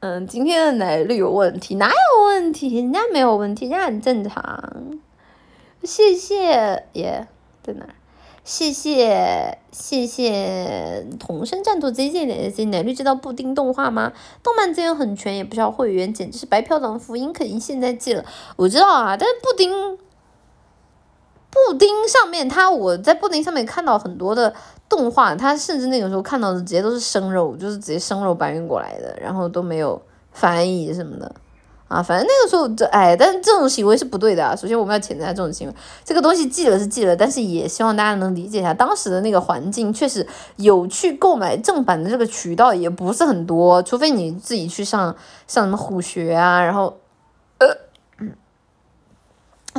[0.00, 1.74] 嗯，今天的奶绿有问题？
[1.74, 2.74] 哪有问题？
[2.76, 4.98] 人家没有问题，人家很正常。
[5.82, 7.28] 谢谢，耶，
[7.62, 7.86] 在哪？
[8.44, 14.12] 谢谢谢谢同声战斗 Z Z 的 Z 奶绿知道布丁动画吗？
[14.42, 18.24] 动漫资源很全，也不需要会员，简直是白嫖党福音，肯定现在记了。
[18.56, 19.96] 我知道啊，但是布丁
[21.50, 24.52] 布丁上面，它我在布丁上面看到很多的
[24.88, 30.02] 动画，它甚至那个时候看到的直接都是生肉，就是直接生肉搬运过来的，然后都没有
[30.32, 31.32] 翻译什么的
[31.92, 34.56] 啊，反正那个时候这哎，但是这种行为是不对的啊。
[34.56, 35.74] 首先我们要谴责他这种行为，
[36.04, 45.14] 这个东西记了是记了，但是也希望大家能理解一下，当时的那个环境确实有去购买正版的这个渠道也不是很多，除非你自己去上
[45.46, 46.98] 上什么虎学啊，然后
[47.58, 47.68] 呃，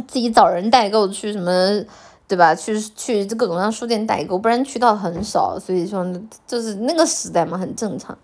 [0.07, 1.84] 自己找人代购去什么，
[2.27, 2.53] 对吧？
[2.53, 6.06] 去去各种各样书店代购，不然渠道很少，所以说
[6.45, 8.18] 就是那个时代嘛，很正常。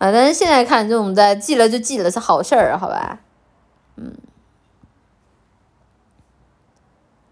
[0.00, 3.20] 啊，但是现在看这种在记了就记了是好事儿，好吧？
[3.96, 4.14] 嗯，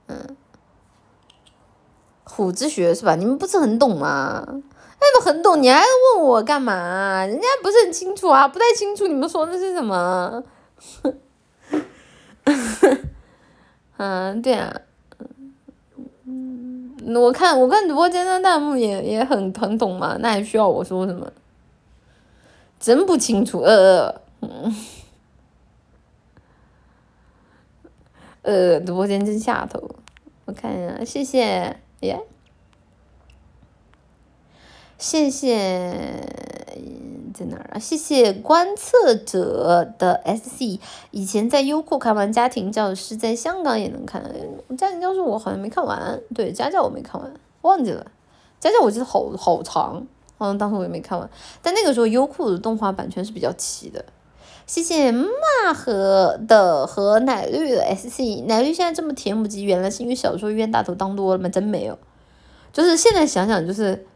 [0.09, 0.37] 嗯，
[2.25, 3.17] 虎之学是吧？
[3.17, 4.45] 你们不是很懂吗？
[5.01, 5.81] 那都很懂，你还
[6.17, 7.25] 问我干嘛？
[7.25, 10.45] 人家不是很清楚啊，不太清楚你们说的是什么。
[13.97, 14.71] 嗯，对啊，
[16.27, 21.27] 嗯，我看我看直播间的弹幕也也很很懂嘛，那还需要我说什么？
[22.81, 24.75] 真不清楚，呃，嗯，
[28.43, 29.83] 呃，直播间真下头，
[30.45, 32.21] 我看一下，谢谢，耶，
[34.97, 36.25] 谢谢，
[37.35, 37.79] 在哪儿啊？
[37.79, 40.81] 谢谢观测者的 SC，
[41.11, 44.23] 以前在优酷看完《家庭教师》，在香港也能看，
[44.77, 48.05] 《家庭教师》我好像没看完，对，《家教》我没看完，忘记了，
[48.63, 50.07] 《家教》我记得好好长。
[50.39, 51.29] 好像当时我也没看完，
[51.61, 54.05] 但那个时候优酷的动画版权是比较齐的。
[54.67, 61.49] 谢谢骂和的和奶绿的 SC，奶绿现在这么甜不唧，原来是因为小时候冤大头当多了吗？
[61.49, 61.99] 真没有，
[62.73, 64.07] 就是现在想想，就是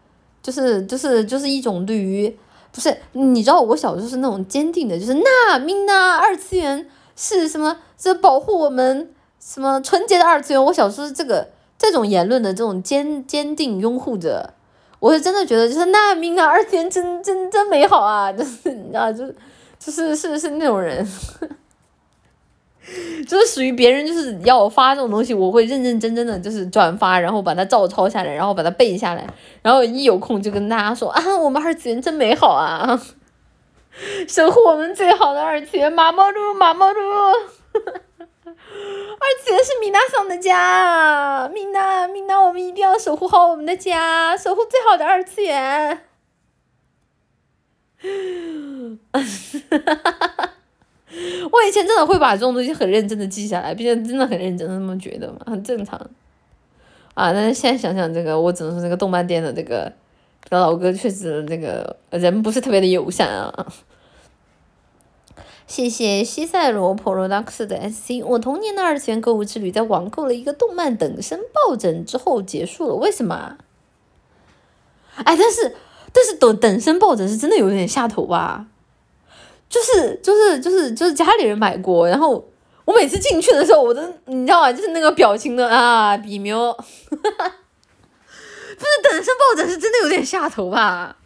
[0.43, 2.37] 就是就是就是一种对于
[2.71, 6.87] 不是你知道我小时候是那种坚定的，就是那命呐二次元
[7.17, 7.79] 是什么？
[7.99, 10.63] 是保护我们什么纯洁的二次元？
[10.63, 14.53] 我小时候是这个这种言论的这种坚坚定拥护者。
[15.03, 19.35] 我是真的觉得，就是那命啊，二次元真真真美好啊， 就是你知道，就是
[19.77, 21.05] 就是是是那种人，
[23.27, 29.27] 就是属于别人就是要我发这种东西，我会认认真真的就是转发，然后把它照抄下来，然后把它背下来，
[29.61, 33.03] 然后一有空就跟大家说啊，我们二次元真美好啊，
[34.29, 37.01] 守护我们最好的二次元，马猫猪，马猫猪。
[39.19, 46.03] 二次元是米娜桑的家，米娜，米娜，我们一定要守护好我们的家，守护最好的二次元。
[51.53, 55.99] 我以前真的会把这种东西很认真的记下来，毕竟真的很认真的那么觉得嘛，很正常。
[57.15, 59.93] 啊，但是现在想想这个，我只能说这个动漫店的这个
[60.43, 63.67] 这个老哥确实这个人不是特别的友善啊。
[65.73, 68.23] 谢谢西塞罗 Products 的 SC。
[68.27, 72.95] 我童年的二次元购物之旅在网购了一个动漫等身抱枕之后结束了。
[72.97, 73.57] 为什么？
[75.15, 75.75] 哎，但是
[76.13, 78.67] 但是等等身抱枕是真的有点下头吧？
[79.71, 82.47] 就是就是就是就是家里人买过，然后
[82.85, 84.71] 我每次进去的时候，我都你知道吗？
[84.71, 86.71] 就是那个表情的啊，比喵。
[86.77, 87.25] 不是
[89.09, 91.17] 等身抱枕是真的有点下头吧？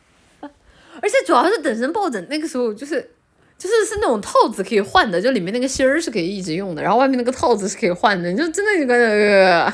[1.03, 3.16] 而且主要是等身抱枕那个时候就是。
[3.59, 8.97] 就是是那种套子可以换的，就里面那个芯儿是可以一直用的，然后外面那个套子是可以换的，你就真的就跟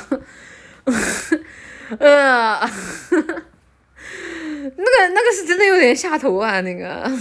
[1.99, 2.59] 呃，呃，
[3.11, 7.03] 那个那个是真的有点下头啊，那个，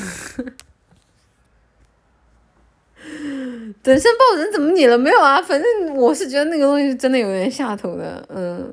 [3.82, 5.42] 等身抱枕怎么你了没有啊？
[5.42, 8.72] 反正我是觉得那个东西真的有点下头的，嗯，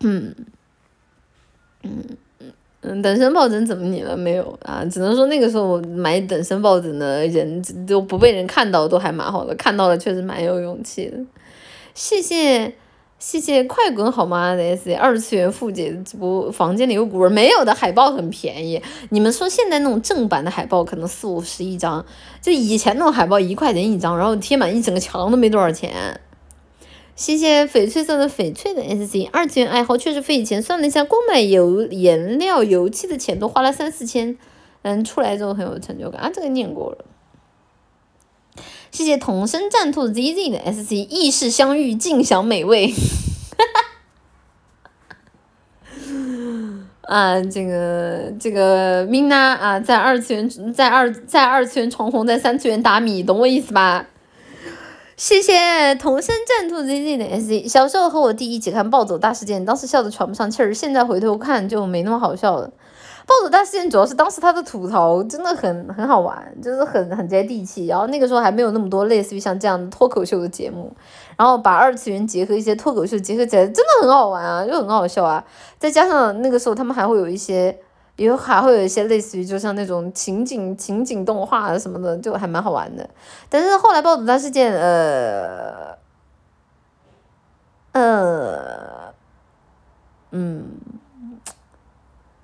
[0.00, 0.34] 嗯，
[1.84, 2.16] 嗯。
[2.86, 4.84] 嗯，等身抱枕怎么你了没有啊？
[4.84, 9.54] 只能说那个时候买等身抱枕的人都不被人看到，都还蛮好的。
[9.54, 11.16] 看到了确实蛮有勇气的。
[11.94, 12.74] 谢谢
[13.18, 18.82] 谢谢快滚好吗的 S 二次元富姐直播房间里有股味，没有的海报很便宜。
[19.08, 22.04] 你们说现在那种正版的海报可能四五十一张，
[22.42, 26.20] 就以前那种海报一块钱一张，然后贴满一整个墙都没多少钱。
[27.16, 34.36] 谢谢翡翠色的翡翠的 S C 二次元爱好确实费钱，算了一下，光买油颜料、油漆的钱都花了三四千，
[34.82, 37.04] 嗯，出来之后很有成就感啊，这个念过了。
[38.90, 42.92] 谢谢同声战兔 Z Z 的 S C 意式相遇，尽享美味。
[47.02, 54.08] 啊，这个这个 Mina 啊，在二次元在二在二次元闯红，在三次元打米，懂我意思吧？
[55.16, 57.68] 谢谢同声战兔 ZZ 的 SZ。
[57.68, 60.74] 小时候和我弟一起看《暴走大事件》，当时笑得喘不上气儿。
[60.74, 62.66] 现在回头看就没那么好笑了。
[63.26, 67.86] 《暴走大事件》主要是当时他的吐槽真的很很好玩，就是很很接地气。
[67.86, 70.92] 然后那个时候还没有那么多类似于像这样的脱口秀的节目，
[71.36, 75.44] 然后把二次元结合一些脱口秀结合起来，真的很好玩啊，就很好笑啊。
[75.78, 77.78] 再加上那个时候他们还会有一些
[78.16, 83.08] 有还会有一些类似于就像那种情景情景动画什么的，就还蛮好玩的。
[83.48, 85.98] 但是后来暴走大事件，呃，
[87.92, 89.12] 呃，
[90.30, 90.64] 嗯，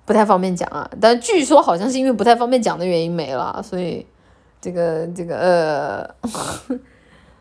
[0.05, 0.89] 不太方便讲啊。
[0.99, 4.05] 但据说好像是因为不太方便讲的原因没了，所以
[4.59, 6.15] 这个这个呃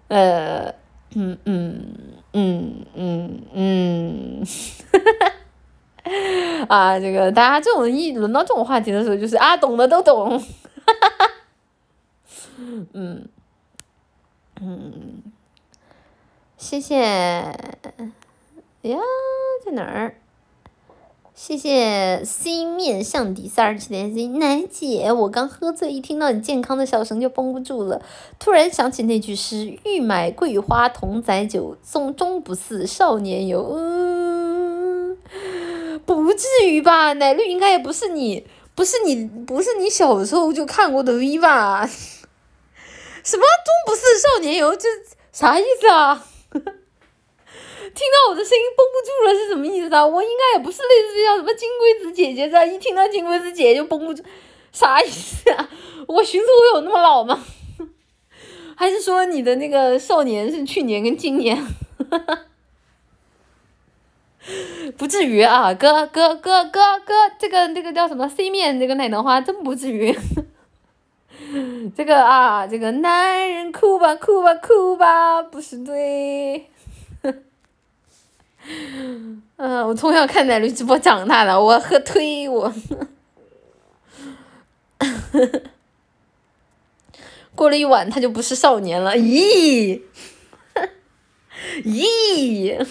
[0.09, 0.75] 呃
[1.15, 1.87] 嗯嗯
[2.33, 4.47] 嗯嗯嗯。
[6.69, 10.45] 啊，这个大家这种一轮到这种话题的时候，就是啊，懂的都懂，哈
[11.01, 11.31] 哈哈
[12.93, 13.29] 嗯
[14.61, 15.23] 嗯，
[16.57, 16.97] 谢谢
[18.83, 18.99] 呀，
[19.65, 20.15] 在哪儿？
[21.35, 28.03] 谢谢 C 面向底三二七点 C 奶姐，我刚喝醉，一听到你健康的笑声就绷不住了，
[28.39, 33.75] 突然想起那句诗：欲买桂花同载酒，终终不似少年游。
[36.15, 41.87] 不至于吧，奶绿应该也不是你，不是你，不是你小时候就看过的 V 吧？
[43.23, 44.89] 什么终不似少年游，这
[45.33, 46.27] 啥意思啊？
[46.53, 50.07] 听到我的声音绷不住了是什么意思啊？
[50.07, 54.23] 我应该也不是类似于像什么金龟子姐姐这样，一听到金龟子姐姐就绷不住，
[54.73, 55.69] 啥意思啊？
[56.07, 57.45] 我寻思我有那么老吗？
[58.77, 61.57] 还是说你的那个少年是去年跟今年？
[62.11, 62.47] 哈哈
[64.97, 70.17] 不至于啊，哥哥哥哥哥，这个这个叫什么 C 面这个奶糖花真不至于。
[71.97, 76.67] 这个啊，这个男人哭吧哭吧哭吧不是对。
[79.57, 82.73] 嗯，我从小看奶绿直播长大的，我喝推我。
[87.55, 90.01] 过了一晚，他就不是少年了，咦？
[91.85, 92.87] 咦？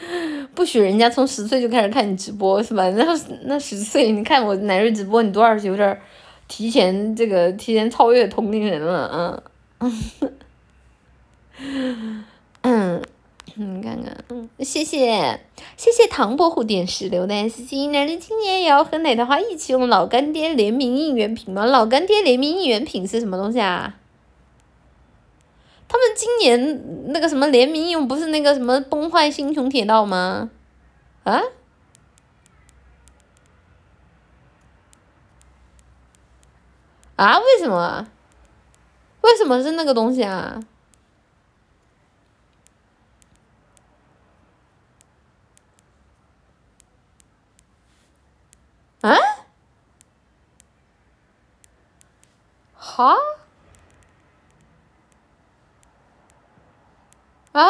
[0.54, 2.88] 不许人家从十岁就开始看你直播是吧？
[2.90, 3.04] 那
[3.44, 6.00] 那十岁，你看我奶瑞直播，你多少有点儿
[6.46, 9.42] 提前这个提前超越同龄人了，
[9.78, 9.92] 嗯，
[12.62, 13.02] 嗯，
[13.54, 15.40] 你看看，嗯，谢谢
[15.76, 21.64] 谢谢唐伯虎点石榴的 S C，奶瑞今年也要和奶糖花一起用老干爹联名应援品吗？
[21.64, 23.96] 老干爹联名应援品是什么东西啊？
[25.88, 30.50] 他们今年那个什么联名用不是那个什么崩坏星穹铁道吗？
[31.24, 31.40] 啊？
[37.16, 37.38] 啊？
[37.38, 38.06] 为什么？
[39.22, 40.60] 为什么是那个东西啊？
[49.00, 49.16] 啊？
[52.74, 53.16] 哈？
[57.62, 57.68] 啊！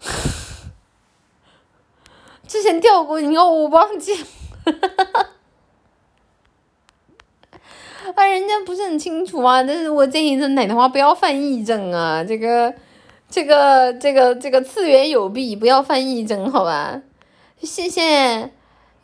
[2.48, 4.14] 之前掉过，你看我忘记，
[8.14, 12.72] 啊，人家不是很清楚啊，但是我建议这奶的话不要犯癔症啊，这个，
[13.28, 17.02] 这个，这个，这个次元有弊，不要犯癔症，好吧？
[17.62, 18.50] 谢谢。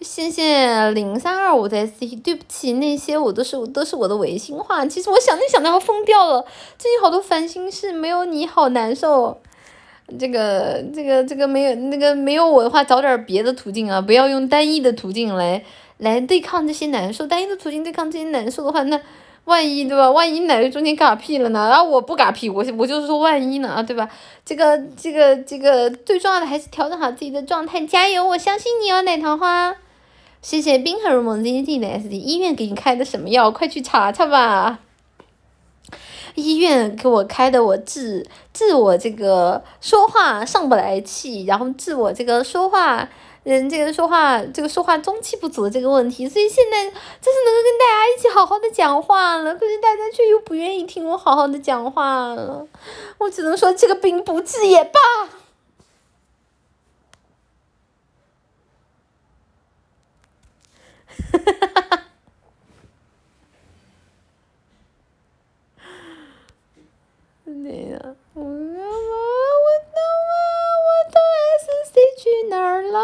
[0.03, 4.85] 谢谢零三二五的 C，对不起，那些我都是都是我的违心话。
[4.85, 6.45] 其实我想你想到要疯掉了，
[6.79, 9.41] 最近好多烦心事，没有你好难受。
[10.19, 15.65] 这个这个这个没有那个没有我的话，找点别的途径啊，不要用单一的途径来
[15.99, 17.27] 来对抗这些难受。
[17.27, 19.01] 单一的途径对抗这些难受的话，那
[19.45, 20.11] 万一对吧？
[20.11, 21.69] 万一哪个中间嘎屁了呢？
[21.71, 24.09] 然后我不嘎屁，我我就是说万一呢啊，对吧？
[24.45, 28.27] 这个这个这个最重要的还是调整好自己的状态，加油！
[28.27, 29.77] 我相信你哦，奶糖花。
[30.43, 33.51] 谢谢冰河如梦 Z D 的 S D，医院给你开的什么药？
[33.53, 34.81] 快去查查吧。
[36.35, 43.09] 医院给我开的，我治治我这个说话上不来气，然后治我这个说话，
[43.45, 46.29] 人，这个说话这个说话中气不足的这个问题。
[46.29, 52.67] 所以现在就是能够跟大家一起好好的讲话了，可是大家却又不愿意听我好好的讲话了。
[53.19, 54.99] 我只能说这个病不治也罢。
[54.99, 55.43] 哈哈哈哈
[67.45, 67.99] 对呀，
[68.35, 68.67] 我我我我
[71.11, 71.21] 的
[71.59, 72.99] S C 去哪儿啦？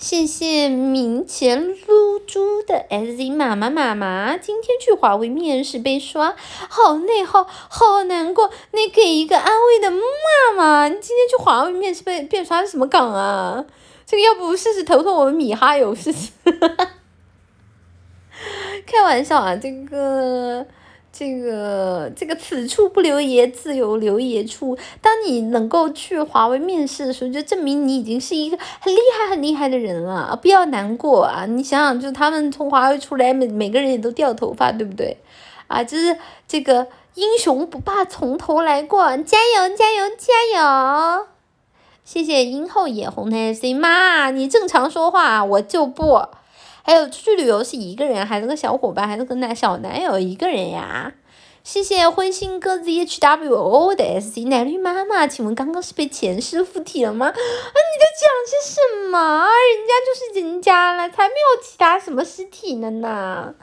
[0.00, 6.34] 谢谢明前露珠的 S Z 妈妈妈妈，今天去华为面试被刷，
[6.70, 8.50] 好内耗，好难过。
[8.70, 9.98] 你给一个安慰的妈
[10.56, 13.66] 妈，你今天去华为面试被被刷是什么梗啊？
[14.06, 16.30] 这个要不试试投投我们米哈游试试？
[18.86, 20.66] 开玩笑啊，这个
[21.12, 24.78] 这个这个此处不留爷，自有留爷处。
[25.02, 30.38] 当你能够去华为面试的时候，就证明你已经是一个很厉害、很厉害的人了。
[30.40, 31.44] 不要难过啊！
[31.46, 35.16] 你想想，就他们从华为出来，每每个人也都掉头发，对不对？
[35.66, 36.16] 啊，就是
[36.48, 41.26] 这个英雄不怕从头来过，加油，加油，加油！
[42.04, 46.22] 谢谢英后眼红的 C 妈，你正常说话，我就不。
[46.82, 51.12] 还有出去旅游是一个人，还是个小伙伴，还是跟男小男友一个人呀？
[51.62, 57.26] 谢谢灰心鸽子 H W O 的 S C 奶绿妈妈，请问刚刚是被前世附体了吗？
[57.26, 59.44] 啊，你在讲些什么？
[59.46, 63.54] 人家就是人家了，才没有其他什么尸体呢呢。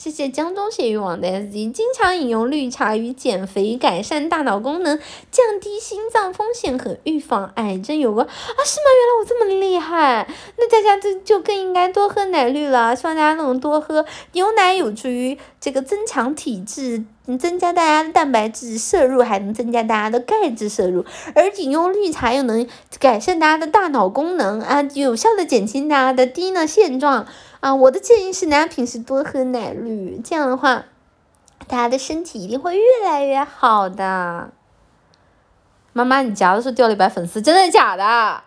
[0.00, 4.98] 谢谢江中血域网的 S Z，经常饮用绿茶与减肥、改善大脑功能、
[5.30, 8.30] 降低心脏风险和预防癌症有关啊？
[8.64, 8.86] 是吗？
[8.96, 12.96] 原来我这么厉害，那大家就就更应该多喝奶绿了。
[12.96, 17.04] 希望大家能多喝牛奶，有助于这个增强体质，
[17.38, 21.04] 增加大家的蛋白质摄入，还能增加大家的钙质摄入。
[21.34, 22.66] 而饮用绿茶又能
[22.98, 27.26] 改善大家的大脑功能啊，有效的减轻大家的低呢现状。
[27.60, 30.86] 啊，我的建议是，大家平时多喝奶绿，这样的话，
[31.68, 34.50] 大家的身体一定会越来越好的。
[35.92, 38.44] 妈妈，你夹的时候掉了一百粉丝，真的假的？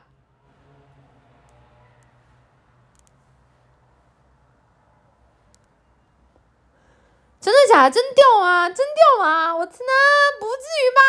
[7.40, 7.92] 真的假的？
[7.92, 8.68] 真掉吗？
[8.68, 9.56] 真掉吗？
[9.56, 9.92] 我天呐，
[10.40, 11.02] 不至于吧？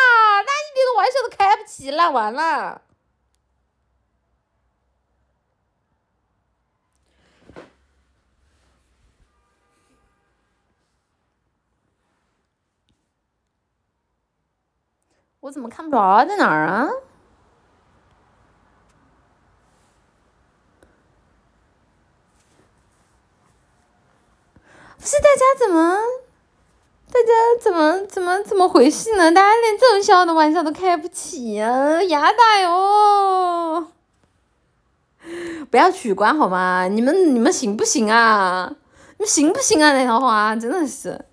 [0.45, 2.81] 那一点玩笑都开不起了，完了。
[15.45, 16.89] 我怎么看不着啊在哪儿啊？
[24.97, 25.99] 不是大家怎么，
[27.11, 27.27] 大家
[27.61, 29.31] 怎么怎么怎么回事呢？
[29.31, 33.91] 大家连这种小的玩笑都开不起呀，牙大哟！
[35.69, 36.87] 不要取关好吗？
[36.87, 38.73] 你们你们行不行啊？
[39.17, 39.93] 你们行不行啊？
[39.93, 41.23] 那套话真的是。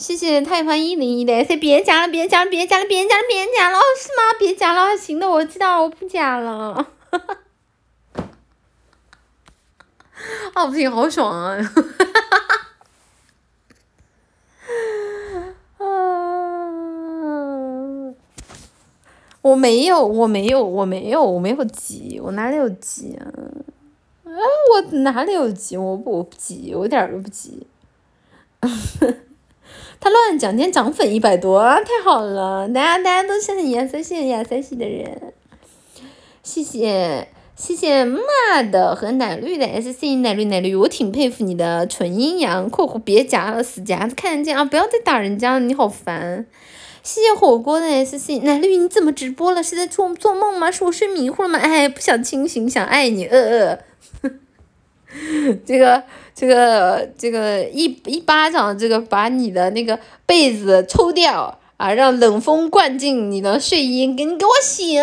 [0.00, 4.32] 谢谢太阳一零一的，谁别加了，别加了，别加了，别加了，别加了，哦，是吗？
[4.38, 6.86] 别加了，行的，我知道，我不加了。
[10.54, 11.62] 啊，不行，好爽啊！
[11.62, 12.38] 哈哈哈
[15.78, 15.86] 哈啊！
[19.42, 23.28] 我没有，我没有，我没有，我没有急，我哪里有急啊？
[24.24, 24.32] 啊，
[24.72, 25.76] 我哪里有急？
[25.76, 27.66] 我不，我不急，我一点都不急。
[30.02, 32.66] 他乱讲，今天涨粉一百多，太好了！
[32.70, 35.34] 大家大家都是很亚瑟系、亚瑟系的人，
[36.42, 44.64] 谢谢谢谢妈的和奶绿的 S C 奶绿奶绿，我挺佩服你的纯阴阳（括弧别夹了死夹子看得见啊！
[44.64, 46.46] 不要再打人家了，你好烦！
[47.02, 49.62] 谢谢火锅的 S C 奶绿，你怎么直播了？
[49.62, 50.70] 是在做做梦吗？
[50.70, 51.58] 是我睡迷糊了吗？
[51.58, 53.78] 哎，不想清醒，想爱你，呃
[54.22, 54.30] 呃，
[55.66, 56.04] 这个。
[56.34, 65.02] 这个这个一一巴掌，这个把你的那个被子抽掉啊，让冷风灌进你的睡衣，给你给我醒！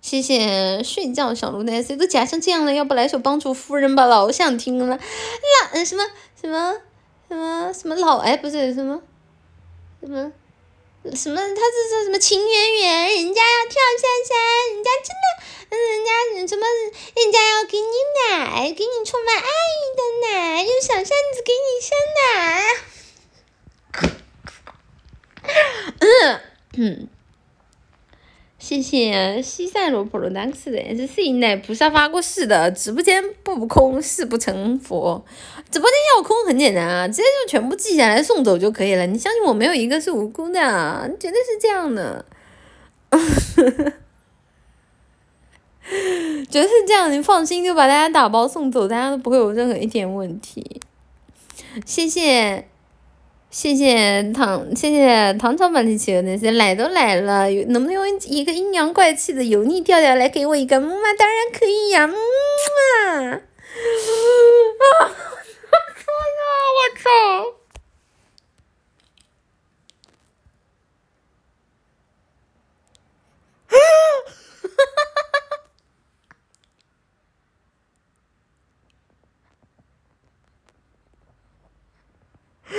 [0.00, 4.06] 谢谢睡觉小鹿的 C 都夹成这样了，要不来首帮助夫人吧？
[4.06, 4.98] 老想听了，
[5.72, 6.04] 老什么
[6.40, 6.74] 什么
[7.28, 9.00] 什么什么老哎不是什么
[10.00, 10.32] 什么。
[11.16, 11.34] 什么？
[11.34, 13.08] 他这是什么情缘缘？
[13.16, 14.38] 人家要跳下山，
[14.72, 15.26] 人家真的，
[15.76, 16.66] 人家什么？
[17.14, 17.84] 人家要给你
[18.18, 21.12] 奶，给你充满爱意的奶，用小扇子
[21.44, 22.26] 给你扇奶。
[25.98, 26.40] 嗯
[26.76, 27.08] 嗯。
[28.58, 35.24] 谢谢西塞罗普罗当斯的 S C 奶菩萨发过誓的，直播间不空誓不成佛。
[35.68, 39.04] 直播间要空很简单啊，直接就全部记下来送走就可以了。
[39.06, 42.24] 你相信我没有一个是无辜的，绝对是这样的。
[46.48, 50.80] 就是这样，你放心，就把大家打包送走，大家都不会有任何一点问题。
[51.84, 52.68] 谢谢。
[53.50, 61.12] 谢谢唐，谢谢唐朝版的企鹅那些来都来了，能不能用一个阴阳怪气的油腻调调来给我一个木马？
[61.18, 63.12] 当然可以呀，木马！
[63.28, 63.42] 啊！
[64.88, 66.08] 我操！
[66.78, 67.10] 我操！
[73.68, 73.76] 啊！
[74.62, 75.11] 哈哈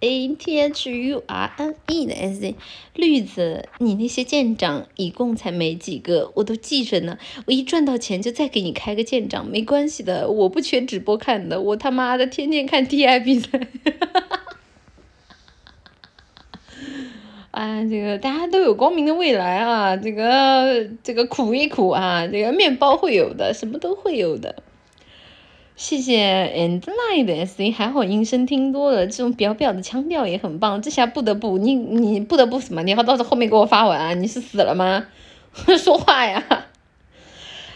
[0.00, 2.54] A T H U R N E 的 S Z，
[2.94, 7.16] 绿子，你那些舰长一共才没几个，我都记着呢。
[7.46, 13.58] 我一赚到钱就再给你开个舰长，没关系的，我不缺直播看的，我他妈的天天看 T I 比赛。
[17.52, 24.62] 啊，这个大家都有光明的未来啊，这个这个苦一苦啊，这个面包会有的，什么都会有的。
[25.76, 30.80] 谢谢 and line 的 S C，还好音声听多了，这种表表的腔调也很棒。
[30.80, 32.82] 这下不得不你你不得不什么？
[32.82, 35.06] 你要到时候后面给我发完，你是死了吗？
[35.78, 36.42] 说话呀！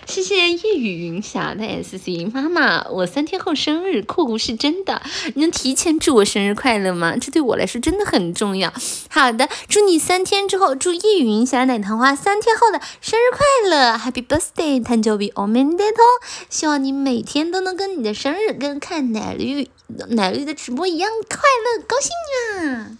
[0.10, 5.02] 谢谢夜雨云霞的 S C 妈妈，我三天后生日，酷酷是真的，
[5.34, 7.16] 你能提前祝我生日快乐吗？
[7.20, 8.72] 这对我来说真的很重要。
[9.10, 16.24] 好的，祝你三天之后，祝夜雨云霞奶糖花三天后的生日快乐，Happy Birthday，誕生日おめでとう。
[16.50, 19.70] 希望你每天都能跟你的生日跟看奶绿
[20.10, 22.99] 奶绿的直播一样快乐高兴啊！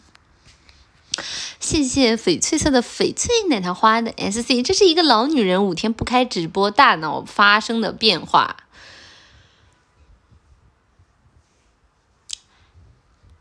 [1.59, 8.57] 谢谢翡翠色的翡翠奶糖花的 S C，这是一个老女人五天不开直播，大脑发生的变化。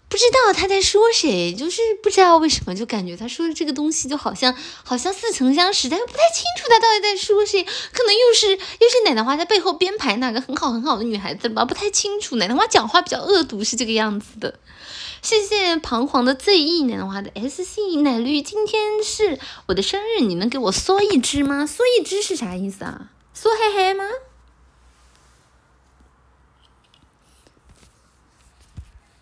[0.09, 12.37] 不知道他在说谁，就是不知道为什么，就感觉他说的这个东西就好像好像似曾相识，但又不太清楚他到底在说谁，可能又是又是奶奶花在背后编排那个很好很好的女孩子吧，不太清楚。
[12.37, 14.59] 奶奶花讲话比较恶毒，是这个样子的。
[15.21, 19.37] 谢谢彷徨的 Z E 奶花的 S C 奶绿，今天是
[19.67, 21.65] 我的生日，你能给我嗦一支吗？
[21.65, 23.09] 嗦一支是啥意思啊？
[23.35, 24.05] 嗦嘿嘿吗？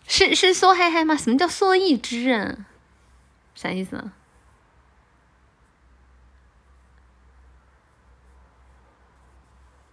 [0.06, 1.16] 是是嗦嘿嘿吗？
[1.16, 2.66] 什么叫嗦一支啊？
[3.54, 4.12] 啥意思啊？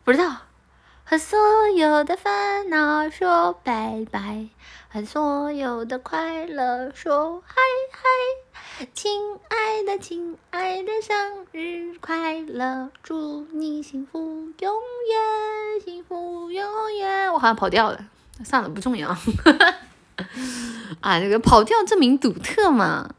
[0.04, 0.44] 不知道。
[1.08, 1.38] 和所
[1.70, 4.48] 有的烦恼说拜拜。
[4.96, 7.56] 和所有的快乐说嗨
[7.92, 14.20] 嗨，亲爱的亲爱的生日快乐，祝你幸福
[14.58, 14.74] 永
[15.12, 17.34] 远，幸福永远。
[17.34, 18.06] 我好像跑调了，
[18.46, 19.10] 算了，不重要。
[21.02, 23.16] 啊，这个跑调证明独特嘛。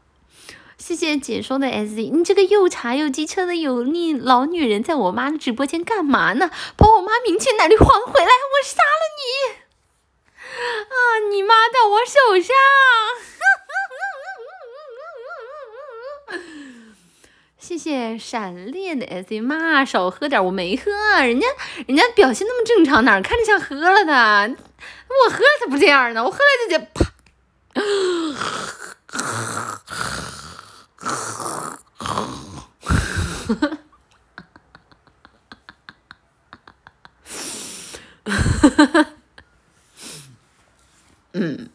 [0.79, 6.49] 谢谢解说的 S Z，你这个又茶又机车的油腻老女人，在我妈的直播间干嘛呢？
[6.75, 8.25] 把我妈名钱哪里还回来？
[8.25, 9.66] 我杀了你！
[10.57, 11.19] 啊！
[11.31, 12.55] 你妈到我手上！
[17.57, 21.47] 谢谢闪烈的 S 妈，少喝点，我没喝，人家
[21.85, 24.55] 人家表现那么正常，哪看着像喝了的？
[25.25, 27.05] 我喝了才不这样呢，我喝了就得啪！
[41.39, 41.69] 嗯，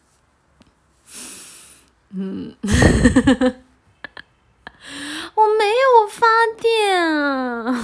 [2.15, 2.55] 嗯，
[5.35, 6.27] 我没有发
[6.59, 7.81] 电啊！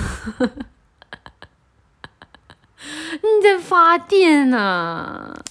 [3.21, 5.41] 你在发电呢？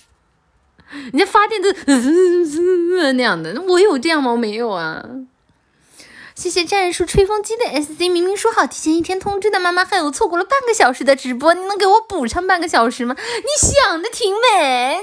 [1.13, 1.71] 你在发电都
[3.13, 4.33] 那样的，我有这样吗？
[4.33, 5.05] 我没有啊。
[6.39, 13.17] 谢谢战术吹风机的 S C，明明说好提前一天通知的，妈妈害我错过了半个小时的直播，你能给我补上半个小时吗？
[13.19, 15.01] 你想的挺美，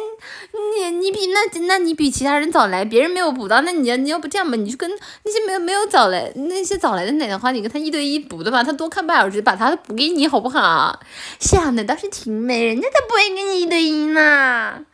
[0.80, 4.90] 你你比那那你比其他人早来，别人没有补到，那你要你要不这样吧，你就跟
[5.26, 11.02] 那些没有没有早来那些早来的奶奶花，你跟他一对一补的吧，他多看半小时，把他补给你好不好？
[11.42, 14.86] 想的倒是挺美，人家才不会跟你一对一呢。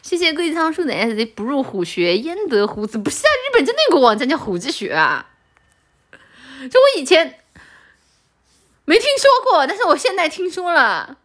[0.00, 2.98] 谢谢桂仓树的 S C，不入虎穴焉得虎子？
[2.98, 5.27] 不是啊，日本真的有个网站叫虎子穴啊。
[6.70, 7.38] 就我以前
[8.84, 11.18] 没听说过，但是我现在听说了。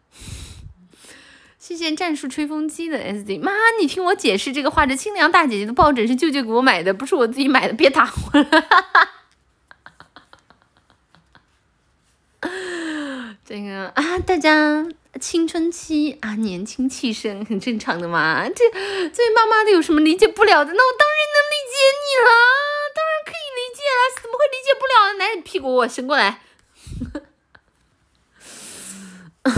[1.58, 8.46] 谢谢战术吹风机的 SD 妈，你听我解释这个话，这清凉大姐姐的抱枕是舅舅给我买的，不是我自己买的，别打我了。
[13.46, 14.86] 这个啊，大家
[15.18, 18.46] 青春期啊，年轻气盛，很正常的嘛。
[18.46, 18.70] 这
[19.08, 20.72] 这位妈妈的有什么理解不了的？
[20.74, 22.30] 那我当然能理解你了，
[23.84, 23.90] 了，
[24.20, 25.18] 怎么会理解不了呢？
[25.18, 26.40] 来，屁股我伸过来。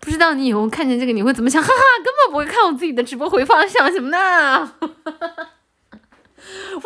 [0.00, 1.62] 不知道你以后看见这个你会怎么想？
[1.62, 1.74] 哈哈，
[2.04, 4.74] 根本不会看我自己的直播回放，想什么呢？
[4.80, 4.86] 我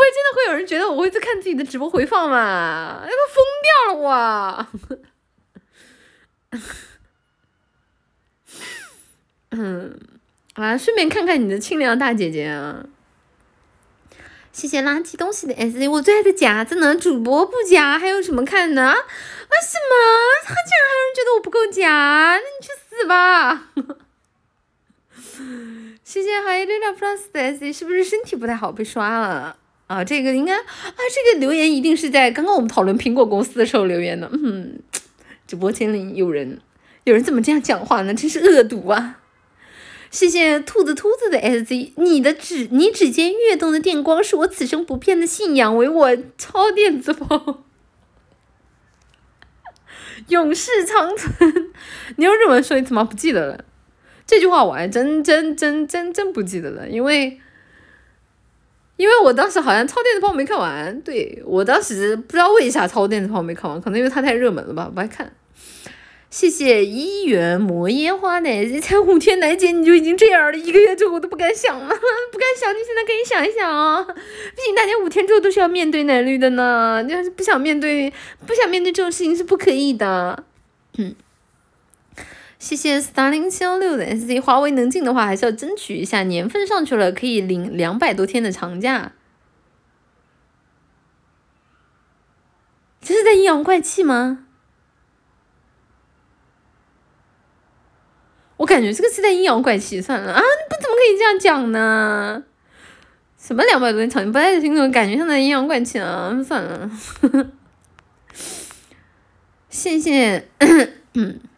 [0.05, 3.03] 也真的会有人觉得我会在看自己的直播回放吗？
[3.03, 4.67] 要疯掉了我！
[9.51, 9.99] 嗯，
[10.55, 12.85] 啊，顺便看看你的清凉大姐姐啊。
[14.59, 18.93] 谢谢垃圾东西的 S C，我最爱的夹子呢，主播不夹还有什么看呢？
[18.93, 19.95] 为什么？
[20.45, 22.37] 他竟然还有人觉得我不够夹？
[22.37, 23.69] 那你去死吧！
[26.03, 29.57] 谢谢 Hi Lila Plus 的 S C，是不是身体不太好被刷了？
[29.87, 34.29] 啊，这个应该啊，这个留言一定是在刚刚我们讨论苹果公司的时候留言的。
[34.33, 34.81] 嗯，
[35.47, 36.61] 直播间里有人，
[37.05, 38.13] 有人怎么这样讲话呢？
[38.13, 39.21] 真是恶毒啊！
[40.11, 47.65] 谢谢兔子兔子的 S Z，你的指你指尖跃动的电光是我此生不变的信仰，为我超电子炮，
[50.29, 51.73] 永世长存。
[52.17, 53.05] 你用日文说一次吗？
[53.05, 53.65] 不记得了。
[54.27, 57.41] 这句话我还真真真真真不记得了，因为。
[58.97, 65.33] 因为我当时好像超电子炮没看完，对我当时不知道为啥超电子炮没看完，可能因为它太热门了吧，不爱看。
[66.31, 71.89] 谢谢一元磨烟花奶，才五天奶姐你就已经这样了，一个月之后我都不敢想了，
[72.31, 78.13] 不敢想，你现在可以想一想啊，毕竟大家五天之后都是要面对奶绿的呢，你要是不想面对，
[78.47, 80.45] 不想面对这种事情是不可以的。
[80.99, 81.15] 嗯。
[82.59, 89.13] 谢谢 star 零七幺六的 S C，华为能进的话，还是要争取一下年份上去了，可以领两百多天的长假。
[93.01, 94.48] 这是在阴阳怪气吗？
[98.59, 102.43] 我感觉这个是在阴阳怪气，算了啊，你不怎么可以这样讲呢？
[103.41, 106.91] 什么两百多天长，不太清楚，感觉像在阴阳怪气啊，算了。
[109.71, 110.49] 谢谢。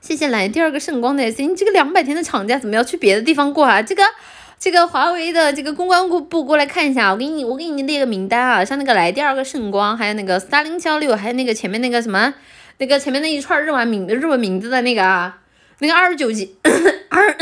[0.00, 3.80] 谢谢来第二个圣光的 S，你这个两百天的长假怎么要去别的地方过啊？
[3.80, 4.02] 这个
[4.58, 12.34] 这个华为的这个公关部部过来看一下，我给你我给你列个名单啊，像那个来第二个圣光，还有那个三零七幺六，还有那个前面那个什么，
[12.78, 15.38] 那个前面那一串日文名日文名字的那个啊，
[15.80, 16.56] 那个二十九级
[17.10, 17.36] 二，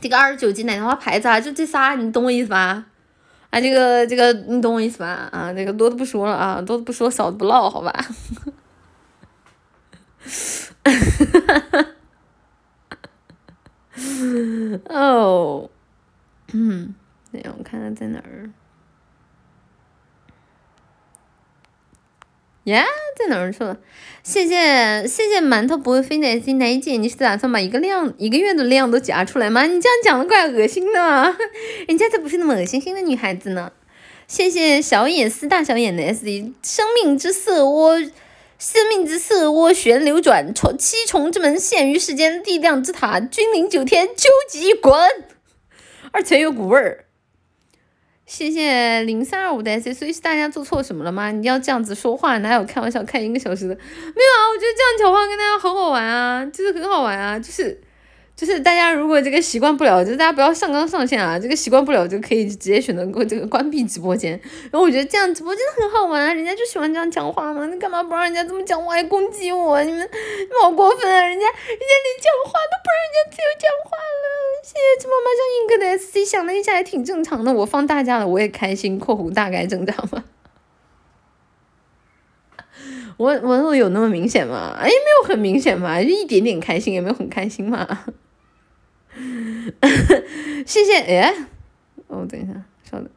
[0.00, 2.86] 这个二十九级奶茶牌子啊，就这仨，你懂我意思吧？
[3.50, 5.28] 啊，这个这个你懂我意思吧？
[5.32, 7.92] 啊，这个多的不说了啊，多的不说，少的不唠，好吧？
[10.84, 11.86] 哈哈哈！
[14.88, 15.70] 哦，
[16.52, 16.94] 嗯，
[17.32, 18.50] 等下我看看在哪儿。
[22.64, 22.84] 呀，
[23.18, 23.78] 在哪儿去了？
[24.22, 29.64] 谢谢谢谢馒头不会飞的心奶姐，你是打算把一个量一个月的量都夹出来吗？
[29.64, 31.36] 你这样讲的怪恶心的，
[31.88, 33.72] 人家才不是那么恶心心的女孩子呢。
[34.28, 37.98] 谢谢小野丝大小眼的 S D，生命之色我。
[38.62, 44.92] 生命之色涡旋流转，重七重之门现于世间，力量之塔君临九天，究极滚，
[46.12, 47.06] 而且有股味儿。
[48.30, 51.32] 谢谢零三二五的 C，所以是大家做错什么了吗？
[51.32, 53.74] 你要这样子说话，哪有开玩笑开一个小时的？
[53.74, 57.80] 没有啊，我觉得这样讲话跟大家很好玩啊，就是很好玩啊，就是。
[58.40, 61.38] 就是大家如果这个习惯不了，就大家不要上纲上线啊！
[61.38, 64.32] 这个习惯不了就可以直接选择过这个关闭直播间。
[64.72, 67.66] 然后我觉得这样直播真的很好玩啊，人家就喜欢这样讲话嘛。
[67.66, 69.84] 你干嘛不让人家这么讲话还攻击我？
[69.84, 71.20] 你们你们好过分啊！
[71.20, 74.24] 人家人家连讲话都不让人家自由讲话了。
[74.64, 77.52] 谢谢芝麻马上硬哥的 S C，想了一下还挺正常的。
[77.52, 78.98] 我放大家了，我也开心。
[78.98, 80.24] 括弧大概正常吧。
[83.18, 84.74] 我我我有那么明显吗？
[84.80, 87.86] 哎，没有很明显嘛，就一点点开心，也没有很开心嘛。
[90.66, 91.34] 谢谢哎，
[92.08, 92.52] 哦，等一下，
[92.90, 93.08] 稍等。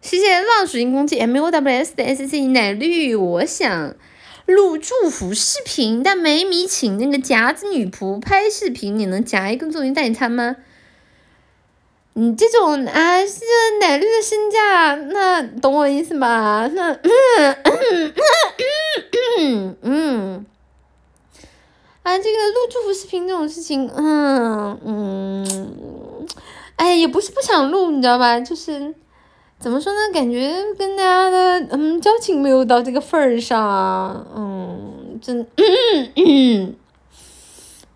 [0.00, 3.94] 谢谢浪水晶空气 M O W S 的 S C 奶绿，我想
[4.46, 10.56] 录祝福视频，但没米请那个夹子女仆拍视频，你能夹一个作为代餐吗？
[12.16, 13.40] 你这种啊，是
[13.80, 16.70] 奶绿的身价，那懂我意思吧？
[16.72, 18.14] 那嗯嗯
[19.38, 20.46] 嗯嗯。
[22.04, 26.26] 啊，这个录祝福视频这种事情，嗯嗯，
[26.76, 28.38] 哎，也不是不想录，你知道吧？
[28.38, 28.94] 就是
[29.58, 29.98] 怎么说呢？
[30.12, 36.76] 感觉跟大家的嗯交情没有到这个份儿上，嗯，真，嗯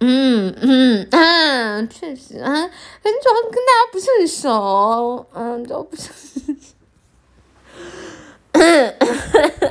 [0.00, 6.10] 嗯嗯嗯，确实啊，反正主要跟大家不是很熟，嗯，都不是。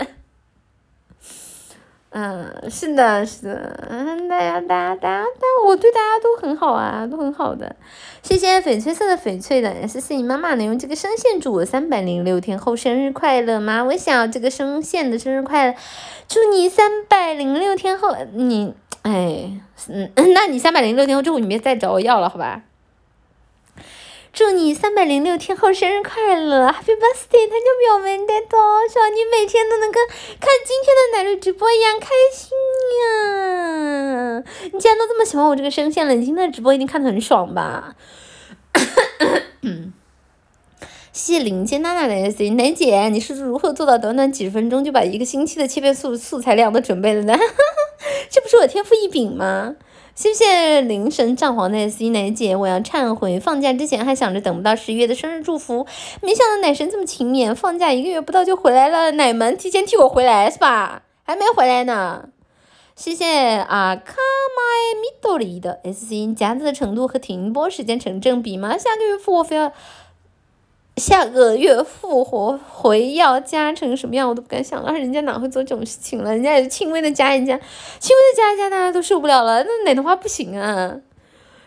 [2.19, 7.75] 嗯，是的，是的，嗯，大家，大家，大家，但我对大家都很好啊，都很好的。
[8.23, 13.83] 谢谢翡翠色的翡翠的，谢谢你妈妈能用这个声线祝我三百零六天后生日快乐吗？
[13.83, 15.75] 我想要这个声线的生日快乐，
[16.27, 18.73] 祝你三百零六天后，你，
[19.03, 19.51] 哎，
[19.87, 22.63] 嗯， 那你三百零六天后之后你别再找我要了，好吧？
[24.37, 27.49] 祝你三百零六天后生日快乐，Happy Birthday！
[27.49, 29.09] 他叫表妹的多少？
[29.09, 32.51] 你每天都能跟看今天的奶绿直播一样开心
[33.01, 34.43] 呀！
[34.71, 37.95] 你既然都这么喜欢我这个声线了，你今天的直播一定看得很爽吧？
[41.11, 47.35] 谢谢林间娜娜的 S，奶姐，你是如何做到短短几十分钟就把一个星期的切片素素材量都准备了呢？
[48.29, 49.77] 这不是我天赋异禀吗？
[50.17, 55.85] 谢谢灵神战皇的 S C 奶姐，我要忏悔，放假之前还想着等不到十一月的生日祝福，
[56.23, 61.03] 没想到奶神这么勤勉，放假一个月不到就回来了，奶们提前替我回来是吧？
[61.21, 62.29] 还没回来呢。
[62.95, 68.75] 谢谢啊，卡玛米多里的 S C，夹子的程度和停播时间成正比吗？
[68.75, 69.71] 下个月复活费要。
[70.97, 74.91] 下个月复活回要加成什么样，我都不敢想了。
[74.93, 76.31] 人家哪会做这种事情了？
[76.31, 77.57] 人家也轻微的加一加，
[77.99, 79.63] 轻微的加一加，大家都受不了了。
[79.63, 80.95] 那奶的话不行啊！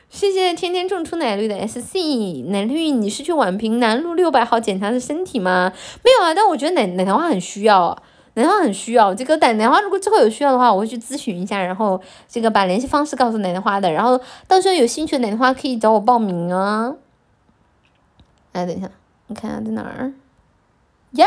[0.09, 5.73] 谢谢天天种出奶绿的 S C 奶绿，你是去宛平南路六百号检查的身体吗？
[6.03, 8.03] 没有啊，但我觉得奶奶糖花很需要啊，
[8.35, 9.15] 奶花很需要。
[9.15, 16.97] 这个奶奶花如果之后有需要的话，我会去咨询一下，然后这个把联系方式告诉奶奶花的，然后到时候有兴趣的奶奶花可以找我报名啊。
[18.51, 18.91] 哎，等一下。
[19.31, 20.13] 你看在哪儿？
[21.13, 21.25] 呀，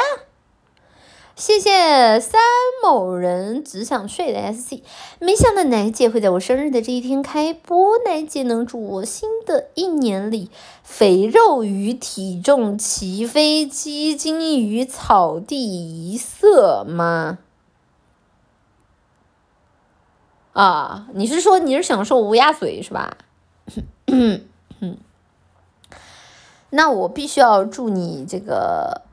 [1.38, 2.42] 谢谢三
[2.84, 4.82] 某人只想睡的 SC，
[5.20, 10.52] 没想到奶姐会在我生日的这一天开播，奶姐能祝我新的一年里
[10.84, 17.38] 肥肉与体重齐飞，鸡精与草地一色吗？
[20.52, 23.16] 啊，你是说你是享受乌鸦嘴是吧？
[26.76, 29.04] 那我必须要祝你这个，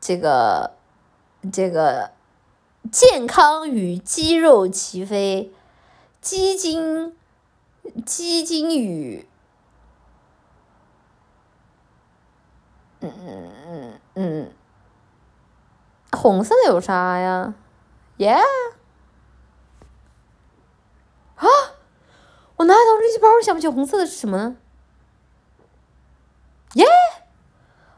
[0.00, 0.70] 这个，
[1.52, 2.12] 这个
[2.92, 5.52] 健康与肌肉齐飞，
[6.20, 7.16] 鸡精，
[8.06, 9.26] 鸡精与，
[13.00, 14.52] 嗯嗯嗯嗯，
[16.12, 17.54] 红色的有啥呀？
[18.18, 18.36] 耶！
[21.34, 21.48] 啊！
[22.58, 24.56] 我拿到绿气包，想不起红色的是什么呢？
[26.74, 26.86] 耶，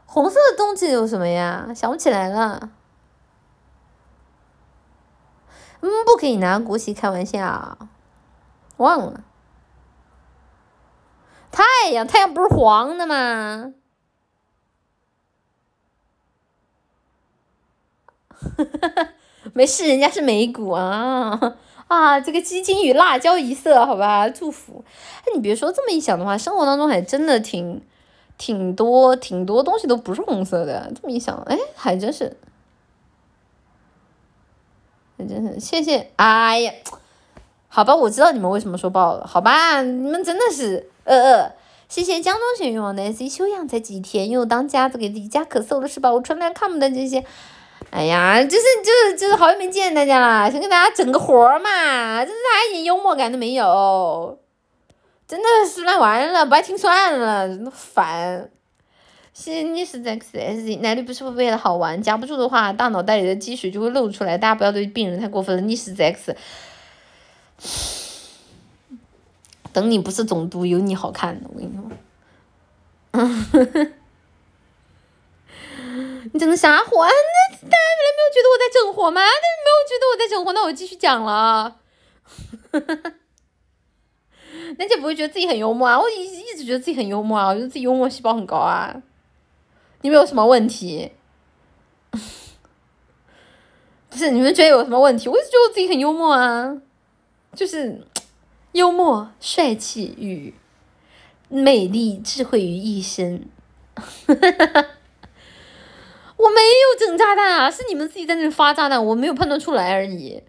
[0.05, 1.71] 红色的东西有什么呀？
[1.73, 2.71] 想不起来了。
[5.81, 7.77] 嗯，不可以拿国旗开玩笑，
[8.77, 9.23] 忘了。
[11.51, 13.73] 太阳，太阳不是黄的吗？
[19.53, 21.57] 没事，人家是美股啊
[21.87, 22.19] 啊！
[22.19, 24.83] 这个基金与辣椒一色，好吧，祝福。
[25.21, 27.81] 哎，你别说，这么一想的话，生活当中还真的挺。
[28.37, 32.35] 挺多挺多东西都不是红色的，这么一想，哎，还真是，
[35.17, 36.73] 还真是，谢谢，哎呀，
[37.69, 41.51] 好吧，我知道你们为什么说爆了，好吧，你们真的是，呃呃，
[41.87, 46.11] 谢谢江中雪愿望的 S 休养才几天，又当家子给自己加咳嗽了是吧？
[46.11, 47.23] 我纯良看不得这些，
[47.91, 54.37] 哎呀，就是就是就是好久没见大家了，想给大家整个活儿嘛，就是大家一点幽默感都没有。
[55.27, 58.49] 真的是那完了，不爱听算了，真烦。
[59.33, 64.37] 谢你是 X S，男女不是为了好玩，夹不住的话，大脑袋里的积水就会漏出来。
[64.37, 65.61] 大家不要对病人太过分了。
[65.61, 66.35] 你是 X，
[69.73, 71.83] 等你不是总督，有你好看的，我跟你说。
[76.31, 77.01] 你整的啥活？
[77.01, 77.09] 啊？
[77.09, 79.21] 那大家原来没有觉得我在整活吗？
[79.21, 81.75] 那没有觉得我在整活，那我继续讲了。
[84.77, 85.99] 那就不会觉得自己很幽默啊！
[85.99, 89.01] 我一一直觉得自己很幽默啊，我觉得自己幽默细胞很高啊。
[90.01, 91.11] 你们有什么问题？
[94.09, 95.27] 不是你们觉得有什么问题？
[95.27, 96.81] 我一直觉得自己很幽默啊，
[97.53, 98.01] 就是
[98.73, 100.53] 幽默、帅气与
[101.49, 103.47] 美丽、智慧于一身。
[106.37, 110.43] 我没有整炸弹啊，是你们自己在那里发炸弹，我没有判断出来而已。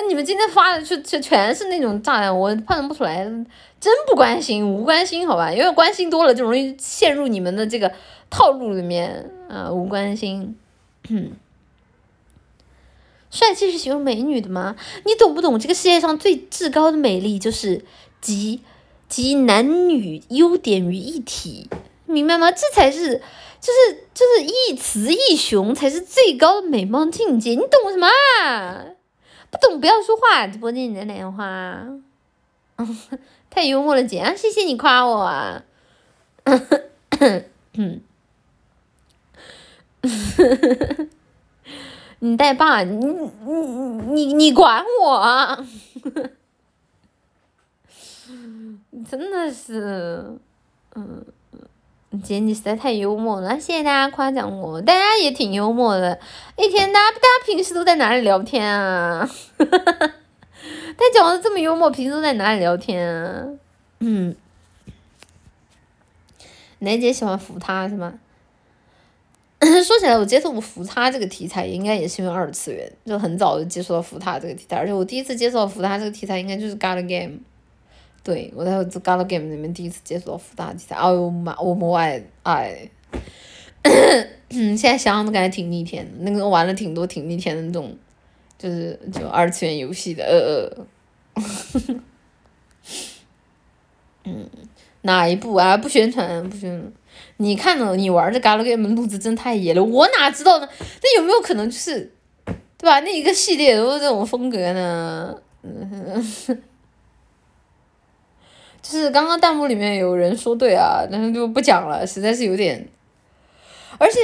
[0.00, 3.24] 那你们今天发的就就全是那种炸弹，我判断不出来，
[3.80, 5.52] 真不关心，无关心，好吧？
[5.52, 7.92] 因为关心多了就容易陷入你们的这个
[8.30, 10.56] 套路里面啊，无关心。
[13.28, 14.76] 帅气是形容美女的吗？
[15.04, 15.58] 你懂不懂？
[15.58, 17.84] 这个世界上最至高的美丽就是
[18.20, 18.60] 集
[19.08, 21.68] 集男女优点于一体，
[22.06, 22.52] 明白吗？
[22.52, 23.20] 这才是，
[23.60, 28.06] 就是就是一雌一雄才是最高的美貌境界，你懂什么
[28.44, 28.84] 啊？
[29.50, 31.86] 不懂不要说话，直播间里的莲花，
[33.50, 34.34] 太幽默了姐！
[34.36, 35.62] 谢谢你夸我啊，
[42.20, 43.30] 你带爸，你你
[44.26, 45.64] 你你管我，
[49.08, 50.36] 真的是，
[50.94, 51.24] 嗯，
[52.16, 56.18] 姐你实在太幽默了，谢谢大家夸奖我，大家也挺幽默的。
[56.56, 59.28] 一天，大家大家平时都在哪里聊天啊？
[59.58, 63.46] 他讲的这么幽默，平时都在哪里聊天啊？
[64.00, 64.34] 嗯，
[66.78, 68.14] 楠姐喜欢扶他是吗？
[69.60, 77.34] 说起来，我接受扶他这个题材，应该也是因为二次元，就很早就接触到扶他这个题材，而且我第一次接触到扶他这个题材，应该就是《God Game》。
[78.28, 82.76] 对，我在《God Game》里面第一次接触到扶他题材，哎呦妈，我母爱爱。
[84.50, 87.96] 嗯， 现在想想都感觉挺逆天的，那个玩了挺多挺逆天的那种，
[88.58, 90.84] 就是就二次元游戏的，呃
[91.38, 91.42] 呃。
[94.24, 94.46] 嗯，
[95.00, 95.78] 哪一部啊？
[95.78, 96.92] 不宣传，不宣传。
[97.38, 100.68] 你看了，你玩的 galgame 路子真太野了，我哪知道呢？
[101.02, 102.12] 那有没有可能就是，
[102.76, 103.00] 对吧？
[103.00, 105.34] 那一个系列都是这种风格呢？
[105.62, 106.34] 嗯，
[108.90, 112.88] 就是刚刚弹幕里面有人说对啊，但是就不讲了，实在是有点。
[113.98, 114.20] 而且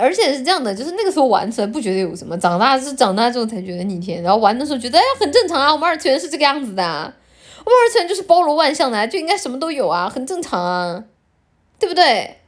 [0.00, 11.04] 而且是这样的，就是那个时候玩出来不觉得有什么，长大是长大之后才觉得逆天，然后玩的时候觉得哎很正常啊，我们二次元是这个样子的，我们二次元就是包罗万象的，就应该什么都有啊，很正常啊，
[11.78, 12.38] 对不对？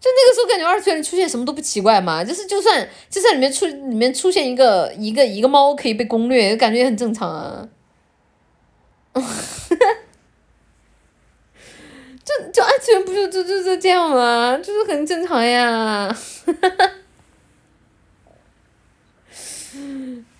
[0.00, 7.68] 就那个时候感觉二次元里出现什么都不奇怪嘛，就是就算就算里面出里面出现一个一个一个猫可以被攻略，感觉也很正常啊。
[12.28, 14.58] 就就二次元不就就就就这样吗？
[14.62, 16.14] 就是很正常呀。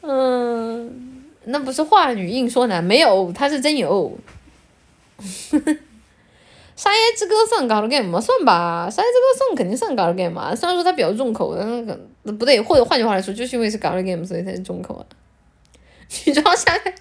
[0.03, 4.19] 嗯，那不是话女硬说男，没有，他是真有。
[6.77, 8.21] 沙耶之歌算搞了 game 吗？
[8.21, 10.55] 算吧，沙耶之歌算肯定算搞了 game 嘛。
[10.55, 11.99] 虽然说它比较重口，但那个
[12.35, 15.05] 不对，或者换句话来说，就是因为是搞了 game，所以才是重口啊。
[16.27, 16.95] 女装沙耶，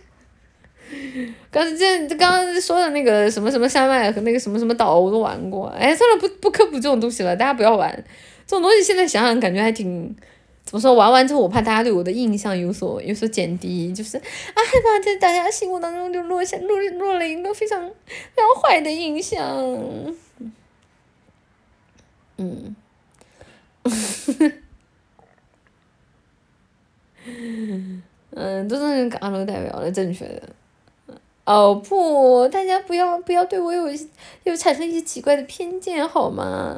[1.51, 5.67] 刚才这刚刚说的那个什么什么山脉和那个什么什么岛，我都玩过。
[5.67, 7.91] 哎，算了，不不科普这种东西了，大家不要玩
[8.45, 8.83] 这种东西。
[8.83, 10.15] 现在想想，感觉还挺。
[10.63, 10.93] 怎么说？
[10.93, 14.21] 玩完之后，我怕大家对我的印象有所有所减低，就是啊，
[14.53, 17.93] 害怕在大家心目当中就落下落落了一个非常非
[18.35, 19.39] 常坏的印象。
[22.37, 22.75] 嗯，
[28.31, 30.43] 嗯，都是嘎罗代表的正确的。
[31.47, 33.87] 哦不，大家不要不要对我有
[34.43, 36.77] 有产生一些奇怪的偏见好吗？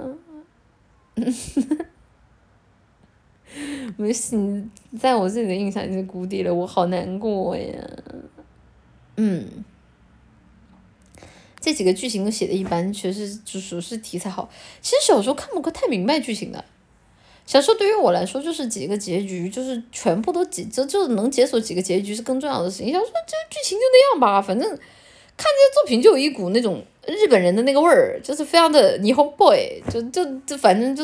[3.97, 4.69] 没事，你
[4.99, 7.73] 在我这里的印象已经谷底了，我好难过呀。
[9.17, 9.65] 嗯，
[11.59, 14.51] 这几个剧情都写的一般，确实就属是题材好。
[14.81, 16.63] 其实小时候看不过太明白剧情的，
[17.49, 22.93] 小时候对于我来说就是几个结局，就是全部都解就就能解锁几个结局是更重要的事情。
[22.93, 26.85] 小时候这剧情就那样吧，反正看这些作品就有一股那种。
[27.07, 31.03] 日本人的那个味儿，就是非常的霓虹 boy，就就就反正就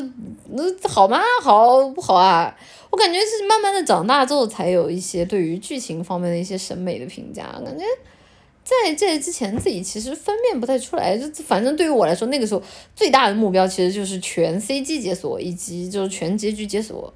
[0.51, 1.19] 那好吗？
[1.41, 2.56] 好不好啊？
[2.91, 7.43] 我感觉是慢慢的长大之后，才有一些对于剧情方面的一些审美的评价。
[7.65, 7.83] 感觉
[8.66, 12.61] 在这之前自己其实分辨不太出来，就反正对于我来说，那个时候
[12.94, 17.14] 最大的目标其实就是全 CG 解锁以及就是全结局解锁。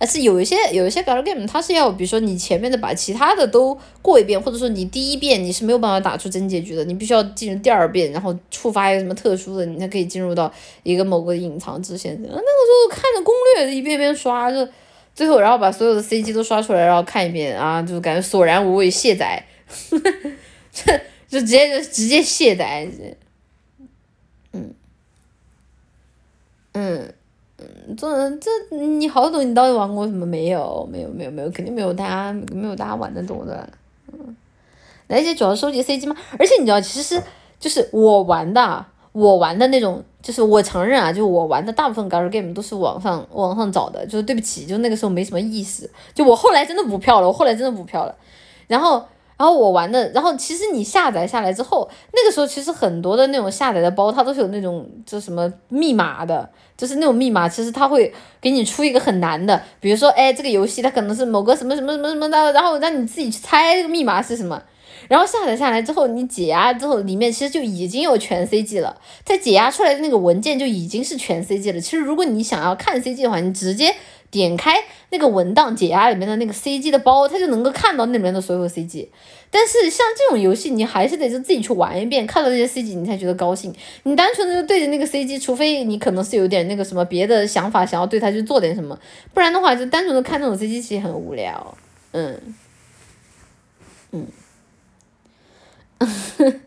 [0.00, 10.52] 而是有一些有一些 galgame，它是要比如说你前面的把其他的都过一遍，或者说你第一遍你是没有办法打出真结局的，你必须要进入第二遍，然后触发一个什么特殊的，你才可以进入到
[10.84, 12.16] 一个某个隐藏支线。
[12.22, 14.68] 那个时候看着攻略一遍遍刷，就
[15.16, 19.44] 最后然后把所有的 CG 都刷出来，然后看一遍啊，就感觉索然无味，卸载，
[21.28, 22.88] 就直接就直接卸载，
[24.52, 24.74] 嗯
[26.72, 27.14] 嗯。
[27.60, 30.24] 嗯，这这你好懂，你到底玩过什么？
[30.24, 33.68] 没有，没有，没有，没有，肯定没有大家没有大家玩的多的。
[34.12, 34.36] 嗯，
[35.08, 36.14] 那些主要收集 CG 吗？
[36.38, 37.20] 而且你知道，其实
[37.58, 45.90] 就是我玩的，我玩的那种，就是我承认啊，就我玩的大部分 gal game 都是网上网上找的，就是对不起，就那个时候没什么意思。
[46.14, 48.14] 就我后来真的补票了，我后来真的补票了，
[48.68, 49.04] 然后。
[49.38, 64.60] 然后我玩的，然后其实你下载下来之后，那个时候其实很多的那种下载的包，它都是有那种就什么密码的，就是那种密码，其实它会给你出一个很难的，比如说，哎，这个游戏它可能是某个什么什么什么什么的，然后让你自己去猜这个密码是什么。
[65.06, 71.80] 然后下载下来之后，你解压之后，里面其实就已经有全 CG 了，在解压出来的那个文件就已经是全 CG 了。
[71.80, 73.94] 其实如果你想要看 CG 的话，你直接。
[74.30, 74.74] 点开
[75.10, 79.08] 那个文档解压里面的那个 CG 的包，它就能够看到那里面的所有 CG。
[79.50, 83.74] 但是像这种游戏，你还是得就自己去玩一遍，看到那些 CG 你才觉得高兴。
[84.02, 88.98] 你单纯的就对着那个 CG，除非你可能是有点那个什么别的想法，想要对它去做点什么，
[89.32, 91.74] 不然的话就单纯的看这种 CG 其实很无聊。
[92.12, 92.38] 嗯，
[94.12, 94.26] 嗯，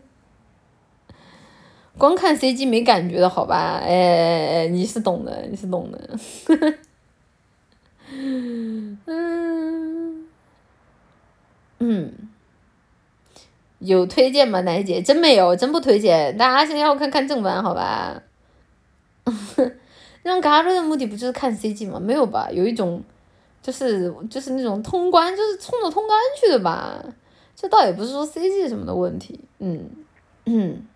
[1.96, 3.80] 光看 CG 没感觉的好吧？
[3.80, 6.18] 哎哎哎，你是懂的，你是懂的。
[8.14, 8.98] 嗯
[11.78, 12.12] 嗯，
[13.78, 14.60] 有推荐吗？
[14.62, 16.36] 奶姐真没有，真不推荐。
[16.36, 18.22] 大家先要看看正版好吧？
[20.24, 21.98] 那种嘎瑞的目的不就是看 CG 吗？
[21.98, 22.48] 没有吧？
[22.52, 23.02] 有一种
[23.62, 27.02] 就是就是那种通关，就是冲着通关去的吧？
[27.56, 29.40] 这倒也不是说 CG 什么的问题。
[29.58, 29.88] 嗯
[30.44, 30.86] 嗯。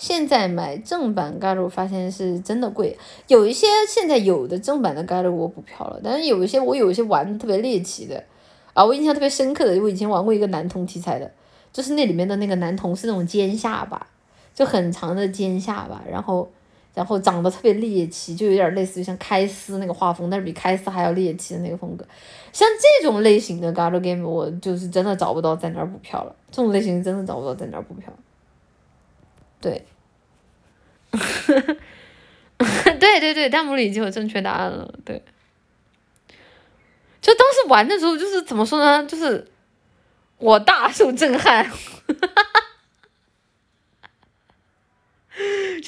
[0.00, 2.96] 现在买正版 g a r 发现是真的贵，
[3.26, 8.24] 有一些现在有的正版的 g a r 我补票了，但是有一些我有一些玩的特别猎奇的，
[8.72, 11.30] 啊，我印象特别深刻的，我以前玩过一个男童题材的，
[11.70, 14.06] 就是那里面的那个男童是那种尖下巴，
[14.54, 16.48] 就很长的尖下巴，然后
[16.94, 22.06] 然后长得特别猎奇，就有点类似于像开司那个画风，但是比开司还要猎奇的那个风格，
[22.54, 28.10] 像这种类型的 g a r game 我就是真的找不到在哪儿补票了，这种类型真的找不到在哪儿补票。
[29.60, 29.84] 对，
[32.98, 34.92] 对对对，弹幕里已经有正确答案了。
[35.04, 35.22] 对，
[37.20, 39.04] 就当时玩的时候，就是怎么说呢？
[39.06, 39.46] 就是
[40.38, 41.70] 我大受震撼，
[42.08, 42.14] 就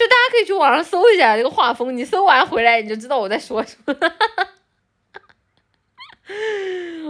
[0.06, 3.94] 大家可以去网上搜一下这个画风，你搜完回来你就知道我在说什么。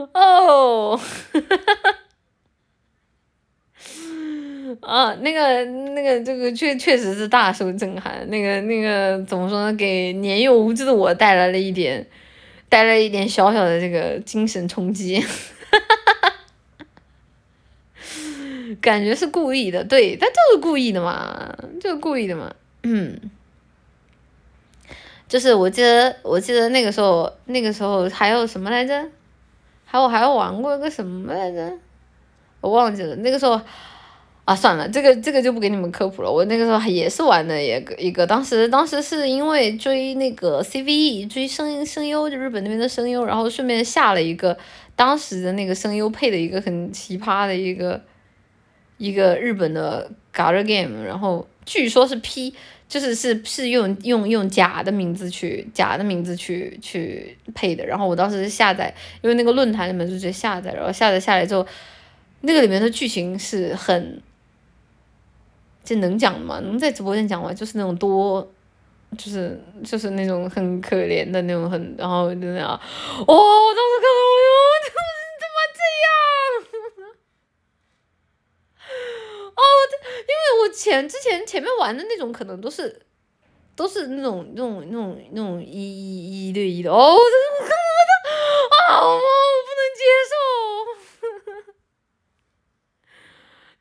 [0.15, 1.01] 哦。
[4.81, 8.27] 啊，那个那个，这个确确实是大受震撼。
[8.29, 9.77] 那个那个怎么说呢？
[9.77, 12.07] 给年幼无知的我带来了一点，
[12.69, 15.25] 带来一点小小的这个精神冲击。
[18.81, 22.55] 感觉是故意的，对，他就是故意的嘛，就是故意的嘛。
[22.83, 23.19] 嗯，
[25.29, 29.09] 就是我记得，我记得那个时候，那个时候还有什么来着？
[29.85, 31.73] 还有还有玩过一个什么来着？
[32.61, 33.15] 我忘记了。
[33.17, 33.61] 那个时候。
[34.45, 36.29] 啊，算了，这个这个就不给你们科普了。
[36.31, 44.59] 我那个时候也是玩的一个一个，当时当时是因为追那个 CVE，追声声优，就日本那边的声优，然后顺便下了一个
[44.97, 48.03] 当时的那个声优配的一个很奇葩的一个
[48.97, 52.53] 一个日本的 gal game，然后据说是 P，
[52.89, 61.65] 就是是是用用用假的名字去假的名字去去配的，然后我当时是下载，因为那个论坛里面就直接下载，然后下载下来之后，
[62.41, 64.21] 那个里面的剧情是很。
[65.85, 66.61] 这能讲吗？
[66.61, 67.53] 能在直播间讲吗？
[67.53, 68.49] 就是那种多，
[69.19, 72.79] 就是就是那种很可怜的那种很，然后就那样，哦，
[73.27, 74.39] 我当时看到我
[74.85, 75.07] 就怎么
[75.41, 77.13] 怎么这样？
[79.53, 79.61] 哦，
[80.21, 83.03] 因为我前之前前面玩的那种可能都是
[83.77, 87.19] 都是那种那种那种那种一一一对一的，哦，我我
[87.61, 88.13] 看到我的，
[88.79, 90.33] 啊，我不能接受。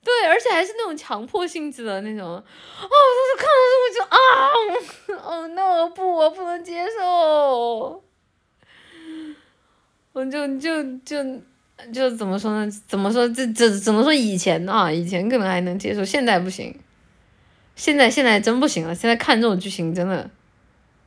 [0.03, 2.43] 对，而且还是那种强迫性质的那种，哦，
[2.81, 4.17] 我当时看到这我就啊，
[5.29, 8.03] 哦，no，不，我不能接受，
[10.13, 11.23] 我就就就
[11.93, 12.71] 就怎么说呢？
[12.87, 13.29] 怎么说？
[13.29, 16.75] 这这只能说以前啊，以前可能还能接受，现在不行，
[17.75, 18.95] 现在现在真不行了。
[18.95, 20.27] 现在看这种剧情真的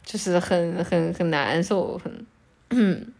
[0.04, 2.26] 就是很很很难受，很
[2.70, 3.12] 嗯。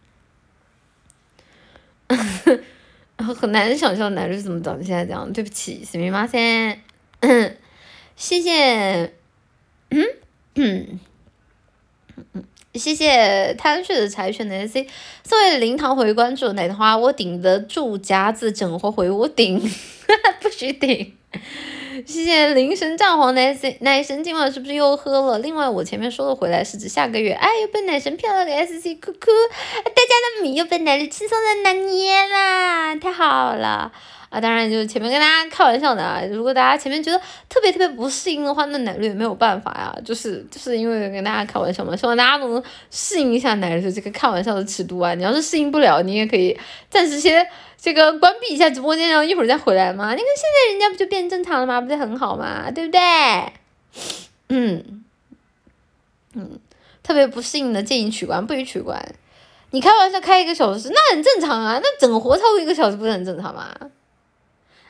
[3.18, 6.78] 很难想象男主是怎么长成现在这样，对不起，すみません。
[8.16, 9.12] 谢谢，
[9.90, 10.06] 嗯
[10.54, 11.00] 嗯
[12.32, 14.86] 嗯，谢谢贪睡的柴犬的 C，
[15.24, 19.60] 送给灵堂回关注奶花，我顶得住夹子整活回我顶，
[20.40, 21.14] 不许顶。
[22.03, 25.39] 谢谢灵神战皇奶神，奶神今晚是不是又喝了？
[25.39, 29.31] 另外，我前面说的回来是指下个月，哎，又被奶神骗了个 S C 哭哭，
[29.83, 33.91] 大家的米又被奶绿轻松的拿捏啦，太好了
[34.29, 34.41] 啊！
[34.41, 37.17] 当然，就是前面跟大家开玩笑的啊，如果大家前面觉得
[37.47, 45.13] 特别特别不适应的话，那奶绿也没有办法呀，就是就是因为跟大家开玩笑嘛，希望大家都能适应一下奶绿这个开玩笑的尺度啊。
[45.13, 46.59] 你要是适应不了，你也可以
[46.89, 47.47] 暂时先。
[47.85, 50.15] 这个关闭一下直播间，然后一会儿再回来嘛？
[50.15, 51.79] 你看现在人家不就变正常了吗？
[51.79, 52.71] 不是很好吗？
[52.71, 52.99] 对不对？
[54.49, 55.05] 嗯
[56.33, 56.59] 嗯，
[57.03, 58.99] 特别不适应的建议取关，不许取关。
[59.69, 61.79] 你开玩笑开一个小时，那很正常啊。
[61.79, 63.71] 那整活超过一个小时不是很正常吗？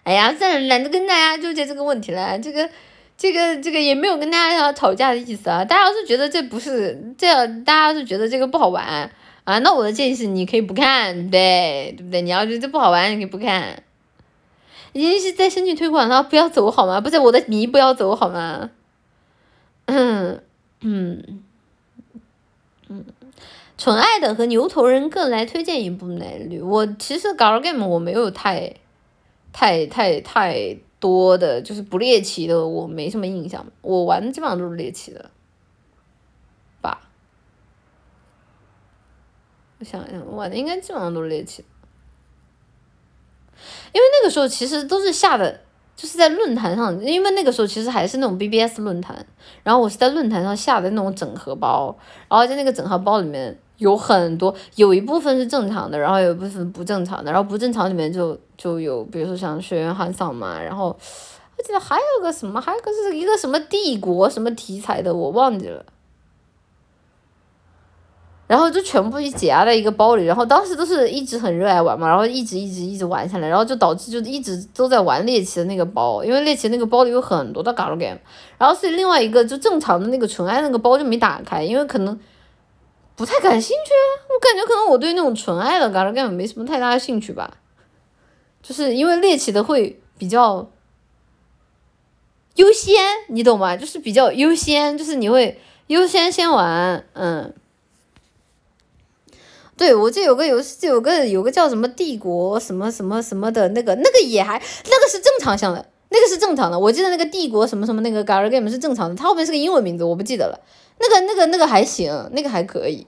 [0.03, 2.39] 哎呀，算了，懒得跟大家纠结这个问题了。
[2.39, 2.69] 这个
[3.17, 5.65] 这个这个也没有跟大家要吵架的意思啊。
[5.65, 9.11] 大家要是觉得这不是这，大家要是觉得这个不好玩。
[9.45, 12.21] 啊，那我的建议是，你可以不看，对对不对？
[12.21, 13.83] 你要觉得这不好玩，你可以不看。
[14.91, 16.99] 已经是在申请退款了，不要走好吗？
[16.99, 18.71] 不是我的迷，不要走好吗？
[19.85, 20.41] 嗯
[20.81, 21.43] 嗯
[22.87, 23.05] 嗯，
[23.77, 26.59] 纯爱的和牛头人各来推荐一部奶绿。
[26.61, 28.73] 我其实搞了 game，我没有太
[29.53, 33.63] 太太太多的，就是不猎奇的，我没什么印象。
[33.81, 35.29] 我玩的基本上都是猎奇的，
[36.81, 37.01] 吧？
[39.85, 41.63] 想想，我的应该基本上都是猎奇，
[43.93, 45.61] 因为那个时候其实都是下的。
[45.97, 49.25] 就是在论坛上，因为那个时候其实还是那种 BBS 论坛，
[49.63, 51.97] 然后我是在论坛上下的那种整合包，
[52.27, 65.85] 然后在那个整合包里面有很多，有一部分是正常的，然后有一部分不正常的，然后不正常里面就就有，比如说像学员汉桑嘛，然后我记得还有个什么，还有个是一个什么帝国什么题材的，我忘记了。
[68.47, 78.17] 然后就全部一解压在一个包里，然后当时都是一直很热爱玩嘛，然后一直一直一直玩下来，然后就导致就一直都在玩猎奇的那个包，因为猎奇那个包里有很多的 g a l g a m
[78.59, 82.19] 然后所以另外一个就正常的那个纯爱那个包就没打开，因为可能
[83.15, 83.91] 不太感兴趣，
[84.29, 87.57] 我感觉可能我对那种纯爱的 g a l g a m 没什么太大兴趣吧，
[88.61, 90.69] 就是因为猎奇的会比较
[92.57, 92.95] 优先，
[93.29, 93.75] 你懂吗？
[93.75, 97.51] 就是比较优先，就是你会优先先玩，嗯。
[99.77, 104.53] 对，我这有个游戏，有个有个叫什么帝国什么什么什么的那个，那个也还，
[104.85, 106.79] 那个是正常向的，那个是正常的。
[106.79, 110.59] 我记得那个帝国什么什么那个 ga game 是正常的，它后面是个英文名字，我不记得了。
[110.99, 113.05] 那个那个那个还行，那个还可以。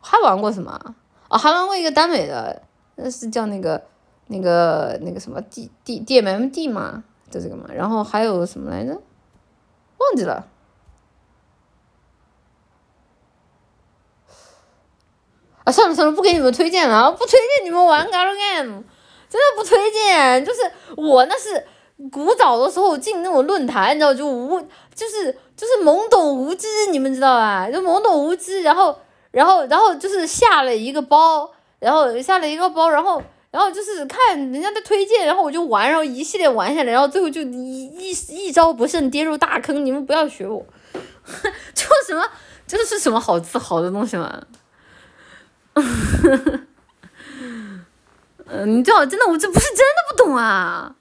[0.00, 0.96] 还玩过什么？
[1.28, 2.62] 哦，还玩过一个耽美的，
[2.96, 3.80] 那是叫那个
[4.26, 7.66] 那个那个什么 D D D M M D 嘛，就这个嘛。
[7.72, 8.90] 然后还有什么来着？
[8.92, 10.46] 忘记了。
[15.66, 18.84] 啊，算了算了，不给你们推荐了，不推荐你们玩 gal game，
[19.28, 20.44] 真的不推荐。
[20.44, 20.60] 就是
[20.96, 21.66] 我那是
[22.12, 24.60] 古早的时候进那种论坛，你知道就无
[24.94, 27.68] 就是就是懵懂无知，你们知道吧？
[27.68, 28.96] 就懵懂无知，然后
[29.32, 33.20] 然后然后就是下了一个包，然后下了一个包，然后
[33.50, 39.84] 然后就是看人家的推荐，然后我就玩，然后一系列玩下来，然后最后就一一一招不慎跌入大坑。
[39.84, 40.64] 你们不要学我，
[41.74, 42.24] 就什么
[42.68, 44.40] 这是什么好自豪的东西吗？
[48.46, 50.94] 嗯， 你知道，真的，我这不是真的不懂啊。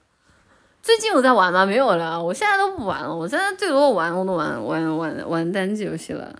[0.83, 1.65] 最近有在玩吗？
[1.65, 3.15] 没有了，我现在都不玩了。
[3.15, 6.35] 我现在最多玩，我都玩玩玩玩单机游戏了。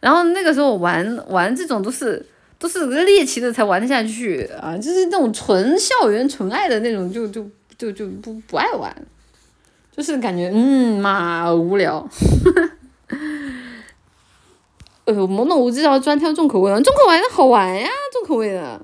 [0.00, 2.26] 然后那个时候玩玩这种都是
[2.58, 7.46] 都是猎奇的才玩得下去啊，就是那种纯校园纯爱的那种，就就
[7.78, 8.92] 就就不不爱玩，
[9.96, 12.08] 就是感觉嗯嘛无聊。
[15.04, 18.80] 呃，懵懂无知，然后专挑重口味的，重口味的好玩呀，重口味的，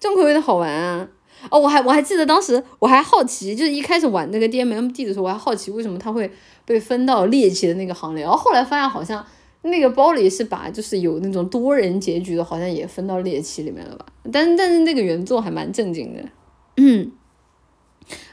[0.00, 1.08] 重口味的好玩啊！
[1.50, 6.30] 哦，我还我还记得当时我还好奇，就是一开始玩那个 D M M D 的时候，我还好奇为什么它会
[6.64, 9.24] 被分到猎奇的那个行列，然后后来发现好像
[9.62, 14.04] 那个包里是把就是有那种多人结局的，好像也分到猎奇里面了吧？
[14.32, 16.22] 但但是那个原作还蛮正经的，
[16.76, 17.12] 嗯。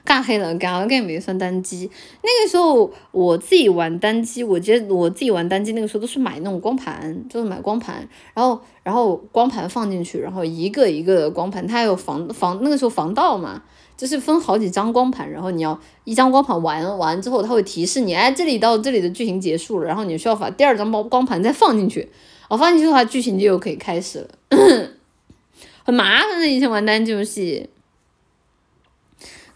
[0.03, 1.89] 干黑了，gal game 也算单机。
[2.21, 13.63] 那个时候我自己玩单机，我觉得我自己玩单机那个时候都是买那种光盘，就是买光盘，然后然后光盘放进去，然后一个一个的光盘，它有防防那个时候防盗嘛，
[13.97, 22.09] 就是分好几张光盘，然后你要一张光盘玩完之后，它会提示你，哎，这里到这里的剧情结束了，然后你需要把第二张光光盘再放进去，
[22.47, 24.27] 哦放进去的话，剧情就又可以开始了，
[25.83, 26.47] 很麻烦的。
[26.47, 27.69] 以前玩单机游戏。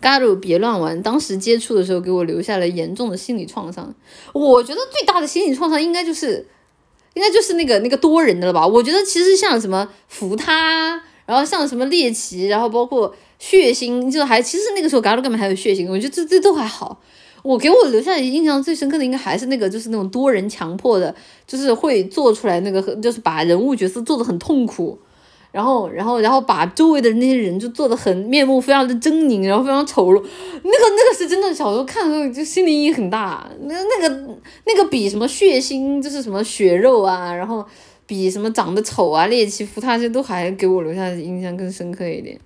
[0.02, 3.94] 嘎鲁别乱玩，当时接触的时候给我留下了严重的心理创伤。
[4.34, 6.48] 我觉得最大的心理创伤应该就是，
[7.14, 8.66] 应该就是那个那个多人的了吧？
[8.66, 17.00] 我觉得其实像什么扶他，然后像什么猎奇，然后包括血腥，就还其实那个时候嘎鲁根本还有血腥，我觉得这这都还好。
[17.44, 21.16] 我给我留下印象最深刻的应该还是那个，就是那种多人强迫的，
[21.48, 25.00] 就是会做出来那个，就是把人物角色做的很痛苦。
[25.52, 30.26] 然后，然后，然后把周围的那些人就做的很面目非常的狰狞，然后非常丑陋，那个
[30.64, 33.46] 那个是真的，小时候看的时候就心理阴影很大。
[33.64, 37.66] 那那个那个比什么血腥就是什么血肉啊，然后
[38.08, 42.40] 比什么长得丑啊、猎奇、服他这都还给我留下的印象更深刻一点。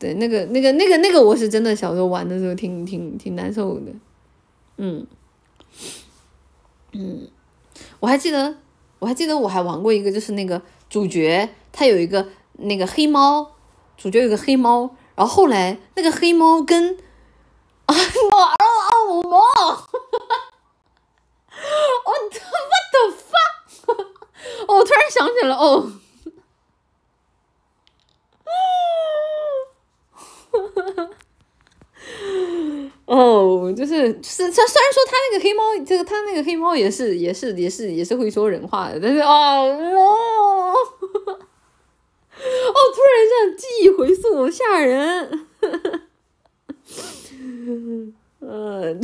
[0.00, 3.92] 对，那个那个那个那个我是真的小时候玩的时候挺挺挺难受的。
[4.78, 5.06] 嗯
[6.92, 7.28] 嗯，
[8.00, 8.56] 我还记得
[8.98, 10.60] 我还记得我还玩过一个就是那个。
[10.92, 13.52] 主角他有一个那个黑猫，
[13.96, 16.98] 主角有个黑猫，然后后来那个黑猫跟
[17.86, 17.94] 啊
[18.30, 19.72] 猫啊啊我猫，我
[22.10, 24.06] what the fuck，
[24.68, 25.92] 我突然想起来哦，
[33.06, 40.74] 哦就是是虽然说他那个黑猫，这个他那个黑猫也是也是也是也是会说人话的，但是哦。
[42.44, 45.46] 哦，突然一下记忆回溯，吓人！
[48.40, 49.00] 嗯，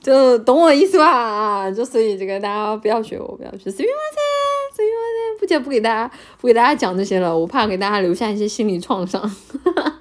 [0.00, 1.70] 就懂我意思吧啊！
[1.70, 3.70] 就所以这个大家不要学我，不要学。
[3.70, 4.18] 随便玩噻，
[4.78, 6.08] 随便玩噻，不讲不给大家
[6.40, 9.28] 不给大家讲这些了，我怕给大家留下一些心理创伤。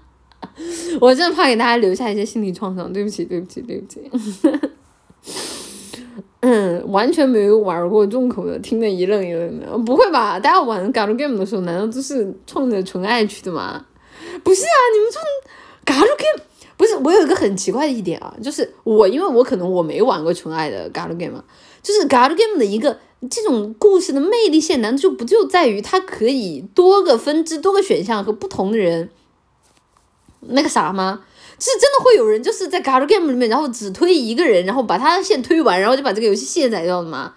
[1.02, 4.02] 我真的怕给大家留下一些心理创伤，对不起，对不起，对不起。
[6.42, 9.76] 嗯，完全没有玩过重口的，听得一愣一愣的。
[9.80, 10.40] 不会吧？
[10.40, 13.84] 大家玩 God Game 的时候，难道都是冲着纯爱去的吗？
[14.44, 15.24] 不是啊，你们冲
[15.86, 16.46] God Game
[16.78, 16.96] 不是？
[16.98, 21.44] 我有一个很奇怪的一点啊，就是我因为我可能我没玩过纯爱的 God Game，
[21.82, 22.98] 就是 God Game 的一个
[23.30, 29.10] 这种故事的魅力线，难道就不就在于它可以多个分支、多个选项和不同的人？
[30.42, 31.24] 那个啥吗？
[31.60, 37.34] 是真的会有人就是在 God Game 里面，然后只推一个人，然后把他线推完，然后就把这个游戏卸载掉的吗？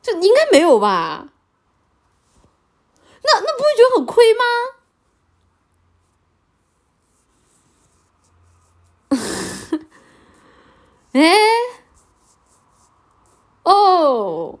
[0.00, 1.28] 这应该没有吧？
[3.24, 4.44] 那那不会觉得很亏吗？
[11.12, 11.36] 哎，
[13.64, 14.58] 哦，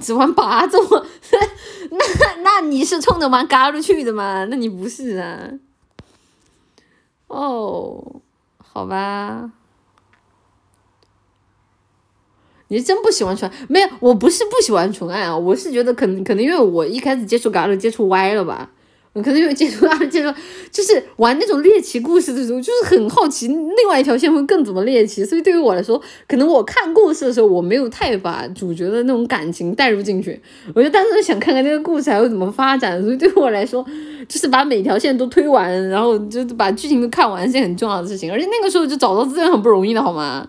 [0.00, 0.80] 只玩八种，
[1.90, 4.46] 那那你是冲着玩 God 去的吗？
[4.50, 5.50] 那你不是啊？
[7.28, 8.20] 哦，
[8.58, 9.50] 好吧，
[12.68, 13.50] 你真不喜欢纯？
[13.68, 18.70] 没有，我不是不喜欢纯爱啊，我是觉得可能可能因为我一开始接触 GAL 接触歪了吧。
[19.14, 20.32] 可能因为接触啊，接触
[20.70, 30.40] 就是玩那种猎奇故事的时候，就是很好奇另外一条线会更怎么猎奇，所以对于我来说，可能我看故事的时候，我没有太把主角的那种感情带入进去，
[30.74, 33.84] 我就单纯想看看这个故事还会怎么发展，所以对于我来说，
[34.28, 40.48] 就是把每条线都推完，然后就把剧情都看完是件很重要的事情，而且那个时候就找到资源很不容易的好吗？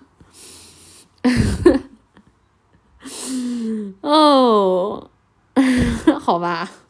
[4.01, 5.09] 哦，
[6.19, 6.69] 好吧。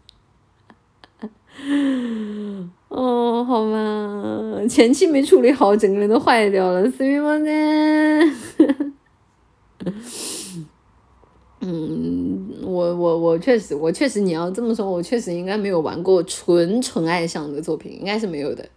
[2.89, 7.37] 哦，好吧，前期没处理好，整个人都坏掉了，是吗？
[7.37, 7.49] 呢？
[11.61, 18.67] 嗯，我我我确实，我确实，你要这么说，我确实应该没有玩过纯纯爱向的作品，应该是没有的，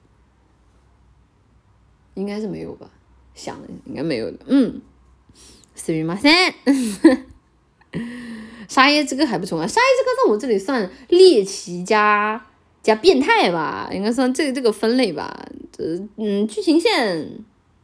[2.15, 2.91] 应该是没有吧？
[3.35, 4.81] 想应该没有的，嗯，
[5.75, 6.15] 是吗？
[6.23, 6.33] 三，
[8.69, 12.47] 沙耶这个还不错啊，沙耶这个在我这里算猎奇加。
[12.85, 15.49] 加变态吧，应该算这个这个分类吧。
[15.77, 15.83] 这，
[16.17, 17.29] 嗯，剧情线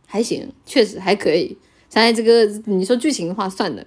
[0.07, 1.57] 还行，确实还可以。
[1.89, 3.85] 现在这个你说剧情的话，算的。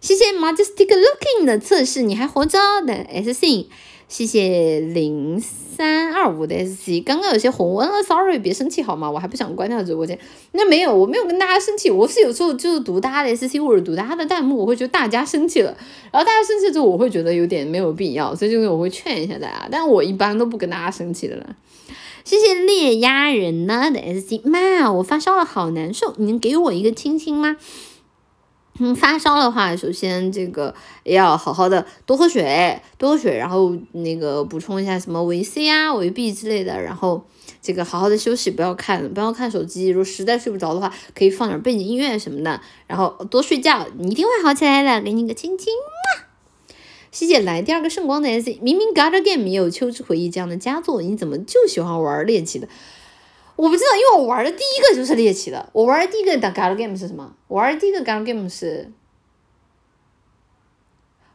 [0.00, 3.66] 谢谢 Majestic Looking 的测试，你还活着的 S C。
[4.10, 9.08] 谢谢零三二五的 S C，刚刚有些红温了，Sorry，别生气好吗？
[9.08, 10.18] 我还不想关掉直播间。
[10.50, 15.72] 那没有，我没有跟大家生气，我是有时候就是读大家的 S C 或者读大家的弹幕，我会觉得大家生气了，
[16.10, 21.54] 然后大家生气之后，我会觉得有点没有必要，所以就是我会劝一下大家，但我一般都不跟大家生气的了。
[22.24, 27.56] 谢谢猎鸭人呢的 S C，妈，我发烧了，好难受，你能给我一个亲亲吗？
[28.78, 30.74] 嗯，发烧的话，首先这个
[31.04, 37.22] 要好好的多喝水，多喝水，然后那个补充一下什么维 C 啊、维 B 之类的，然后
[37.60, 39.88] 这个好好的休息，不要看，不要看手机。
[39.88, 45.04] 如果实在睡不着的话，可以放点背景音乐什么的，然后多睡觉，你一定会好起来的。
[45.04, 46.24] 给你个亲亲嘛！
[47.12, 52.68] 谢谢来第二个圣光的 S，明明 God Game 也有《秋之回忆》这样的佳作，你怎么就喜欢玩猎奇的？
[53.60, 55.68] 我不知道，因为我玩的第一个就是猎奇的。
[55.74, 57.36] 我玩的第一个的 gal game 是什么？
[57.46, 58.90] 我玩的第一个 gal game 是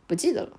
[0.08, 0.50] 不记得了，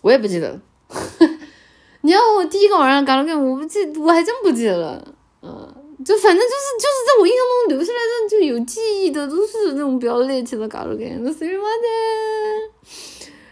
[0.00, 0.60] 我也不记得了。
[2.02, 5.14] 你要我第一个玩的 gal game，我不记，我还真不记得了。
[5.42, 11.88] 嗯，就反正就是就是在我印象中留下来的就有记忆的都是那种比较猎奇的 gal game，那谁玩的？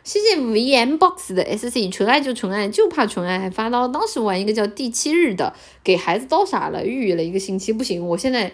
[0.08, 3.86] 谢谢 V M Box 的 S C，纯爱就纯爱，就怕纯爱还发刀。
[3.86, 5.52] 当时玩一个叫第七日的，
[5.84, 8.50] 给孩子刀傻了，抑郁了一个星期，不行，我现在，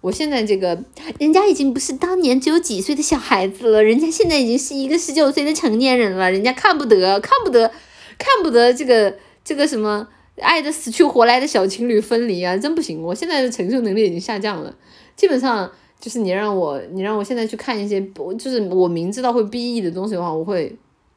[0.00, 0.82] 我现在这个，
[1.18, 7.70] 人家已经不是当年只有几岁的小孩子了，人家现在已经是一个十九岁的成年人了，人家看不得，看不得，
[8.16, 10.08] 看不得这个这个什么
[10.40, 14.74] 爱的死去活来的小情侣分离啊，真不行，我现在的承受能力已经下降了，
[15.14, 18.00] 基本上就是你让我，你让我现在去看一些，
[18.38, 20.74] 就是我明知道会 B E 的东西的话，我会。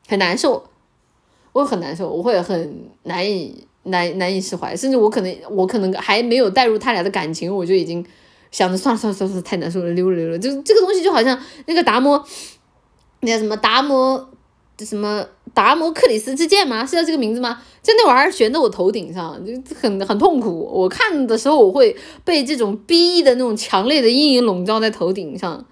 [0.10, 0.64] 很难受，
[1.54, 8.04] 我很难受，我会很难以难难以释怀，甚至我可能我可能还没有带入他俩的感情，我就已经
[8.50, 10.40] 想着算了算了算了，太难受了，溜了溜了。
[10.40, 12.26] 就这个东西就好像那个达摩，
[13.20, 14.30] 那叫什么达摩
[14.80, 15.24] 什么
[15.54, 16.84] 达摩克里斯之剑吗？
[16.84, 17.62] 是叫这个名字吗？
[17.84, 20.70] 就那玩意儿悬在我头顶上，就很很痛苦。
[20.74, 25.66] 我看的时候，我会被这种 B 的那种强烈的阴影笼罩在头顶上。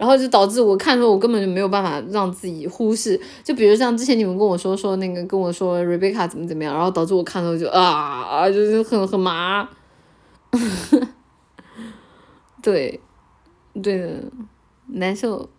[0.00, 3.20] 然后就导致我看的时候我根本就没有办法让自己忽视。
[3.44, 9.68] 就比如像之前你们跟我说说那个跟我说 Rebecca 怎么怎么样，然后导致我看的时候就啊，就是很很麻。
[12.62, 12.98] 对，
[13.82, 14.22] 对的，
[14.86, 15.50] 难受。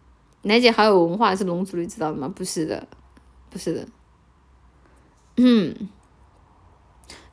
[0.41, 2.27] 奶姐好有文化，是龙族的，知道吗？
[2.35, 2.87] 不是的，
[3.51, 3.87] 不是的。
[5.37, 5.75] 嗯，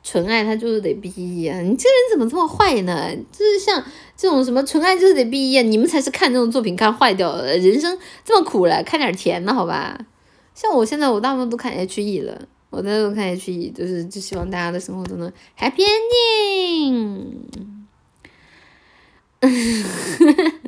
[0.09, 3.15] 纯爱他就是得毕业，你这人怎么这么坏呢？
[3.31, 3.83] 就是像
[4.17, 7.55] 这种什么纯爱就是得毕业，你们才是看这种作品看坏掉了。
[7.57, 9.99] 人生这么苦了，看点甜的好吧？
[10.55, 17.25] 像我现在我大部分都看 H E 了，我在都看 H E，就是就希望大家的生活都能 Happy Ending。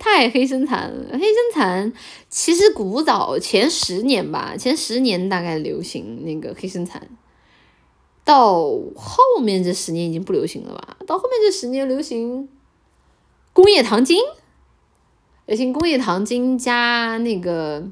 [0.00, 1.92] 太黑身残了，黑身残
[2.28, 7.00] 其实古早前十年吧，前十年大概流行那个黑身残，
[8.24, 8.62] 到
[8.96, 10.96] 后面这十年已经不流行了吧？
[11.06, 12.48] 到后面这十年流行
[13.52, 14.18] 工业糖精，
[15.46, 17.86] 流行工业糖精加那个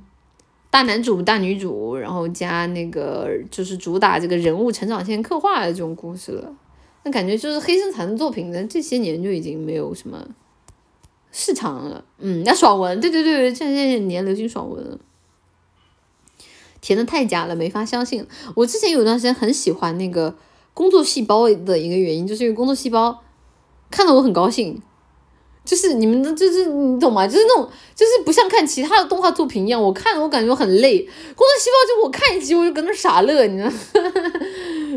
[0.70, 6.54] 大男主大女主，然后加那个就是主打这个人物成长线刻画的这种故事了。
[7.04, 10.26] 那感觉就是黑身残的作品呢，这些年就已经没有什么
[11.30, 12.04] 市场了。
[12.18, 14.98] 嗯，那爽文，对对对，这些年流行爽文，
[16.82, 18.26] 甜的太假了，没法相信。
[18.54, 20.36] 我之前有段时间很喜欢那个
[20.74, 23.22] 工作细胞的一个原因，就是因为工作细胞
[23.90, 24.82] 看得我很高兴。
[25.64, 27.24] 就是你们的，就是你懂吗？
[27.24, 30.98] 就是那种，就是不像看其他的动画作品一样，我看我感觉我很累。
[30.98, 33.70] 工作细胞就我看一集我就搁那傻乐，你知道，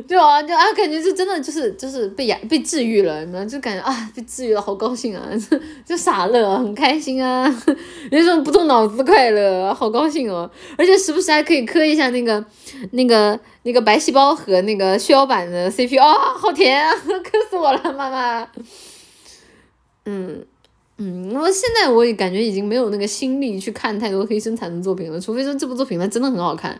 [0.08, 7.46] 就啊就啊，感觉就真的就是就是被养被治愈了，你知道，就感觉啊被治愈了，好高兴啊，就 就傻乐，很开心啊，
[8.12, 10.50] 有种不动脑子快乐，好高兴哦。
[10.78, 12.44] 而且时不时还可以磕一下那个
[12.92, 16.94] 那个那个白细胞和那个血小板的 CP，啊，好甜啊，
[17.24, 18.48] 磕死我了，妈妈。
[20.06, 20.46] 嗯。
[20.98, 26.80] 嗯，我现在我也感觉已经没有那个心力去看太多黑身残的作品了，除非说这部作品它真的很好看，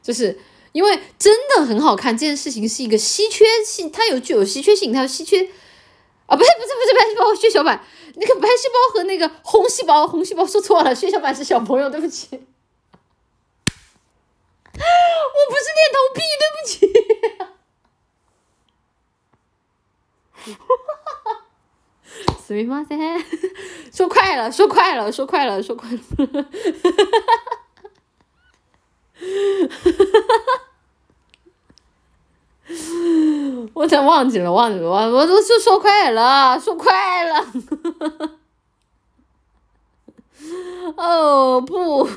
[0.00, 0.38] 就是
[0.76, 5.40] 因为真的很好看这件事情是一个稀缺性，它有具有稀缺性，它稀缺
[6.26, 7.82] 啊，不是不是不是白细胞血小板，
[8.16, 12.38] 那个白细胞和那个红细胞，红细胞说错了，血小板是小朋友，对不起， 我
[15.48, 16.92] 不是恋童癖，对不起。
[22.46, 22.84] 死命吗？
[22.86, 22.94] 噻，
[23.96, 27.55] 说快了，说快了，说快了，说快了，哈哈哈
[33.74, 37.46] 我真忘记了，忘记了，我我都是说快了，说快了，
[40.96, 42.08] 哦不，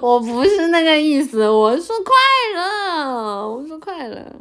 [0.00, 2.14] 我不是那个意思，我说快
[2.54, 4.34] 了，我说快了。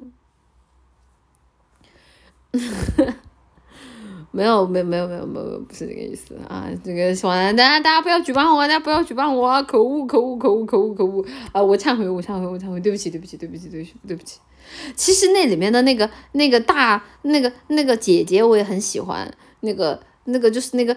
[4.32, 6.68] 没有，没有，没有，没有，没有，不是这个意思啊！
[6.86, 11.26] 这个希望大家，大家不要举报我，大家不要举报我，可恶，可恶，可恶，可恶，可恶！
[11.52, 14.38] 啊，我忏悔，我忏悔，我忏悔，对不起，对不起，对不起，对不起，对不起。
[14.96, 20.96] 其实那里面的那个那个大那个那个姐姐我也很喜欢，那个那个就是那个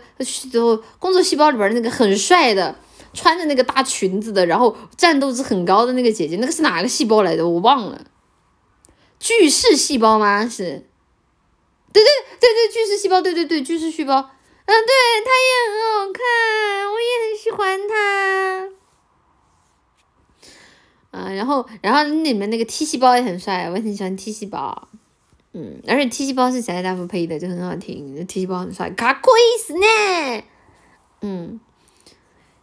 [0.50, 2.76] 就工作细胞里边那个很帅的，
[3.14, 7.48] 穿着那个大裙子的，然后战斗值很高的那个姐姐，那个是哪个细胞来的？
[7.48, 8.04] 我忘了，
[9.18, 10.46] 巨噬细胞吗？
[10.46, 10.86] 是。
[11.92, 14.74] 对对对对，巨噬细胞，对对对，巨噬细胞，嗯，对，
[15.24, 18.70] 它也很好看，我也很喜欢它。
[21.10, 24.88] 啊，然后，然后里面那个 T 细胞也很帅，我也很喜欢 T 细胞。
[25.52, 28.26] 嗯，而且 T 细胞是小大夫配的，就很好听。
[28.26, 29.30] T 细胞很帅，卡酷
[29.60, 30.42] 死呢。
[31.20, 31.60] 嗯，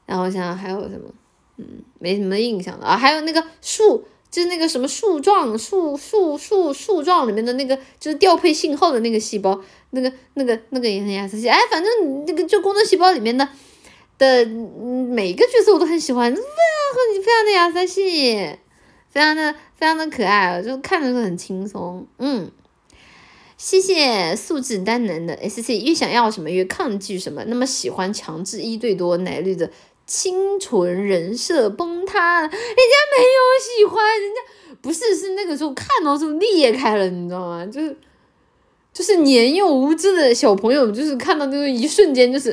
[0.07, 1.13] 然后我想想还有什么，
[1.57, 4.07] 嗯，没什么印象了啊，还有那个树。
[4.31, 9.59] 就是那个什么树状树树树树状里面的那个，就是调配信号的那个细胞，
[9.89, 13.47] 那个那个那个也很亚瑟系，哎，反正那个就工作细胞里面的
[14.19, 16.45] 的每个角色我都很喜欢，非常
[17.15, 18.35] 很非常的亚瑟系，
[19.09, 22.51] 非常的非常的可爱，就看着时候很轻松，嗯，
[23.57, 29.71] 谢谢素质单能的 S C，越想要什么越抗拒什么，那么喜欢强制一对多奶绿的。
[30.09, 37.63] 清纯人设崩塌，人家没有喜欢，人家不是是那个时候看到就裂开了，你知道吗？
[37.67, 37.95] 就是
[38.91, 42.51] 就是年幼无知的小朋友，就是看到那个一瞬间，就是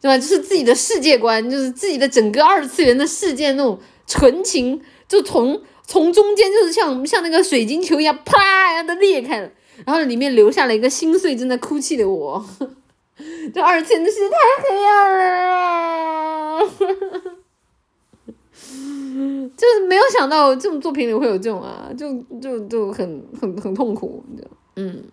[0.00, 0.16] 对吧？
[0.16, 9.50] 就是自己的世界观，就是自己的整个二次元的世界那种纯情，就从从中间就是像像那个水晶球一样，啪一样的裂开了，
[9.84, 12.46] 然后里面留下了一个心碎正在哭泣的我。
[13.52, 16.60] 这二次元的世界太黑暗了，
[19.56, 24.22] 就是没有想到这种作品里会有这种啊，就就就很很很痛苦，
[24.76, 25.04] 嗯，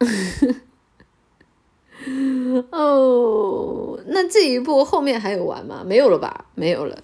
[2.70, 5.82] 哦，那这一部后面还有完吗？
[5.86, 6.46] 没有了吧？
[6.54, 6.98] 没有了，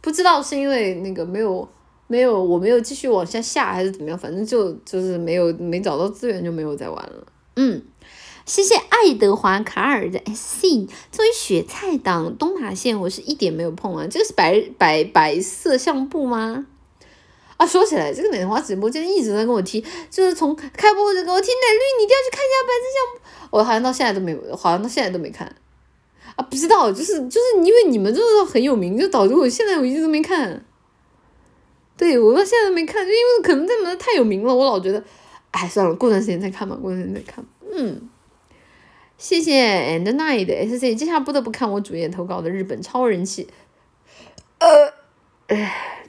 [0.00, 1.66] 不知道是因为那个没有
[2.06, 7.26] 没有我没有继续往下下还是怎么样，反正就就是没有没找到资源就没有再玩了。
[7.56, 7.82] 嗯，
[8.44, 14.06] 谢谢爱德华卡尔的 SC 作为雪菜党东马线，我是一点没有碰啊。
[14.10, 16.66] 这个是白白白色相簿吗？
[17.56, 19.80] 啊，说起来，这个奶花直播间一直在跟我提，
[20.10, 23.56] 就是从开播就跟我提奶绿，你一定要去看一下白色相簿。
[23.56, 25.46] 我好像到现在都没有，好像到现在都没看。
[26.34, 30.64] 啊，不知道，就是就是因为你们就是很有名，就导致我现在我一直都没看。
[31.96, 35.04] 对我到现在都没看，就因为可能你们太有名了，我老觉得，
[35.52, 37.44] 哎，算了，过段时间再看吧，过段时间再看。
[37.72, 38.08] 嗯，
[39.22, 43.46] 谢谢 And Night 的 SC，接下来不得不看我主页投稿的日本超人气。
[44.58, 44.92] 呃，
[45.46, 46.00] 唉。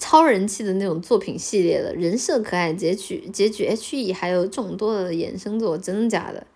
[0.00, 6.48] 超人气的那种作品系列的，人设可爱，结局结局 H E，还有众多的衍生作，真的假的？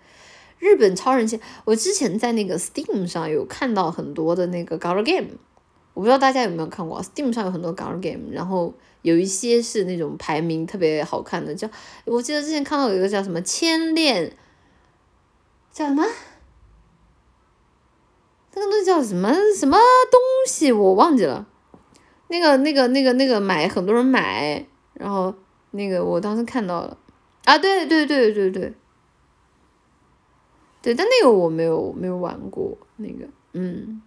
[0.58, 5.38] 日本超人气，我之前在那个 Steam 上有看到很多的那个 Gal Game，
[5.94, 8.74] 我不知道大家有没有看过，Steam 上有很多 Gal Game，然后
[9.06, 11.70] 有一些是那种排名特别好看的，叫
[12.06, 14.36] 我记得之前看到有一个叫什么千恋，
[15.72, 16.04] 叫什么？
[18.52, 19.78] 那个东西叫什么什么
[20.10, 20.72] 东西？
[20.72, 21.46] 我忘记了。
[22.26, 25.32] 那个、那个、那个、那个买，很多人买，然后
[25.70, 26.98] 那个我当时看到了，
[27.44, 28.74] 啊，对对对对对，
[30.82, 34.02] 对，但那个我没有没有玩过，那个，嗯，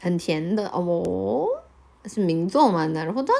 [0.00, 1.46] 很甜的哦，
[2.04, 2.86] 是名作嘛？
[2.86, 3.36] 然后当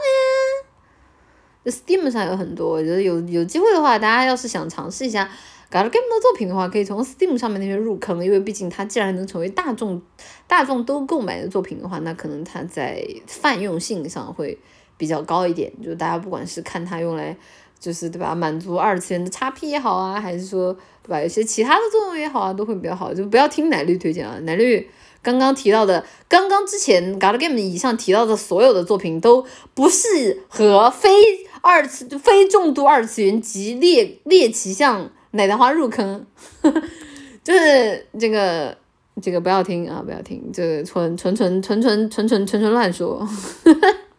[1.65, 5.31] 年，Steam 上有很多，我觉得有有机会的话，大家要是想尝试一下。
[5.71, 10.01] 搞了 game 的作品的话，可以从 Steam 上面那边入坑，因为毕竟它既然能成为大众
[10.47, 14.59] 大众都购买的作品的话，那可能它在泛用性上会
[14.97, 15.71] 比较高一点。
[15.85, 17.37] 就大家不管是看它用来，
[17.79, 20.73] 就是对吧，满足二次元的叉 P 也好啊，还是说
[21.03, 23.13] 对吧，有些其他的作用也好啊，都会比较好。
[23.13, 24.89] 就不要听奶绿推荐啊，奶绿
[25.23, 31.11] 刚刚提到的，刚刚之前搞了 game 以上提到的所有的作品都不适合非
[31.61, 35.11] 二次非重度二次元及猎猎奇向。
[35.33, 36.25] 奶的话入坑，
[37.45, 38.75] 就是这个
[39.21, 43.29] 这个不要听啊，不要听，这个纯纯纯纯纯纯纯纯乱说，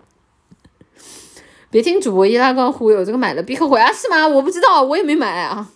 [1.71, 3.91] 别听主播易拉罐忽悠，这个买了必后悔啊？
[3.91, 4.27] 是吗？
[4.27, 5.67] 我不知道，我也没买啊。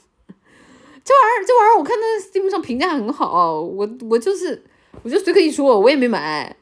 [1.03, 4.63] 这玩意儿这玩意儿，我看那 Steam 上评价很好，我我就是
[5.01, 6.55] 我就随口一说，我也没买，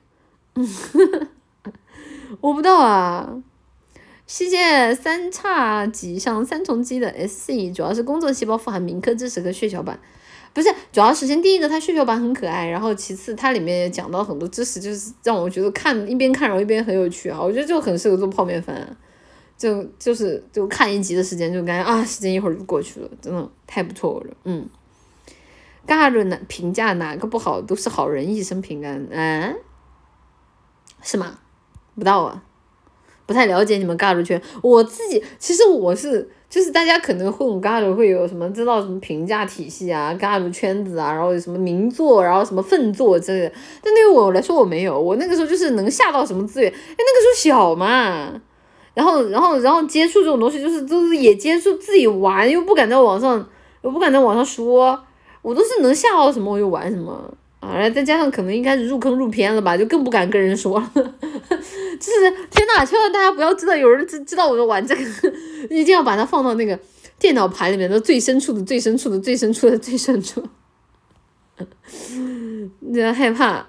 [2.40, 3.44] 我不知道啊。
[4.26, 10.00] 谢谢三叉戟上三重肌的 S C，主要是工作细胞富含铭刻知识和血小板，
[10.54, 18.88] 不是主要首先第一个它血小板很可爱，然后其次它里面也讲到很多知识，就是让我觉得看一边看然后一边很有趣啊，我觉得就很适合做泡面番，
[19.58, 24.66] 就就是就看一集的时间就感觉啊时间一会儿就过去了，真的太不错了，嗯，
[25.88, 29.56] 尬伦哪评价哪个不好都是好人一生平安，嗯，
[31.02, 31.40] 是吗？
[31.96, 32.44] 不到啊。
[33.28, 43.54] 不太了解你们尬主圈，我自己其实我是就是大家可能混尬主会有什么知道什么评价体系啊，尬主圈子啊，然后什么名作，然后什么粪作之类的。
[43.82, 48.34] 但对于我来说我没有，我那个时候就是能下到什么资源，哎那个时候小嘛，
[48.94, 53.48] 然后然后然后接触这种东西就是都是也接触自己玩，又不敢在网上
[53.84, 55.02] 又不敢在网上说，
[55.42, 57.34] 我都是能下到什么我就玩什么。
[57.60, 60.92] 啊，再加上可能应该是入坑入偏了吧，就更不敢跟人说了。
[60.96, 65.02] 就是天呐，千万大家不要知道有人知知道我在玩这个，
[65.70, 66.80] 一定要把它放到那个
[67.20, 70.44] 电脑盘里面的最深处的最深处的最深处的最深处。
[72.92, 73.64] 真害怕，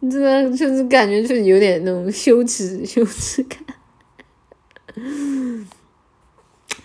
[0.00, 3.58] 真 的就是感觉就是有点那种羞耻羞耻感。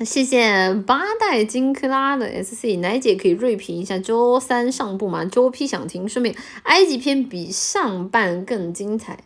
[0.04, 5.26] 谢谢八代金克拉的 S C 奶姐可以锐评一下周三上部吗？
[5.26, 9.24] 周 P 想听，顺便埃及篇比上半更精彩。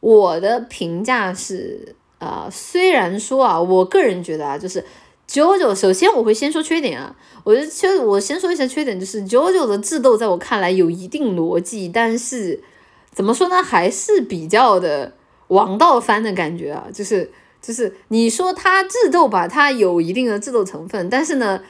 [0.00, 4.84] 我的评价是，呃，虽然说啊，我个人觉得啊，就是
[5.26, 12.62] 九九，首先我会先说缺点啊，我觉得缺，我先说一下缺点，就是九九的智斗在我看来有一定逻辑，但是
[13.10, 15.14] 怎么说呢，还是比较的
[15.48, 17.32] 王道番的感觉啊，就是。
[17.62, 21.62] 就是你说它智斗吧，它有一定的智斗成分，但是呢，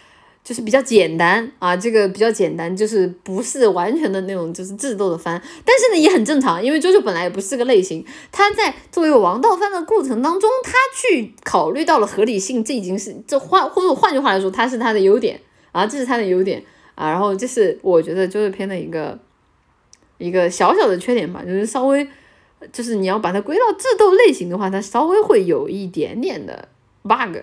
[0.43, 15.39] 就是比较简单啊，这个比较简单，就是不是完全的那种就是智斗的番，但是呢也很正常，因为周周本来也不是个类型，他在作为王道番的过程当中，他去考虑到了合理性，这已经是这换或者换句话来说，他是他的优点
[15.73, 16.65] 啊，这是他的优点
[16.95, 19.19] 啊，然后这是我觉得周周篇的一个
[20.17, 22.09] 一个小小的缺点吧，就是稍微。
[22.71, 26.69] 就是你要把它归到智斗类型的话，它稍微会有一点点的
[27.03, 27.39] bug。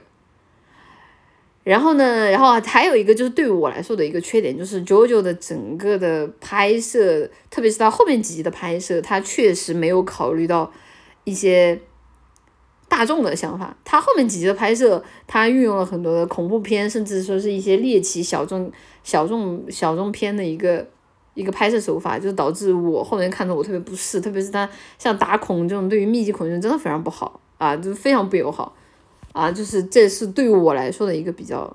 [1.65, 10.71] 然后呢，然后还有一个就是对于我来说的一个缺点，就是 JoJo 的整个的拍摄，特别是到后面几集的拍摄，它确实没有考虑到
[11.25, 11.79] 一些
[12.87, 13.77] 大众的想法。
[13.83, 18.71] 它后面几集的拍摄，它运用了很多的恐怖片，甚至说是一些猎奇小众、
[19.03, 20.87] 小众、小众片的一个
[21.33, 24.19] 一个拍摄手法，就导致我后面看着我特别不适。
[24.19, 28.75] 特别是他像打孔这种，对于密集恐惧症真的非常不好啊，就是非常不友好。
[29.31, 31.71] 啊，就是这是对于我来说的一个比较，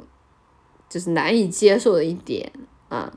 [0.88, 2.52] 就是难以接受的一点
[2.88, 3.10] 啊，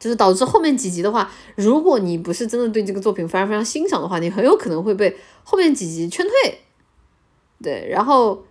[0.00, 6.58] 就是导致后面几集的话，如果你不是真的对这个作品非常非常欣赏的话，你很有可能会被后面几集劝退。
[7.62, 8.44] 对，然后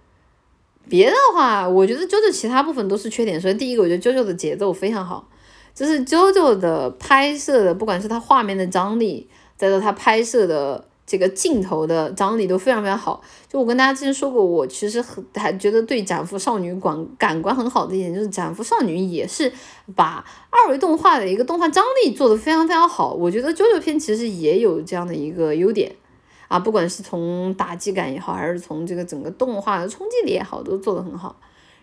[0.88, 3.40] 别的话，我觉得 JoJo 其他部分都是缺点。
[3.40, 5.30] 所以第一个，我觉得 JoJo 的节奏非常好，
[5.78, 10.84] 就是 JoJo 的拍摄的，不管是它画面的张力，再到它拍摄的。
[11.10, 19.50] 这个镜头的张力都非常非常好，就我跟大家之前说过，我其实很还觉得对斩服少女感感官很好的一点，就是斩服少女也是
[19.96, 23.14] 把二维动画的一个动画张力做得非常非常好。
[23.14, 25.96] 我觉得 JoJo 片其实也有这样的一个优点
[26.50, 31.38] 啊，不管是从打击感也好，还是从这个整个动画的冲击力也好，都做得很好。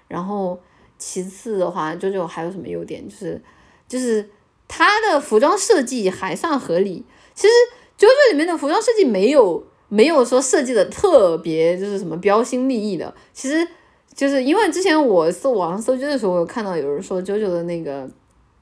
[0.07, 0.61] 然后
[0.99, 3.09] 其次的话，，JoJo 还有什么优点？
[3.09, 3.41] 就是
[3.89, 4.31] 就是
[4.69, 7.05] 他的服装设计还算合理，
[7.35, 7.53] 其实。
[7.97, 13.67] 九九里面的服装设计没有没有说设计的特别就是什么标新立异的，其实
[14.13, 18.11] 就是因为之前我搜网上搜剧的时候，我看到有人说九九的那个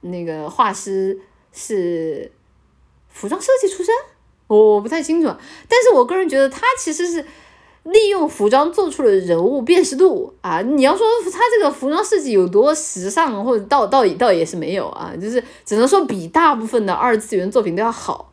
[0.03, 1.19] 那个画师
[1.51, 2.31] 是
[3.09, 3.95] 服装设计出身，
[4.49, 5.29] 我我不太清楚，
[5.67, 7.25] 但是我个人觉得他其实是
[7.85, 10.61] 利用服装做出了人物辨识度啊。
[10.63, 18.29] 你要说他这个服装设计有多时尚，或者倒倒倒也是没有啊，就是只能说比大部分的二次元作品都要好。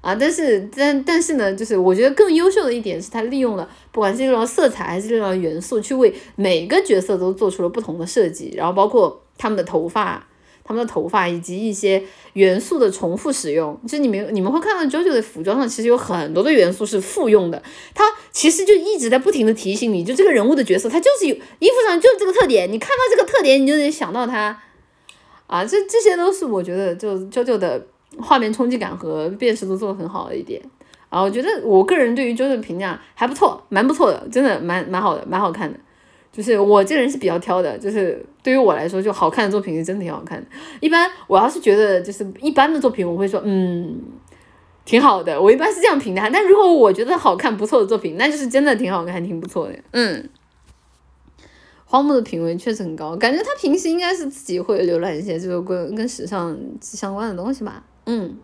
[0.00, 10.26] 啊，但是但但是呢，就是我觉得更优秀的一点是，他利用了不管是这种色彩还是这种元素，去为每个角色都做出了不同的设计，然后包括他们的头发、
[10.64, 12.02] 他们的头发以及一些
[12.34, 13.78] 元素的重复使用。
[13.86, 17.62] 就你们你们会看到 JoJo 的服装上其实有很多的元素是复用的，
[17.94, 24.62] 他其实就一直在不停的提醒你，就这个人物的角色他就是有衣服上就是这个特点，你看到这个特点你就得想到他，
[25.46, 27.86] 啊，这这些都是我觉得就 JoJo 的。
[28.20, 30.60] 画面冲击感和辨识度做的很好的一点
[31.08, 35.80] 啊，我觉得我个人对于 JoJo 的评价还不错，蛮不错的，真的蛮蛮好的，蛮好看的。
[36.32, 40.46] 就是我这个人是比较挑的，就是对于我来说，就好看的作品是真的挺好看的。
[40.80, 44.00] 一般我要是觉得就是一般的作品，我会说嗯，
[44.86, 45.38] 挺好的。
[45.38, 46.30] 我一般是这样评价。
[46.30, 49.78] 但如果我觉得好看不错的作品，那就是真的挺好看，挺不错的。
[49.90, 50.26] 嗯，
[51.84, 57.84] 荒木的品味确实很高，感觉他平时应该是自己会浏览一些就是跟跟时尚相关的东西吧。
[58.06, 58.38] 嗯，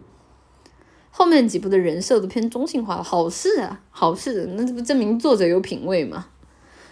[1.10, 6.26] 后面几部的人设都偏中性化了，好事啊，好事，那这不证明作者有品位吗？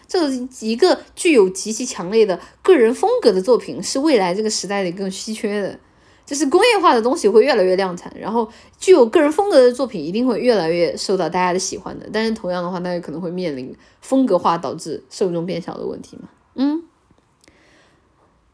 [0.09, 5.79] 这一个具有极其强烈的个人风格的作品，是未来这个时代里更稀缺的。
[6.25, 8.49] 就是工业化的东西会越来越量产，然后
[8.81, 12.09] 具有个人风格的作品一定会越来越受到大家的喜欢的。
[12.13, 16.29] 但是同样的话，那也可能会面临风格化导致受众变小的问题嘛？
[16.57, 16.83] 嗯。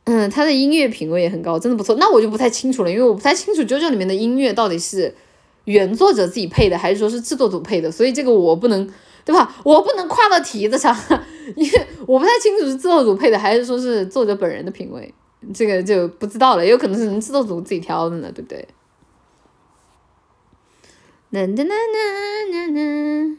[0.04, 1.94] 嗯，他的音乐品味也很高，真的不错。
[1.94, 5.14] 那我就不太清楚了，因为我不太清楚《JoJo》里面的音乐到底是
[5.64, 8.92] 原作者自己配的，还是说是制作组配的，所以这个我不能，
[9.24, 9.54] 对吧？
[9.64, 10.96] 我不能跨到题子上，
[11.56, 15.14] 因为我不太清楚是制作组配的，还是说是作者本人的品味，
[15.54, 18.66] 这个就不知道了，有可能是人制作组自己挑的呢，对不对？
[21.30, 21.64] 啦啦啦
[22.52, 22.80] 啦啦
[23.28, 23.36] 啦。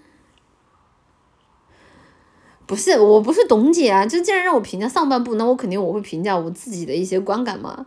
[2.65, 4.05] 不是，我不是董姐啊！
[4.05, 7.85] 就既然让我评价上半部，那我肯定我会评价我自己的一些观感嘛，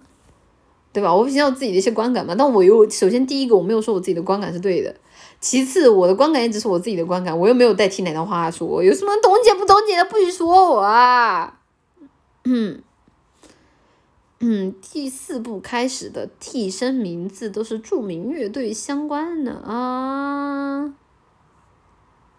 [0.92, 1.12] 对吧？
[1.12, 2.34] 我评价我自己的一些观感嘛。
[2.38, 4.94] 但我又首先第一个我没有说我自己的观感是对的，
[5.40, 8.82] 其次我的观感也只是我自己的观感，我又没有代替哪套话说。
[8.82, 11.60] 有什么懂姐不懂姐的，不许说我啊！
[12.44, 12.82] 嗯
[14.40, 20.94] 嗯，第四部开始的替身名字都是著名乐队相关的啊。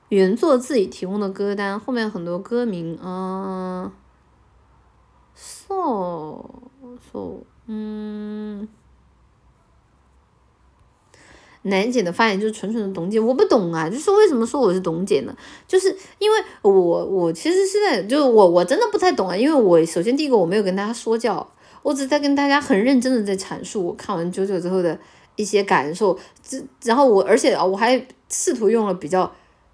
[0.10, 3.92] 原作自己提供的歌单，后面很多歌名啊
[5.36, 6.46] ，so
[7.12, 8.68] so，嗯，
[11.70, 15.36] 楠姐的发言就是纯纯的董姐，我不懂啊，就是为什么说我是董姐呢？
[15.68, 21.48] 就是因为我我其实是在，就是我我真的不太懂啊，因为我首先第一个我没有跟大家说教，
[21.84, 24.98] 我只在跟大家很认真的在阐述我看完九九之后的
[25.36, 29.32] 一些感受，这然后我而且啊我还试图用了比较。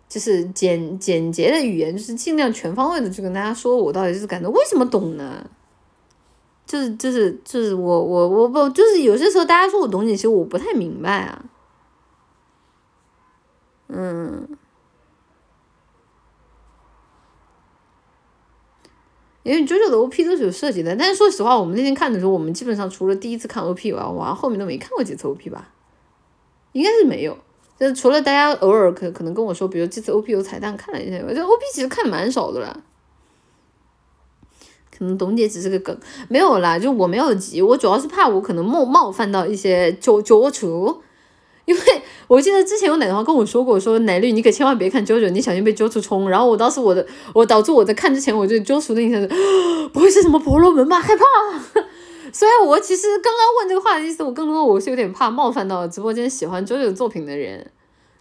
[0.10, 5.44] 就是简简洁的语言，就是尽量全方位的去跟大家说，我到底是感到为什么懂呢？
[6.68, 11.44] 就是就是就是我我我不就是有些时候大家说我懂你，其实我不太明白啊。
[13.94, 14.58] 嗯。
[19.44, 25.74] 因为九九的 OP 都是有设计的，但是说实话，我们那天看的时候，我们基本上除了第一次看 OP 以外，我后面都没看过几次 OP 吧，
[26.72, 27.38] 应该是没有。
[27.78, 32.74] 就是除了大家偶尔可可能跟我说，比如这次 OP 有彩蛋，看了一下，我觉得 OP 其实看蛮少的啦。
[34.98, 36.00] 可能董姐只是个梗，
[36.30, 41.03] 没有啦，就我没有急，我主要是怕我可能冒冒犯到一些九九厨。
[41.66, 41.82] 因为
[42.28, 46.30] 我记得之前有奶奶跟我说过，说奶绿你可千万别看 JoJo，你小心被 JoJo 冲。
[46.30, 49.28] 然后我当时我的我导致我在看之前，我对 JoJo 的印象是，
[49.94, 51.00] 不会是什么婆罗门吧？
[51.00, 51.24] 害怕。
[52.34, 57.70] 所以，我其实刚刚问这个话的意思，我更多我是有点怕冒犯到直播间喜欢 JoJo 作品的人，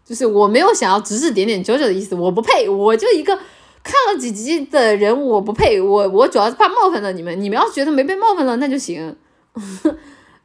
[0.04, 3.34] 就是我没有想要指指点点 JoJo 的意思，我不配，我就一个
[3.82, 5.80] 看了几集的人，我不配。
[5.80, 9.16] 我我主要是怕冒犯到你们，你们要是觉得没被冒犯到，那就行。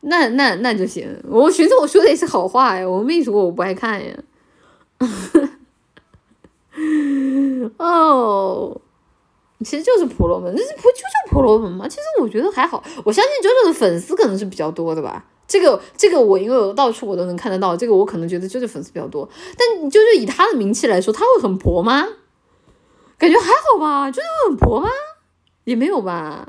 [0.09, 4.15] 那那那就行，我寻思我说的也是好话呀，我没说我不爱看呀。
[7.77, 8.79] 哦，
[9.65, 11.87] 其实就是婆罗门，那不就叫婆罗门吗？
[11.87, 15.25] 其实我觉得还好，我相信九九的粉丝可能是比较多的吧。
[15.47, 19.27] 这个这个我因为我到处我都能看得到，这个我可能觉得九九粉丝比较多。
[19.57, 22.07] 但九九以他的名气来说，他会很婆吗？
[23.17, 24.89] 感觉还好吧，就是很婆吗？
[25.63, 26.47] 也没有吧。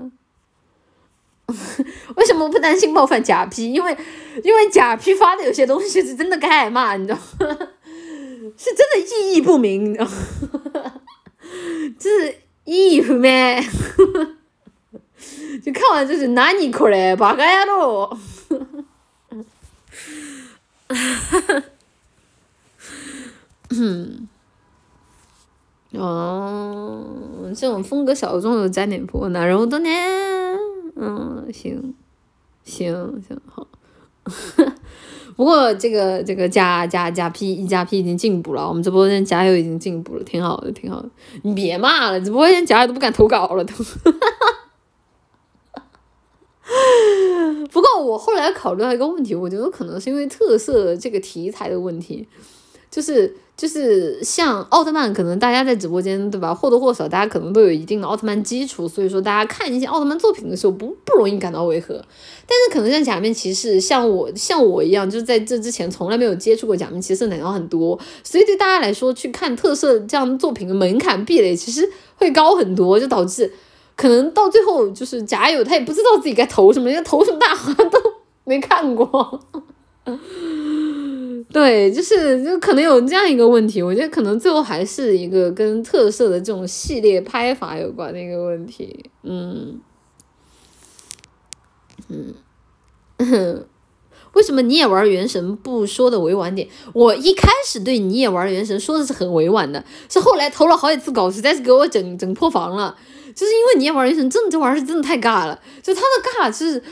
[2.17, 3.73] 为什么不担心冒犯假 P？
[3.73, 3.97] 因为
[4.45, 7.23] 因为假 P 发的有些东西是真的该挨骂，你知道吗？
[8.57, 10.93] 是真的意义不明，你知道吗？
[11.99, 13.31] 这是意义不明，
[15.65, 18.17] 就看完就是哪里可嘞，八嘎呀喽！
[23.71, 24.29] 嗯，
[25.93, 30.29] 哦，这种风格小众的沾点破，那然后多年。
[31.01, 31.95] 嗯，行，
[32.65, 33.67] 行行好，
[35.37, 41.09] 不过这个这个加加加 P 一加 P 已经进步了，我们直播间加油已经进步了，挺好的，挺好的。
[41.43, 43.73] 你别骂了，直播间加友都不敢投稿了都。
[47.71, 52.27] 不过我后来考虑到一个问题，我觉得可能是因为特色这个题材的问题，
[52.91, 53.37] 就是。
[53.59, 56.55] 就是像奥特曼，可能大家在直播间，对吧？
[56.55, 61.97] 或多或少，大家可能都有一定的奥特曼基础，所以说大家看一些奥特曼作品的时候，不不容易感到违和。
[62.47, 73.53] 但是可能像假面骑士，像我像我一样，就是在这之前从来没有接触过假面骑士的人很多，所以对大家来说，去看特色这样作品的门槛壁垒其实会高很多，就导致
[73.97, 77.99] 可能到最后就是假友他也不知道自己该投什么，连投什么大花都
[78.45, 79.41] 没看过。
[81.45, 89.11] 对，就是就可能有这样一个问题，我觉得可能最后还是一个跟特色的这种系列拍法有关的一个问题。
[89.23, 89.81] 嗯，
[92.09, 92.35] 嗯，
[94.35, 96.69] 为什么你也玩原神不说的委婉点？
[96.93, 102.97] 我一开始对你也玩原神说的是很委婉的，是后来投了好几次稿，实在是给我整整破防了。
[103.35, 106.83] 就是因为你也玩原神，真的这玩意儿是真的太尬了，就他的尬就是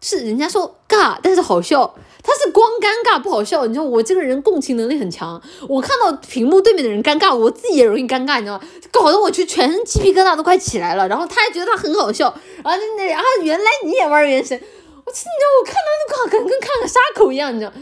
[0.00, 1.94] 是人家说尬，但是好笑。
[2.22, 8.64] 他是光尴尬不好笑，你知道我这个人共情能力很强，我看到屏幕对面的人尴尬，我自己也容易尴尬，你知道吗？
[8.92, 11.08] 搞得我去全身鸡皮疙瘩都快起来了。
[11.08, 17.72] 然后他还觉得他很好笑，然后那然后原来你也玩原神，我你知道我看到那个跟跟看个沙口一样，你知道，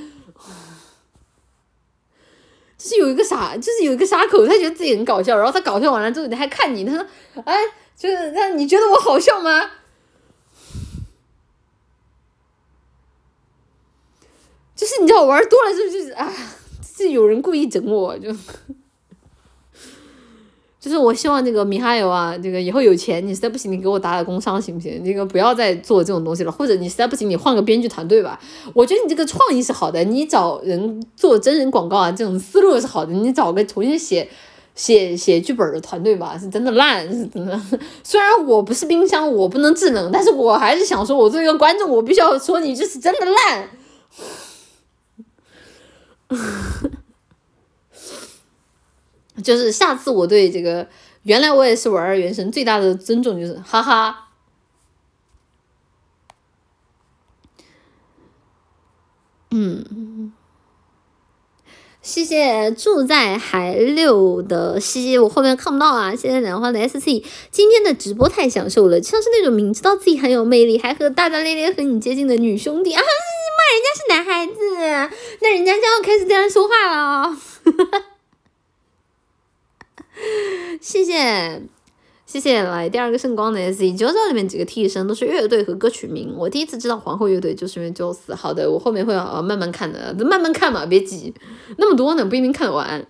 [2.79, 7.05] 就是有一个傻，就是有一个沙口，他觉得自己很搞笑，然后他搞笑完了之后，你还看你，他说，
[7.45, 7.59] 哎，
[7.95, 9.71] 就是那你觉得我好笑吗？
[14.81, 16.33] 就是你知道我玩多了之后就是啊，
[16.97, 18.33] 是有人故意整我，就
[20.81, 25.05] 就是我希望这个米哈游啊，这个以后有钱，你实在不行你给我打打工商行不行？
[25.05, 28.41] 这个不要再做这种东西了，或者你实在不行你换个编剧团队吧。
[28.73, 34.27] 我觉得你这个创意是好的，你找人做真人广告啊，这种思路是好的，你找个重新写
[34.75, 37.61] 写写剧本的团队吧，是真的烂，是真的。
[38.03, 43.69] 虽然我不是冰箱，我不能智能，但是我还是想说，我作为一个观众，我必须要说你这是真的烂。
[49.43, 50.87] 就是下次我对这个，
[51.23, 54.29] 原来我也是玩儿原神最大的尊重就是哈哈，
[59.51, 60.33] 嗯，
[62.03, 73.03] 谢谢住在海六的西，我后面看不到啊，谢谢两花的 S C，今天的直播太享受了，像是那种明知道自己很有魅力，还和大大咧咧和你接近的女兄弟啊。
[73.73, 74.55] 人家是男孩子，
[75.41, 77.37] 那人家就要开始这样说话了。
[80.81, 81.63] 谢谢，
[82.27, 86.35] 谢谢来第二个圣光的 S E，九九里面几个替身都是乐队和歌曲名。
[86.37, 88.35] 我第一次知道皇后乐队就是因为九四。
[88.35, 91.35] 好的，我后面会慢慢看的，慢慢看嘛，别急，
[91.79, 93.07] 那么多呢不一定看完。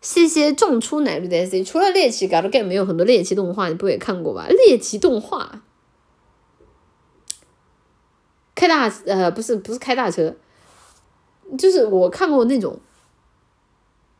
[0.00, 1.64] 谢谢种出奶绿的 S C。
[1.64, 4.46] 除了猎奇 God Game 没有很多猎奇动画，你不也看过吧？
[4.48, 5.62] 猎奇动画，
[8.54, 10.34] 开大呃不是不是开大车，
[11.58, 12.78] 就是我看过那种。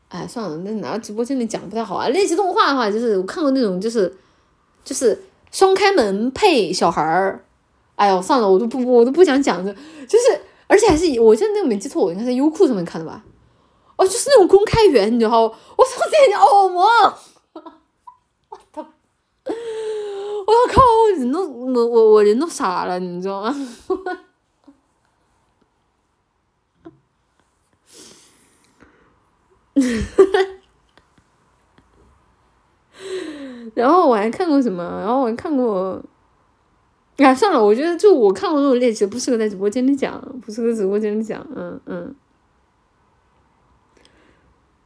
[0.07, 2.07] 哎，算了，那拿到直播间里讲不太好啊。
[2.09, 4.15] 猎奇动画的话，就是我看过那种，就是
[4.83, 5.19] 就是
[5.51, 7.43] 双开门配小孩儿。
[7.95, 9.73] 哎呦，算了，我都不我都不想讲这，
[10.05, 13.23] 就是而且还是我现在那个没记错，我应该在优酷上面看的吧？
[13.97, 15.41] 哦，就是那种公开源，你知道？
[15.41, 16.85] 我操，这叫恶魔！
[18.49, 18.85] 我操！
[20.45, 23.55] 我靠，我人都我我我人都傻了，你知道吗？
[33.73, 34.83] 然后我还看过什么？
[35.01, 36.01] 然后我还看过，
[37.17, 42.15] 啊，算了，我觉得就我看过那种猎奇，不适合在直播间里讲，不适合直播间里讲，嗯嗯。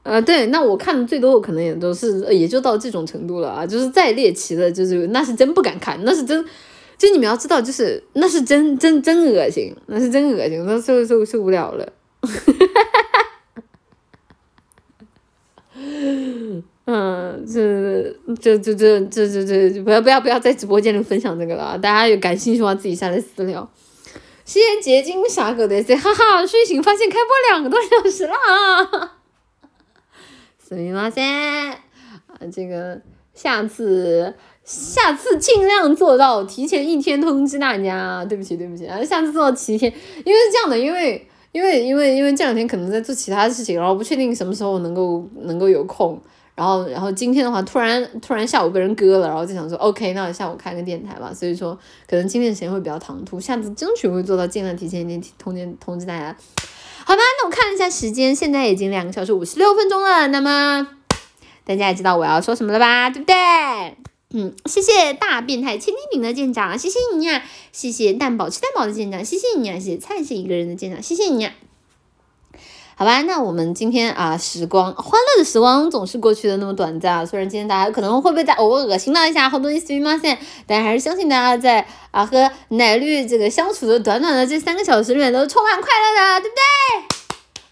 [0.01, 6.43] 呃，对，那我看的最多，我可能也都是，也就到这种程度了啊，就是再猎奇的，就是那是真不敢看，那是真，
[6.97, 11.93] 就你们要知道，就是那是真真真恶心，那是真恶心，那受受受不了了。
[16.85, 23.69] 嗯，这这这这这这这不要不要不要在直播间里分享这个了，大家有感兴趣的话自己下来私聊。
[24.43, 29.18] 谢谢结晶傻狗的 C，哈哈，睡醒发现开播两个多小时了啊！
[30.68, 33.00] すみません，啊，这个
[33.34, 39.92] 下次下次尽量做到提前一天通知大家，对不起对不起啊，下次做到提前，
[40.24, 46.20] 因为是这样的，因为因为因为因为这两天可能在做其他事情，然后不确定什么时候能够能够有空。
[46.56, 51.34] 然后，然后今天的话，突然突然下午被人割了，然后就想说，OK，那我下午开个电台吧。
[51.34, 51.76] 所以说，
[52.08, 56.36] 可能今天的时间会比较唐突，下次争取会做到尽量提前一点通知通知大家。
[57.09, 60.27] 好吧，那我看了一下时间，现在已经两个小时五十六分钟了。
[60.27, 60.87] 那么
[61.65, 63.35] 大家也知道我要说什么了吧，对不对？
[64.35, 67.43] 嗯，谢谢大变态千斤顶的舰长，谢谢你呀！
[67.71, 69.79] 谢谢蛋宝吃蛋宝的舰长，谢谢你呀！
[69.79, 71.51] 谢谢菜是一个人的舰长，谢谢你呀！
[72.99, 77.25] 好吧，那我们今天啊，时光欢乐的时光总是过去的那么短暂啊。
[77.25, 80.19] 虽然今天大家可能会被在偶尔恶心到一下，好多意思吗？
[80.21, 80.37] 现
[80.67, 86.61] 但还是相信大家在啊和奶绿这个相处的短短的这三个小时里面都充满快乐的，对不对？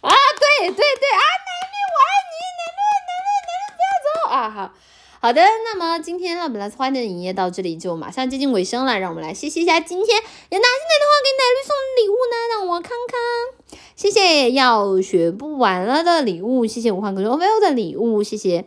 [0.10, 4.50] 啊，对对对啊，奶绿我爱你，奶绿奶绿奶绿不要走啊！
[4.50, 4.72] 好
[5.20, 12.36] 好的，那么今天呢，本来欢乐的营业到这里就马上接近尾声了，让我们来谢谢一下今天有哪些奶的话给奶绿送礼物呢？
[12.52, 13.78] 让我看看。
[13.96, 18.66] 谢谢要学不完了的礼物，谢谢五环哥 OVO 的礼物，谢谢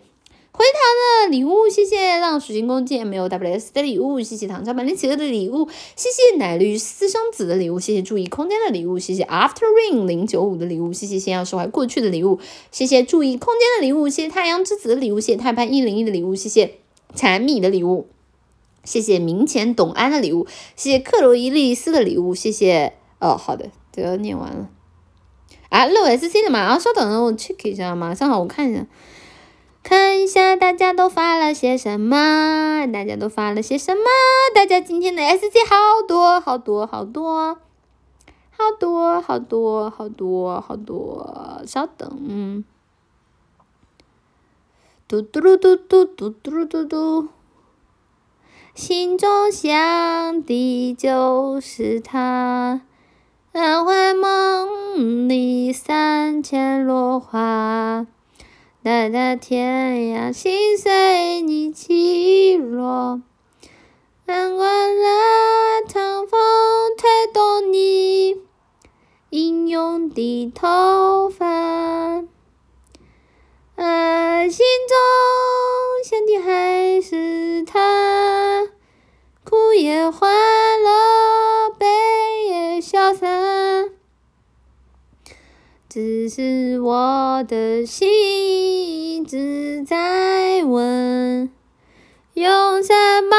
[0.60, 5.66] 灰糖的礼物，谢谢让水晶宫见 M O W S 的礼物，谢谢糖茶满天企鹅的礼物，
[5.96, 12.38] 谢谢奶绿私生子的礼物，谢谢注意空间的礼物，谢谢 After Rain 零九五的礼物，谢谢先要释怀过去的礼物，
[12.70, 16.74] 谢谢注意空间的礼物，谢谢太阳之子的礼物，谢谢太潘一零一的礼物，谢谢
[17.14, 18.08] 柴米的礼物，
[18.84, 24.68] 谢谢明前董安的礼物，谢谢克罗伊丽丝的礼物，谢谢哦，好的，这个念完了。
[25.70, 28.84] 啊，六 S C 的嘛，啊，稍等，我 check 一下，马上好，我看一下，
[29.82, 34.02] 看一下大家都发了些什么，大家都发了些什么，
[34.54, 37.58] 大家今天的 S C 好多好多好多，
[38.50, 42.64] 好多好多好多好多，稍等，
[45.08, 47.28] 嘟嘟噜嘟嘟嘟嘟噜嘟嘟，
[48.74, 52.82] 心中想的就是他。
[53.52, 58.06] 难怀梦里三千落花，
[58.82, 63.20] 待在天涯，心随你起落。
[64.24, 66.40] 难怪那长风
[66.96, 68.40] 吹动你
[69.28, 71.46] 英勇的头发，
[73.76, 74.96] 而心中
[76.02, 78.66] 想的还是他，
[79.44, 80.32] 苦也欢
[80.82, 80.89] 乐，
[85.90, 88.08] 只是我的心
[89.16, 91.50] 一直在问，
[92.34, 93.36] 用什么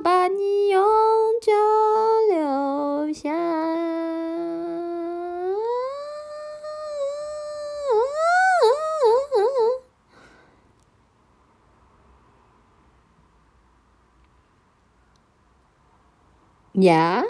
[0.00, 0.80] 把你永
[1.42, 1.50] 久
[2.28, 3.34] 留下？
[16.74, 17.24] 呀？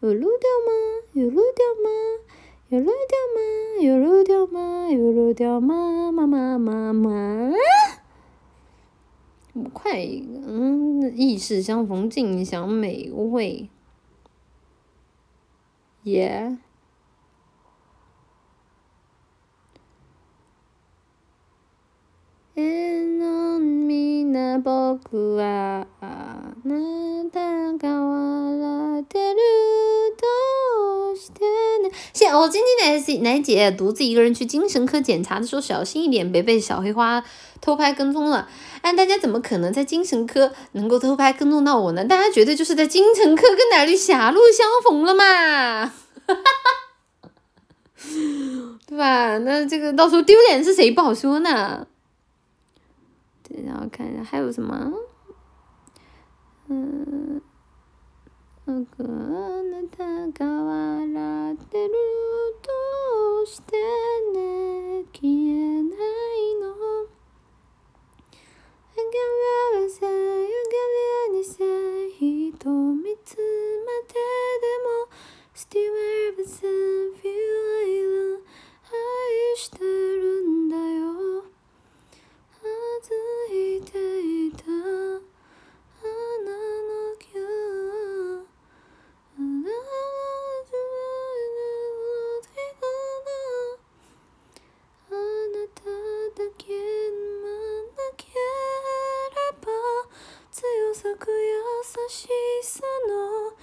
[0.00, 0.72] 有漏掉吗？
[1.12, 1.90] 有漏掉吗？
[2.68, 3.40] 有漏掉吗？
[3.82, 4.88] 有漏掉吗？
[4.90, 6.10] 有漏掉吗？
[6.10, 7.52] 妈妈妈妈，
[9.74, 13.68] 快一个，嗯，意式相逢，尽享美味。
[16.04, 16.56] 耶。
[24.63, 26.75] 僕はあな
[27.31, 29.39] たが笑ってる
[30.17, 31.43] どうして
[31.83, 31.91] 呢？
[32.13, 37.23] 现哦，今天的 S 奶姐独自一个人去精神科检查的时候，小心一点，别被小黑花
[37.61, 38.47] 偷拍跟踪了。
[38.81, 42.05] 哎，大家怎么可能在精神科能够偷拍跟踪到我呢？
[42.05, 45.91] 大家绝对就是在精神科跟奶绿狭路相逢了嘛，哈
[46.27, 46.41] 哈哈，
[48.87, 49.37] 对吧？
[49.39, 51.85] 那这个到时候丢脸是谁不好说呢？
[53.49, 54.91] 对，然后看一下还有什么，
[56.67, 57.41] 嗯，
[58.65, 59.03] 那个
[59.63, 61.93] 那他搞完了的路
[62.61, 63.77] 都是的
[64.33, 65.21] 呢，看
[65.89, 65.97] 来
[66.59, 66.65] 呢。
[68.97, 70.09] 影はさゆ
[70.71, 71.53] がにさ
[72.17, 72.23] 瞳
[73.25, 73.37] つ
[73.85, 74.13] まで
[74.61, 74.87] でも
[75.53, 75.93] Still
[76.31, 77.29] ever some feel
[77.77, 78.41] I
[78.89, 81.43] 愛してるんだよ
[82.62, 82.68] 預
[83.48, 84.76] いていた花
[86.84, 88.44] の今日
[89.34, 89.72] あな
[90.68, 91.64] たの
[92.44, 92.84] 手が
[95.08, 95.12] あ
[95.48, 95.80] なた
[96.36, 97.48] だけな
[98.18, 98.36] けれ
[99.62, 99.66] ば
[100.50, 100.60] 強
[100.94, 101.40] さく優
[102.10, 102.28] し
[102.62, 103.56] さの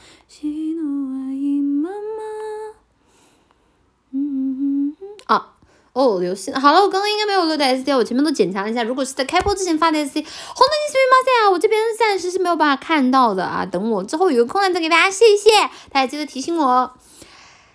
[5.97, 11.15] 哦，流星好了，我刚刚应该没有录的 S D，我前面都检查了一下，如果是在开播之前发的 S D，红的你是吗？
[11.25, 15.49] 塞啊，我这边暂时是没有办法看到的啊，等我之后有空了再给大家，谢谢
[15.91, 16.93] 大家记得提醒我。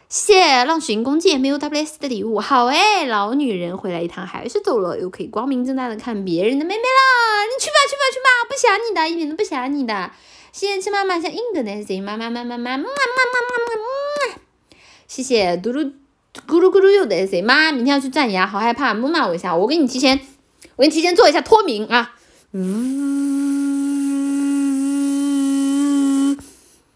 [0.09, 7.45] 谢谢浪寻弓箭没有 W S 的礼物，好哎，老女人回来一趟还是走了，又可以光明正大的看别人的妹妹了。
[7.47, 10.13] 你去吧去吧去吧，不想你的，一点都不想你的。
[10.53, 14.39] 谢谢亲妈妈，像硬的 S 妈妈妈妈妈妈妈妈妈妈。
[15.09, 15.93] 谢谢嘟噜
[16.47, 20.19] 咕噜咕噜又得谁妈，明天要去站牙，好害怕，摸摸我一下，我给你提前，
[20.77, 22.15] 我给你提前做一下脱敏啊。
[22.53, 22.61] 呜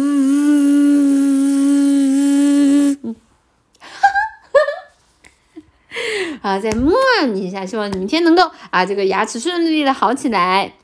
[6.42, 6.92] 啊，再摸
[7.32, 10.74] 你一下，希望你明天能够啊，这个牙齿顺利的好起来。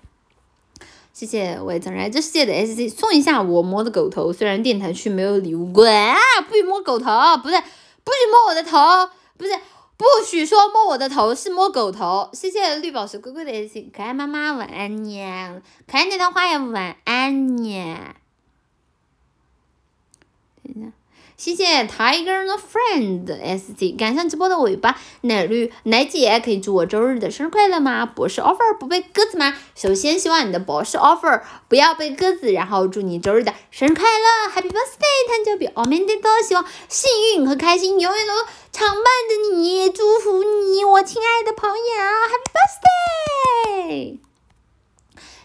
[1.13, 6.17] 谢谢我总来这世界的 S C 送一下我摸的狗头，虽然电台区没有礼物，滚啊！
[6.49, 7.07] 不许摸狗头，
[7.43, 7.61] 不是
[8.03, 8.79] 不许摸我的头，
[9.37, 9.51] 不是
[9.99, 12.31] 不许说摸我的头，是摸狗头。
[12.33, 15.23] 谢谢绿宝石龟龟的 S C，可爱妈妈晚安你，
[15.87, 17.85] 可爱那套花也晚安你。
[20.65, 20.93] 等一下。
[21.43, 28.07] 谢谢 Tiger 的 Friend S C，赶上直播的尾巴，奶绿奶姐可以祝我周日的生日快乐吗？
[28.07, 29.59] 博士 offer 不被鸽子吗？
[29.75, 36.15] 首先希望你的博士 offer 不要被鸽子，然后祝你周日的生日快乐，Happy Birthday，他就比 a m a n d
[36.47, 38.35] 希望幸运和开心永远都
[38.71, 41.75] 常伴着你，祝福你，我亲爱的朋友
[42.31, 42.53] ，Happy
[43.91, 44.32] Birthday。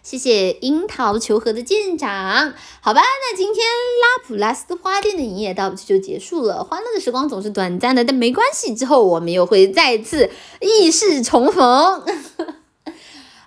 [0.07, 6.63] 谢谢樱桃求和的舰长，好吧，那今天拉普拉斯花店的营业到这就结束了。
[6.63, 12.01] 欢乐的时光总是短暂的，但没关系，之后我们又会再次异世重逢。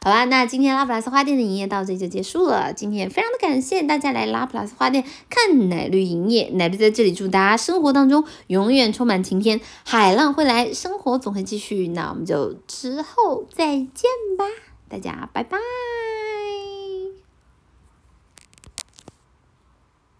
[0.02, 2.74] 好吧，那今天拉普拉斯花店的营业到这就结束了。
[2.74, 11.89] 今天也非常的感谢大家来拉普拉斯花店看奶绿营业，奶绿在这里祝大家生活当中永远充满晴天，海浪会来，生活总会继续。
[11.89, 14.44] 那我们就之后再见吧，
[14.90, 15.56] 大家拜拜。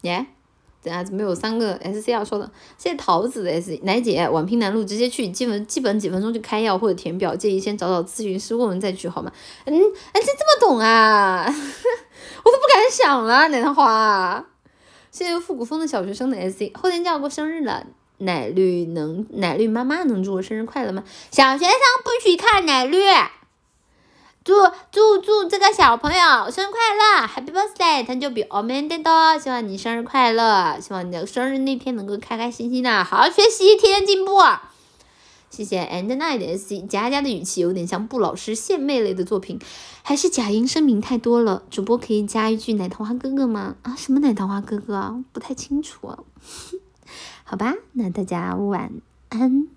[0.01, 0.25] 耶，
[0.83, 2.49] 等下怎么有三个 S C 要说的？
[2.77, 9.31] 谢谢桃子的 S 奶姐，宛平南路直接去，基本基本几分钟就开药或者填表，建议先找找咨询师问问再去好吗？
[9.65, 11.45] 嗯，哎，这这么懂啊？
[11.47, 14.45] 我都不敢想了，奶糖花。
[15.11, 17.85] 谢谢复古风的小学生的 S C，后天就要过生日了，
[18.19, 21.03] 奶绿能奶绿妈妈能祝我生日快乐吗？
[21.29, 21.73] 小学生
[22.03, 22.97] 不许看奶绿。
[24.51, 24.57] 祝
[24.91, 28.05] 祝祝这个小朋友生日快乐，Happy Birthday！
[28.05, 34.33] 他就比我们的多，希望你生日快乐，希望你的生日那天能够开开心心的，好好学习，天天进步。
[35.49, 39.57] 谢谢 And Night S 佳佳的语气有点像布老师献媚类的作品，
[40.03, 41.63] 还是假音声明太多了？
[41.71, 43.77] 主播可以加一句奶桃花哥哥吗？
[43.83, 45.23] 啊，什么奶桃花哥哥？
[45.31, 46.19] 不太清楚啊。
[47.45, 48.91] 好吧，那大家晚
[49.29, 49.69] 安。